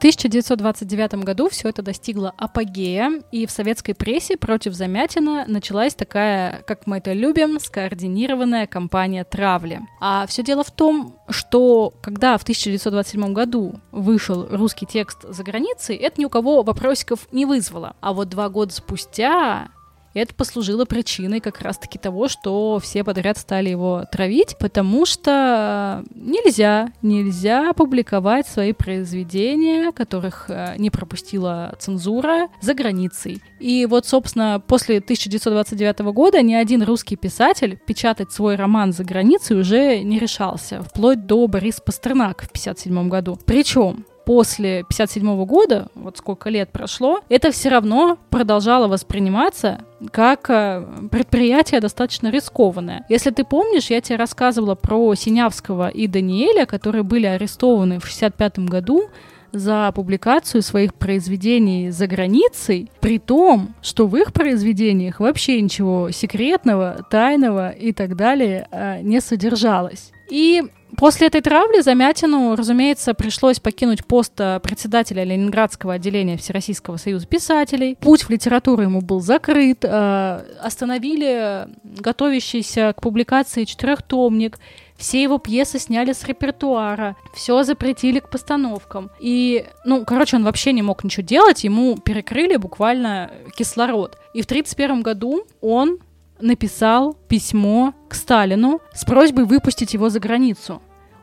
В 0.02 0.04
1929 0.04 1.24
году 1.24 1.48
все 1.48 1.70
это 1.70 1.84
достигло 1.84 2.34
апогея, 2.36 3.22
и 3.32 3.46
в 3.46 3.52
советской 3.52 3.94
прессе 3.94 4.36
против 4.36 4.74
Замятина 4.74 5.46
началась 5.48 5.94
такая, 5.94 6.64
как 6.66 6.88
мы 6.88 6.98
это 6.98 7.14
любим, 7.14 7.60
скоординированная 7.60 8.66
кампания 8.66 9.24
травли. 9.24 9.82
А 10.00 10.26
все 10.26 10.42
дело 10.42 10.64
в 10.64 10.72
том, 10.72 11.20
что 11.30 11.94
когда 12.02 12.40
в 12.40 12.42
1927 12.42 13.32
году 13.32 13.76
вышел 13.92 14.48
русский 14.50 14.88
текст 14.88 15.20
за 15.22 15.44
границей, 15.44 15.98
это 15.98 16.20
ни 16.20 16.26
у 16.26 16.30
кого 16.30 16.64
вопросиков 16.64 17.28
не 17.32 17.46
вызвало. 17.46 17.96
А 18.02 18.14
вот 18.14 18.28
два 18.28 18.50
года 18.50 18.74
спустя 18.74 19.70
это 20.14 20.36
послужило 20.36 20.86
причиной 20.86 21.40
как 21.40 21.62
раз-таки 21.62 21.98
того, 21.98 22.28
что 22.28 22.80
все 22.80 23.04
подряд 23.04 23.38
стали 23.38 23.70
его 23.70 24.06
травить, 24.12 24.58
потому 24.60 25.06
что 25.06 26.04
нельзя, 26.14 26.90
нельзя 27.02 27.74
публиковать 27.74 28.48
свои 28.48 28.74
произведения, 28.74 29.92
которых 29.92 30.50
э, 30.50 30.76
не 30.78 30.90
пропустила 30.90 31.76
цензура, 31.80 32.50
за 32.62 32.74
границей. 32.74 33.42
И 33.60 33.86
вот, 33.86 34.06
собственно, 34.06 34.62
после 34.66 34.98
1929 34.98 36.00
года 36.14 36.42
ни 36.42 36.54
один 36.54 36.84
русский 36.84 37.16
писатель 37.16 37.80
печатать 37.86 38.32
свой 38.32 38.56
роман 38.56 38.92
за 38.92 39.04
границей 39.04 39.60
уже 39.60 40.00
не 40.00 40.20
решался, 40.20 40.82
вплоть 40.82 41.26
до 41.26 41.48
Бориса 41.48 41.82
Пастернака 41.82 42.46
в 42.46 42.50
1957 42.50 43.10
году. 43.10 43.38
Причем 43.46 44.06
после 44.26 44.84
57 44.84 45.46
года, 45.46 45.88
вот 45.96 46.18
сколько 46.18 46.50
лет 46.50 46.70
прошло, 46.72 47.20
это 47.30 47.52
все 47.52 47.70
равно 47.70 48.18
продолжало 48.30 48.88
восприниматься 48.88 49.80
как 50.12 50.50
э, 50.50 50.86
предприятие 51.12 51.80
достаточно 51.80 52.30
рискованное. 52.30 53.06
Если 53.10 53.30
ты 53.32 53.44
помнишь, 53.44 53.90
я 53.90 54.02
тебе 54.02 54.18
рассказывала 54.18 54.76
про 54.76 55.14
Синявского 55.16 55.90
и 55.90 56.08
Даниэля, 56.08 56.66
которые 56.66 57.04
были 57.04 57.26
арестованы 57.26 58.00
в 58.00 58.06
65 58.08 58.60
году 58.60 59.10
за 59.52 59.92
публикацию 59.94 60.62
своих 60.62 60.94
произведений 60.96 61.92
за 61.92 62.08
границей, 62.08 62.90
при 63.00 63.20
том, 63.20 63.76
что 63.82 64.08
в 64.08 64.16
их 64.16 64.34
произведениях 64.34 65.20
вообще 65.20 65.62
ничего 65.62 66.12
секретного, 66.12 67.06
тайного 67.10 67.70
и 67.70 67.92
так 67.92 68.16
далее 68.16 68.68
э, 68.72 69.02
не 69.02 69.20
содержалось. 69.22 70.12
И 70.32 70.64
После 70.98 71.28
этой 71.28 71.42
травли 71.42 71.82
Замятину, 71.82 72.56
разумеется, 72.56 73.14
пришлось 73.14 73.60
покинуть 73.60 74.06
пост 74.06 74.34
э, 74.40 74.60
председателя 74.62 75.24
Ленинградского 75.24 75.94
отделения 75.94 76.38
Всероссийского 76.38 76.98
союза 76.98 77.26
писателей. 77.28 77.96
Путь 77.96 78.24
в 78.24 78.30
литературу 78.30 78.84
ему 78.84 79.02
был 79.02 79.22
закрыт. 79.22 79.86
Э, 79.86 80.44
остановили 80.62 81.68
готовящийся 81.84 82.94
к 82.96 83.02
публикации 83.02 83.64
четырехтомник. 83.64 84.60
Все 84.98 85.24
его 85.24 85.38
пьесы 85.38 85.80
сняли 85.80 86.14
с 86.14 86.24
репертуара, 86.26 87.16
все 87.34 87.64
запретили 87.64 88.20
к 88.20 88.30
постановкам. 88.30 89.10
И, 89.20 89.66
ну, 89.86 90.06
короче, 90.06 90.36
он 90.36 90.44
вообще 90.44 90.74
не 90.74 90.84
мог 90.84 91.04
ничего 91.04 91.26
делать, 91.26 91.64
ему 91.64 91.98
перекрыли 91.98 92.58
буквально 92.58 93.32
кислород. 93.56 94.18
И 94.36 94.42
в 94.42 94.46
1931 94.46 95.02
году 95.02 95.46
он 95.62 95.98
написал 96.42 97.18
письмо 97.28 97.94
к 98.10 98.16
Сталину 98.16 98.82
с 98.94 99.06
просьбой 99.06 99.46
выпустить 99.46 99.94
его 99.94 100.10
за 100.10 100.20
границу. 100.20 100.82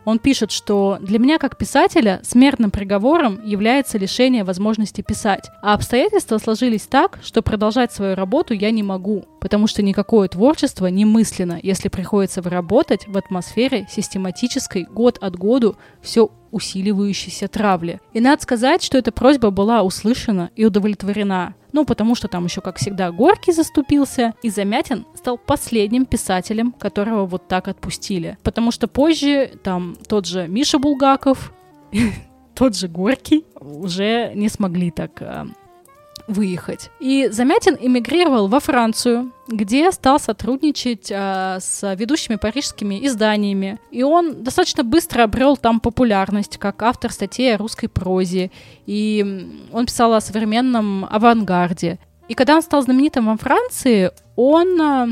Он 0.08 0.18
пишет, 0.18 0.50
что 0.50 0.96
для 1.02 1.18
меня 1.18 1.36
как 1.36 1.58
писателя 1.58 2.20
смертным 2.22 2.70
приговором 2.70 3.44
является 3.44 3.98
лишение 3.98 4.42
возможности 4.42 5.02
писать, 5.02 5.50
а 5.60 5.74
обстоятельства 5.74 6.38
сложились 6.38 6.86
так, 6.86 7.18
что 7.22 7.42
продолжать 7.42 7.92
свою 7.92 8.14
работу 8.14 8.54
я 8.54 8.70
не 8.70 8.82
могу, 8.82 9.26
потому 9.38 9.66
что 9.66 9.82
никакое 9.82 10.28
творчество 10.28 10.86
немысленно, 10.86 11.60
если 11.62 11.90
приходится 11.90 12.40
работать 12.40 13.06
в 13.06 13.18
атмосфере 13.18 13.86
систематической 13.90 14.84
год 14.84 15.18
от 15.20 15.36
году 15.36 15.76
все 16.00 16.30
усиливающейся 16.50 17.48
травли. 17.48 18.00
И 18.12 18.20
надо 18.20 18.42
сказать, 18.42 18.82
что 18.82 18.98
эта 18.98 19.12
просьба 19.12 19.50
была 19.50 19.82
услышана 19.82 20.50
и 20.56 20.64
удовлетворена. 20.64 21.54
Ну, 21.72 21.84
потому 21.84 22.14
что 22.14 22.28
там 22.28 22.44
еще, 22.44 22.60
как 22.60 22.78
всегда, 22.78 23.10
Горький 23.10 23.52
заступился, 23.52 24.34
и 24.42 24.50
Замятин 24.50 25.06
стал 25.14 25.36
последним 25.38 26.06
писателем, 26.06 26.72
которого 26.72 27.26
вот 27.26 27.46
так 27.46 27.68
отпустили. 27.68 28.38
Потому 28.42 28.70
что 28.70 28.88
позже 28.88 29.52
там 29.62 29.96
тот 30.08 30.26
же 30.26 30.48
Миша 30.48 30.78
Булгаков, 30.78 31.52
тот 32.54 32.76
же 32.76 32.88
Горький 32.88 33.44
уже 33.60 34.32
не 34.34 34.48
смогли 34.48 34.90
так 34.90 35.20
а, 35.20 35.46
выехать. 36.28 36.90
И 37.00 37.28
Замятин 37.32 37.76
эмигрировал 37.80 38.46
во 38.48 38.60
Францию, 38.60 39.32
где 39.48 39.90
стал 39.90 40.20
сотрудничать 40.20 41.10
э, 41.10 41.58
с 41.58 41.94
ведущими 41.94 42.36
парижскими 42.36 43.04
изданиями. 43.06 43.80
И 43.90 44.02
он 44.02 44.44
достаточно 44.44 44.84
быстро 44.84 45.24
обрел 45.24 45.56
там 45.56 45.80
популярность 45.80 46.58
как 46.58 46.82
автор 46.82 47.10
статей 47.10 47.54
о 47.54 47.58
русской 47.58 47.88
прозе. 47.88 48.50
И 48.86 49.50
он 49.72 49.86
писал 49.86 50.14
о 50.14 50.20
современном 50.20 51.06
авангарде. 51.06 51.98
И 52.28 52.34
когда 52.34 52.56
он 52.56 52.62
стал 52.62 52.82
знаменитым 52.82 53.26
во 53.26 53.36
Франции, 53.38 54.10
он 54.36 54.80
э, 54.80 55.06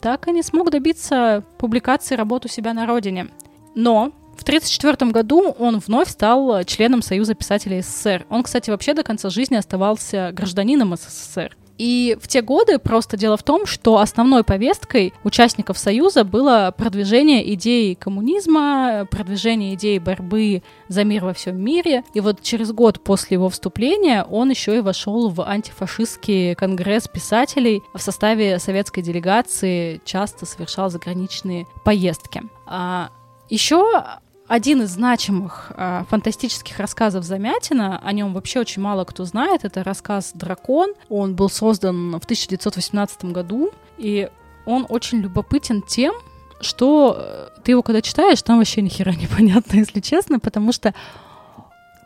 так 0.00 0.26
и 0.26 0.32
не 0.32 0.42
смог 0.42 0.70
добиться 0.70 1.44
публикации 1.58 2.16
работ 2.16 2.46
у 2.46 2.48
себя 2.48 2.72
на 2.72 2.86
родине. 2.86 3.28
Но 3.74 4.12
в 4.42 4.44
1934 4.44 5.12
году 5.12 5.54
он 5.56 5.78
вновь 5.78 6.08
стал 6.08 6.64
членом 6.64 7.00
Союза 7.00 7.34
писателей 7.34 7.80
СССР. 7.80 8.26
Он, 8.28 8.42
кстати, 8.42 8.70
вообще 8.70 8.92
до 8.92 9.04
конца 9.04 9.30
жизни 9.30 9.54
оставался 9.54 10.32
гражданином 10.32 10.96
СССР. 10.96 11.56
И 11.78 12.18
в 12.20 12.26
те 12.26 12.42
годы 12.42 12.78
просто 12.80 13.16
дело 13.16 13.36
в 13.36 13.44
том, 13.44 13.66
что 13.66 13.98
основной 13.98 14.42
повесткой 14.42 15.14
участников 15.22 15.78
Союза 15.78 16.24
было 16.24 16.74
продвижение 16.76 17.54
идеи 17.54 17.94
коммунизма, 17.94 19.06
продвижение 19.10 19.74
идеи 19.74 19.98
борьбы 19.98 20.62
за 20.88 21.04
мир 21.04 21.24
во 21.24 21.34
всем 21.34 21.60
мире. 21.60 22.02
И 22.14 22.20
вот 22.20 22.42
через 22.42 22.72
год 22.72 23.02
после 23.02 23.36
его 23.36 23.48
вступления 23.48 24.24
он 24.24 24.50
еще 24.50 24.76
и 24.76 24.80
вошел 24.80 25.28
в 25.28 25.48
антифашистский 25.48 26.56
конгресс 26.56 27.06
писателей 27.06 27.82
в 27.94 28.00
составе 28.00 28.58
советской 28.58 29.02
делегации, 29.02 30.00
часто 30.04 30.46
совершал 30.46 30.90
заграничные 30.90 31.66
поездки. 31.84 32.42
А 32.66 33.10
еще 33.48 34.04
один 34.52 34.82
из 34.82 34.90
значимых 34.90 35.72
э, 35.74 36.04
фантастических 36.10 36.78
рассказов 36.78 37.24
Замятина, 37.24 37.98
о 38.04 38.12
нем 38.12 38.34
вообще 38.34 38.60
очень 38.60 38.82
мало 38.82 39.06
кто 39.06 39.24
знает, 39.24 39.64
это 39.64 39.82
рассказ 39.82 40.32
«Дракон». 40.34 40.92
Он 41.08 41.34
был 41.34 41.48
создан 41.48 42.10
в 42.20 42.24
1918 42.24 43.24
году, 43.32 43.70
и 43.96 44.28
он 44.66 44.84
очень 44.90 45.20
любопытен 45.20 45.80
тем, 45.80 46.12
что 46.60 47.16
э, 47.18 47.48
ты 47.64 47.72
его 47.72 47.82
когда 47.82 48.02
читаешь, 48.02 48.42
там 48.42 48.58
вообще 48.58 48.82
ни 48.82 48.90
хера 48.90 49.12
непонятно, 49.22 49.78
если 49.78 50.00
честно, 50.00 50.38
потому 50.38 50.72
что 50.72 50.92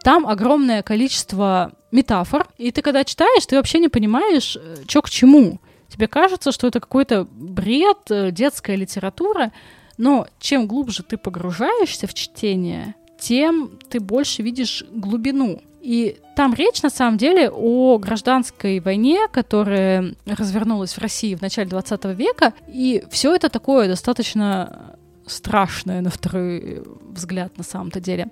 там 0.04 0.24
огромное 0.24 0.84
количество 0.84 1.72
метафор, 1.90 2.46
и 2.58 2.70
ты 2.70 2.80
когда 2.80 3.02
читаешь, 3.02 3.44
ты 3.44 3.56
вообще 3.56 3.80
не 3.80 3.88
понимаешь, 3.88 4.56
э, 4.56 4.84
что 4.86 5.02
к 5.02 5.10
чему. 5.10 5.58
Тебе 5.88 6.06
кажется, 6.06 6.52
что 6.52 6.68
это 6.68 6.78
какой-то 6.78 7.26
бред, 7.28 8.08
э, 8.08 8.30
детская 8.30 8.76
литература, 8.76 9.50
но 9.98 10.26
чем 10.38 10.66
глубже 10.66 11.02
ты 11.02 11.16
погружаешься 11.16 12.06
в 12.06 12.14
чтение, 12.14 12.94
тем 13.18 13.78
ты 13.88 14.00
больше 14.00 14.42
видишь 14.42 14.84
глубину. 14.90 15.60
И 15.80 16.18
там 16.34 16.52
речь 16.52 16.82
на 16.82 16.90
самом 16.90 17.16
деле 17.16 17.48
о 17.48 17.98
гражданской 17.98 18.80
войне, 18.80 19.28
которая 19.32 20.14
развернулась 20.26 20.94
в 20.94 20.98
России 20.98 21.34
в 21.34 21.42
начале 21.42 21.68
20 21.68 22.04
века. 22.16 22.54
И 22.66 23.04
все 23.10 23.34
это 23.34 23.48
такое 23.48 23.88
достаточно 23.88 24.96
страшное 25.26 26.00
на 26.00 26.10
второй 26.10 26.82
взгляд 27.08 27.56
на 27.56 27.64
самом-то 27.64 28.00
деле. 28.00 28.28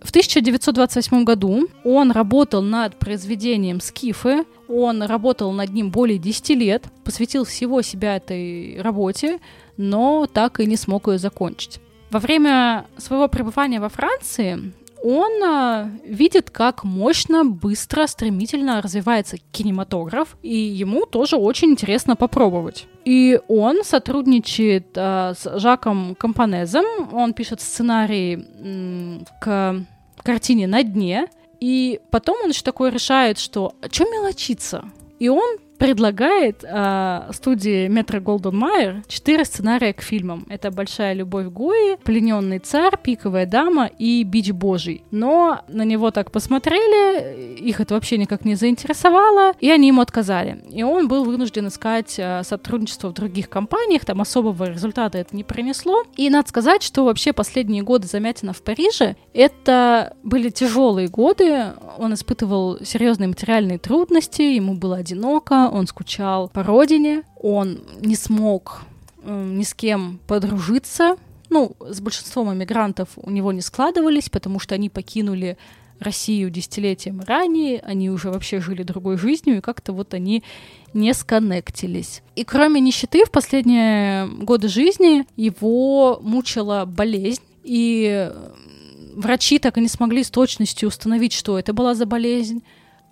В 0.00 0.08
1928 0.10 1.24
году 1.24 1.68
он 1.84 2.10
работал 2.10 2.62
над 2.62 2.98
произведением 2.98 3.80
«Скифы». 3.80 4.44
Он 4.66 5.02
работал 5.02 5.52
над 5.52 5.70
ним 5.70 5.90
более 5.90 6.18
10 6.18 6.50
лет, 6.50 6.84
посвятил 7.04 7.44
всего 7.44 7.82
себя 7.82 8.16
этой 8.16 8.80
работе 8.80 9.40
но 9.80 10.26
так 10.26 10.60
и 10.60 10.66
не 10.66 10.76
смог 10.76 11.08
ее 11.08 11.18
закончить. 11.18 11.80
Во 12.10 12.18
время 12.18 12.86
своего 12.98 13.28
пребывания 13.28 13.80
во 13.80 13.88
Франции 13.88 14.72
он 15.02 15.42
э, 15.42 15.90
видит, 16.04 16.50
как 16.50 16.84
мощно, 16.84 17.44
быстро, 17.44 18.06
стремительно 18.06 18.82
развивается 18.82 19.38
кинематограф, 19.52 20.36
и 20.42 20.54
ему 20.54 21.06
тоже 21.06 21.36
очень 21.36 21.70
интересно 21.70 22.16
попробовать. 22.16 22.86
И 23.06 23.40
он 23.48 23.82
сотрудничает 23.84 24.88
э, 24.96 25.32
с 25.34 25.58
Жаком 25.58 26.14
Компонезом, 26.14 26.84
он 27.12 27.32
пишет 27.32 27.62
сценарий 27.62 28.34
м, 28.34 29.26
к 29.40 29.76
картине 30.22 30.66
«На 30.66 30.82
дне», 30.82 31.28
и 31.60 32.00
потом 32.10 32.36
он 32.44 32.50
еще 32.50 32.62
такое 32.62 32.90
решает, 32.90 33.38
что 33.38 33.72
«а 33.80 33.86
что 33.90 34.04
мелочиться?» 34.04 34.84
И 35.18 35.28
он 35.30 35.56
предлагает 35.80 36.62
э, 36.62 37.30
студии 37.32 37.88
Метро 37.88 38.20
Голден 38.20 38.54
Майер 38.54 39.02
четыре 39.08 39.46
сценария 39.46 39.94
к 39.94 40.02
фильмам. 40.02 40.44
Это 40.50 40.70
«Большая 40.70 41.14
любовь 41.14 41.46
Гои», 41.46 41.96
«Плененный 42.04 42.58
царь», 42.58 42.98
«Пиковая 43.02 43.46
дама» 43.46 43.86
и 43.86 44.22
«Бич 44.22 44.50
божий». 44.52 45.04
Но 45.10 45.62
на 45.68 45.86
него 45.86 46.10
так 46.10 46.32
посмотрели, 46.32 47.54
их 47.54 47.80
это 47.80 47.94
вообще 47.94 48.18
никак 48.18 48.44
не 48.44 48.56
заинтересовало, 48.56 49.54
и 49.58 49.70
они 49.70 49.88
ему 49.88 50.02
отказали. 50.02 50.62
И 50.70 50.82
он 50.82 51.08
был 51.08 51.24
вынужден 51.24 51.68
искать 51.68 52.16
э, 52.18 52.42
сотрудничество 52.44 53.08
в 53.08 53.14
других 53.14 53.48
компаниях, 53.48 54.04
там 54.04 54.20
особого 54.20 54.64
результата 54.64 55.16
это 55.16 55.34
не 55.34 55.44
принесло. 55.44 56.02
И 56.14 56.28
надо 56.28 56.46
сказать, 56.50 56.82
что 56.82 57.06
вообще 57.06 57.32
последние 57.32 57.82
годы 57.82 58.06
Замятина 58.06 58.52
в 58.52 58.60
Париже 58.60 59.16
это 59.32 60.14
были 60.24 60.50
тяжелые 60.50 61.08
годы, 61.08 61.68
он 61.96 62.12
испытывал 62.12 62.84
серьезные 62.84 63.28
материальные 63.28 63.78
трудности, 63.78 64.42
ему 64.42 64.74
было 64.74 64.96
одиноко, 64.96 65.69
он 65.70 65.86
скучал 65.86 66.48
по 66.48 66.62
родине, 66.62 67.22
он 67.40 67.80
не 68.00 68.16
смог 68.16 68.82
э, 69.22 69.44
ни 69.44 69.62
с 69.62 69.74
кем 69.74 70.20
подружиться. 70.26 71.16
Ну, 71.48 71.76
с 71.80 72.00
большинством 72.00 72.52
иммигрантов 72.52 73.08
у 73.16 73.30
него 73.30 73.52
не 73.52 73.60
складывались, 73.60 74.28
потому 74.28 74.60
что 74.60 74.74
они 74.74 74.88
покинули 74.88 75.56
Россию 76.00 76.50
десятилетием 76.50 77.20
ранее, 77.20 77.80
они 77.80 78.08
уже 78.08 78.30
вообще 78.30 78.60
жили 78.60 78.82
другой 78.82 79.18
жизнью, 79.18 79.58
и 79.58 79.60
как-то 79.60 79.92
вот 79.92 80.14
они 80.14 80.42
не 80.94 81.12
сконнектились. 81.12 82.22
И 82.36 82.44
кроме 82.44 82.80
нищеты 82.80 83.24
в 83.24 83.30
последние 83.30 84.26
годы 84.26 84.68
жизни 84.68 85.26
его 85.36 86.18
мучила 86.22 86.84
болезнь, 86.86 87.42
и 87.62 88.32
врачи 89.14 89.58
так 89.58 89.76
и 89.76 89.80
не 89.80 89.88
смогли 89.88 90.24
с 90.24 90.30
точностью 90.30 90.88
установить, 90.88 91.34
что 91.34 91.58
это 91.58 91.72
была 91.72 91.94
за 91.94 92.06
болезнь. 92.06 92.62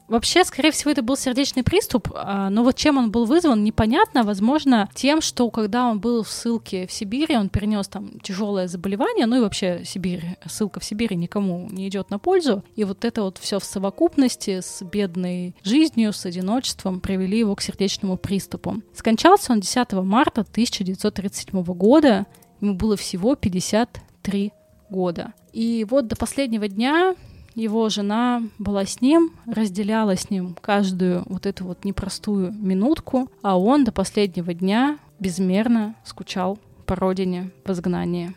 Вообще, 0.09 0.45
скорее 0.45 0.71
всего, 0.71 0.91
это 0.91 1.03
был 1.03 1.17
сердечный 1.17 1.63
приступ, 1.63 2.09
а, 2.15 2.49
но 2.49 2.65
вот 2.65 2.77
чем 2.77 2.97
он 2.97 3.11
был 3.11 3.27
вызван, 3.27 3.63
непонятно. 3.63 4.23
Возможно, 4.23 4.89
тем, 4.95 5.21
что 5.21 5.51
когда 5.51 5.87
он 5.87 6.01
был 6.01 6.23
в 6.23 6.31
ссылке 6.31 6.87
в 6.87 6.93
Сибири, 6.93 7.37
он 7.37 7.51
перенес 7.51 7.89
там 7.89 8.19
тяжелое 8.21 8.69
заболевание, 8.69 9.27
ну 9.27 9.37
и 9.37 9.41
вообще 9.41 9.83
Сибирь, 9.85 10.25
ссылка 10.47 10.81
в 10.81 10.85
Сибири 10.85 11.15
никому 11.15 11.69
не 11.71 11.89
идет 11.89 12.11
на 12.11 12.19
пользу. 12.19 12.65
И 12.75 12.85
вот 12.85 13.05
это 13.05 13.23
вот 13.23 13.37
все 13.39 13.59
в 13.59 13.65
совокупности 13.65 14.61
с 14.61 14.83
бедной 14.83 15.55
жизнью, 15.63 16.15
с 16.15 16.25
одиночеством 16.25 17.01
привели 17.01 17.39
его 17.39 17.55
к 17.55 17.61
сердечному 17.61 18.17
приступу. 18.17 18.83
Скончался 18.95 19.53
он 19.53 19.61
10 19.61 19.93
марта 19.93 20.41
1937 20.41 21.63
года, 21.63 22.27
ему 22.61 22.75
было 22.75 22.97
всего 22.97 23.35
53 23.35 24.53
года. 24.89 25.35
И 25.53 25.87
вот 25.89 26.07
до 26.07 26.17
последнего 26.17 26.69
дня 26.69 27.15
его 27.59 27.89
жена 27.89 28.43
была 28.59 28.87
с 28.87 29.01
ним, 29.01 29.33
разделяла 29.47 30.17
с 30.17 30.31
ним 30.31 30.57
каждую 30.61 31.25
вот 31.27 31.45
эту 31.45 31.65
вот 31.65 31.85
непростую 31.85 32.53
минутку, 32.53 33.31
а 33.43 33.59
он 33.59 33.85
до 33.85 33.93
последнего 33.93 34.55
дня 34.55 34.99
безмерно 35.19 35.97
скучал 36.05 36.59
по 36.87 36.95
родине 36.95 37.51
в 37.65 37.71
изгнании. 37.71 38.33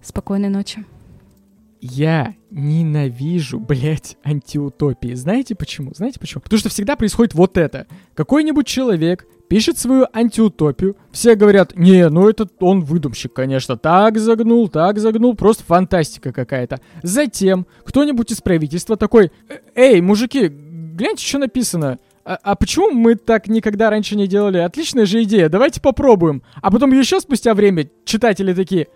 Спокойной 0.00 0.48
ночи. 0.48 0.84
Я 1.80 2.34
ненавижу, 2.50 3.58
блядь, 3.58 4.16
антиутопии. 4.22 5.14
Знаете 5.14 5.54
почему? 5.54 5.92
Знаете 5.94 6.20
почему? 6.20 6.42
Потому 6.42 6.60
что 6.60 6.68
всегда 6.68 6.94
происходит 6.94 7.34
вот 7.34 7.56
это. 7.56 7.86
Какой-нибудь 8.14 8.66
человек 8.66 9.26
пишет 9.50 9.78
свою 9.78 10.06
антиутопию. 10.12 10.96
Все 11.10 11.34
говорят, 11.34 11.76
не, 11.76 12.08
ну 12.08 12.28
этот 12.28 12.52
он 12.60 12.82
выдумщик, 12.82 13.32
конечно. 13.32 13.76
Так 13.76 14.16
загнул, 14.16 14.68
так 14.68 15.00
загнул, 15.00 15.34
просто 15.34 15.64
фантастика 15.64 16.32
какая-то. 16.32 16.80
Затем 17.02 17.66
кто-нибудь 17.84 18.30
из 18.30 18.40
правительства 18.40 18.96
такой, 18.96 19.32
«Э, 19.48 19.58
эй, 19.74 20.00
мужики, 20.00 20.46
гляньте, 20.48 21.26
что 21.26 21.38
написано. 21.38 21.98
А, 22.24 22.38
а 22.40 22.54
почему 22.54 22.92
мы 22.92 23.16
так 23.16 23.48
никогда 23.48 23.90
раньше 23.90 24.14
не 24.14 24.28
делали? 24.28 24.58
Отличная 24.58 25.04
же 25.04 25.20
идея, 25.24 25.48
давайте 25.48 25.80
попробуем. 25.80 26.44
А 26.62 26.70
потом 26.70 26.92
еще 26.92 27.18
спустя 27.18 27.52
время 27.52 27.90
читатели 28.04 28.54
такие, 28.54 28.86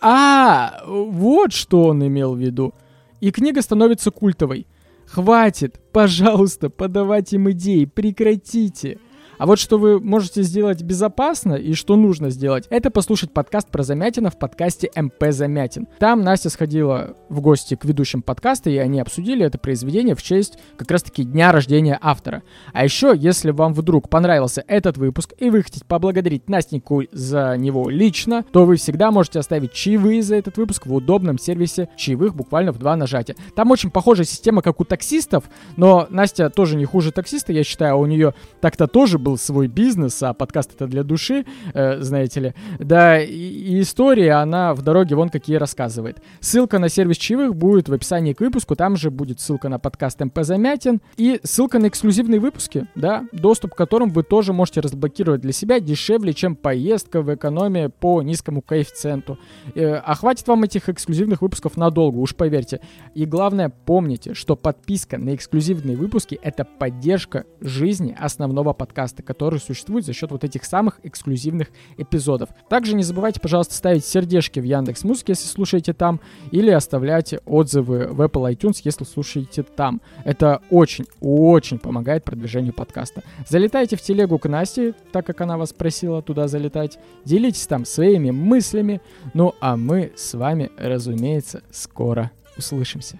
а, 0.00 0.82
вот 0.88 1.52
что 1.52 1.84
он 1.84 2.04
имел 2.04 2.34
в 2.34 2.38
виду. 2.40 2.74
И 3.20 3.30
книга 3.30 3.62
становится 3.62 4.10
культовой. 4.10 4.66
Хватит, 5.06 5.80
пожалуйста, 5.92 6.68
подавать 6.68 7.32
им 7.32 7.48
идеи, 7.52 7.84
прекратите. 7.84 8.98
А 9.40 9.46
вот 9.46 9.58
что 9.58 9.78
вы 9.78 10.00
можете 10.00 10.42
сделать 10.42 10.82
безопасно 10.82 11.54
и 11.54 11.72
что 11.72 11.96
нужно 11.96 12.28
сделать, 12.28 12.66
это 12.68 12.90
послушать 12.90 13.32
подкаст 13.32 13.70
про 13.70 13.82
Замятина 13.82 14.28
в 14.28 14.38
подкасте 14.38 14.90
МП 14.94 15.30
Замятин. 15.30 15.88
Там 15.98 16.20
Настя 16.20 16.50
сходила 16.50 17.16
в 17.30 17.40
гости 17.40 17.74
к 17.74 17.86
ведущим 17.86 18.20
подкаста, 18.20 18.68
и 18.68 18.76
они 18.76 19.00
обсудили 19.00 19.46
это 19.46 19.56
произведение 19.56 20.14
в 20.14 20.22
честь 20.22 20.58
как 20.76 20.90
раз-таки 20.90 21.24
дня 21.24 21.52
рождения 21.52 21.98
автора. 22.02 22.42
А 22.74 22.84
еще, 22.84 23.14
если 23.16 23.50
вам 23.50 23.72
вдруг 23.72 24.10
понравился 24.10 24.62
этот 24.68 24.98
выпуск 24.98 25.32
и 25.38 25.48
вы 25.48 25.62
хотите 25.62 25.86
поблагодарить 25.86 26.50
Настеньку 26.50 27.04
за 27.10 27.56
него 27.56 27.88
лично, 27.88 28.44
то 28.52 28.66
вы 28.66 28.76
всегда 28.76 29.10
можете 29.10 29.38
оставить 29.38 29.72
чаевые 29.72 30.22
за 30.22 30.36
этот 30.36 30.58
выпуск 30.58 30.84
в 30.84 30.94
удобном 30.94 31.38
сервисе 31.38 31.88
чаевых 31.96 32.34
буквально 32.34 32.72
в 32.72 32.78
два 32.78 32.94
нажатия. 32.94 33.36
Там 33.56 33.70
очень 33.70 33.90
похожая 33.90 34.26
система, 34.26 34.60
как 34.60 34.82
у 34.82 34.84
таксистов, 34.84 35.44
но 35.78 36.06
Настя 36.10 36.50
тоже 36.50 36.76
не 36.76 36.84
хуже 36.84 37.10
таксиста, 37.10 37.54
я 37.54 37.64
считаю, 37.64 37.94
а 37.94 37.96
у 37.96 38.04
нее 38.04 38.34
так-то 38.60 38.86
тоже 38.86 39.18
был 39.18 39.29
был 39.30 39.38
свой 39.38 39.68
бизнес, 39.68 40.20
а 40.24 40.34
подкаст 40.34 40.74
это 40.74 40.88
для 40.88 41.04
души, 41.04 41.44
э, 41.72 42.00
знаете 42.00 42.40
ли. 42.40 42.54
Да, 42.80 43.20
и, 43.20 43.30
и 43.30 43.80
история, 43.80 44.32
она 44.32 44.74
в 44.74 44.82
дороге 44.82 45.14
вон 45.14 45.28
какие 45.28 45.56
рассказывает. 45.56 46.20
Ссылка 46.40 46.80
на 46.80 46.88
сервис 46.88 47.16
чаевых 47.16 47.54
будет 47.54 47.88
в 47.88 47.92
описании 47.92 48.32
к 48.32 48.40
выпуску, 48.40 48.74
там 48.74 48.96
же 48.96 49.12
будет 49.12 49.38
ссылка 49.38 49.68
на 49.68 49.78
подкаст 49.78 50.18
МП 50.20 50.40
Замятин 50.42 51.00
и 51.16 51.38
ссылка 51.44 51.78
на 51.78 51.86
эксклюзивные 51.86 52.40
выпуски, 52.40 52.88
да, 52.96 53.24
доступ 53.30 53.74
к 53.74 53.76
которым 53.76 54.10
вы 54.10 54.24
тоже 54.24 54.52
можете 54.52 54.80
разблокировать 54.80 55.42
для 55.42 55.52
себя 55.52 55.78
дешевле, 55.78 56.34
чем 56.34 56.56
поездка 56.56 57.22
в 57.22 57.32
экономии 57.32 57.86
по 57.86 58.22
низкому 58.22 58.62
коэффициенту. 58.62 59.38
Э, 59.76 59.94
а 59.94 60.16
хватит 60.16 60.48
вам 60.48 60.64
этих 60.64 60.88
эксклюзивных 60.88 61.40
выпусков 61.40 61.76
надолго, 61.76 62.16
уж 62.16 62.34
поверьте. 62.34 62.80
И 63.14 63.26
главное, 63.26 63.68
помните, 63.68 64.34
что 64.34 64.56
подписка 64.56 65.18
на 65.18 65.36
эксклюзивные 65.36 65.96
выпуски— 65.96 66.36
это 66.42 66.64
поддержка 66.64 67.44
жизни 67.60 68.16
основного 68.18 68.72
подкаста, 68.72 69.19
который 69.20 69.60
существует 69.60 70.04
за 70.04 70.12
счет 70.12 70.30
вот 70.30 70.44
этих 70.44 70.64
самых 70.64 71.00
эксклюзивных 71.02 71.68
эпизодов. 71.96 72.50
Также 72.68 72.94
не 72.94 73.02
забывайте, 73.02 73.40
пожалуйста, 73.40 73.74
ставить 73.74 74.04
сердечки 74.04 74.60
в 74.60 74.64
Яндекс 74.64 75.04
Музыке, 75.04 75.32
если 75.32 75.46
слушаете 75.46 75.92
там, 75.92 76.20
или 76.50 76.70
оставлять 76.70 77.34
отзывы 77.46 78.08
в 78.08 78.20
Apple 78.20 78.52
iTunes, 78.54 78.80
если 78.84 79.04
слушаете 79.04 79.62
там. 79.62 80.00
Это 80.24 80.60
очень-очень 80.70 81.78
помогает 81.78 82.24
продвижению 82.24 82.72
подкаста. 82.72 83.22
Залетайте 83.48 83.96
в 83.96 84.02
телегу 84.02 84.38
к 84.38 84.48
Насте, 84.48 84.94
так 85.12 85.26
как 85.26 85.40
она 85.40 85.56
вас 85.56 85.72
просила 85.72 86.22
туда 86.22 86.48
залетать. 86.48 86.98
Делитесь 87.24 87.66
там 87.66 87.84
своими 87.84 88.30
мыслями. 88.30 89.00
Ну 89.34 89.54
а 89.60 89.76
мы 89.76 90.12
с 90.16 90.34
вами, 90.34 90.70
разумеется, 90.76 91.62
скоро 91.70 92.30
услышимся. 92.56 93.18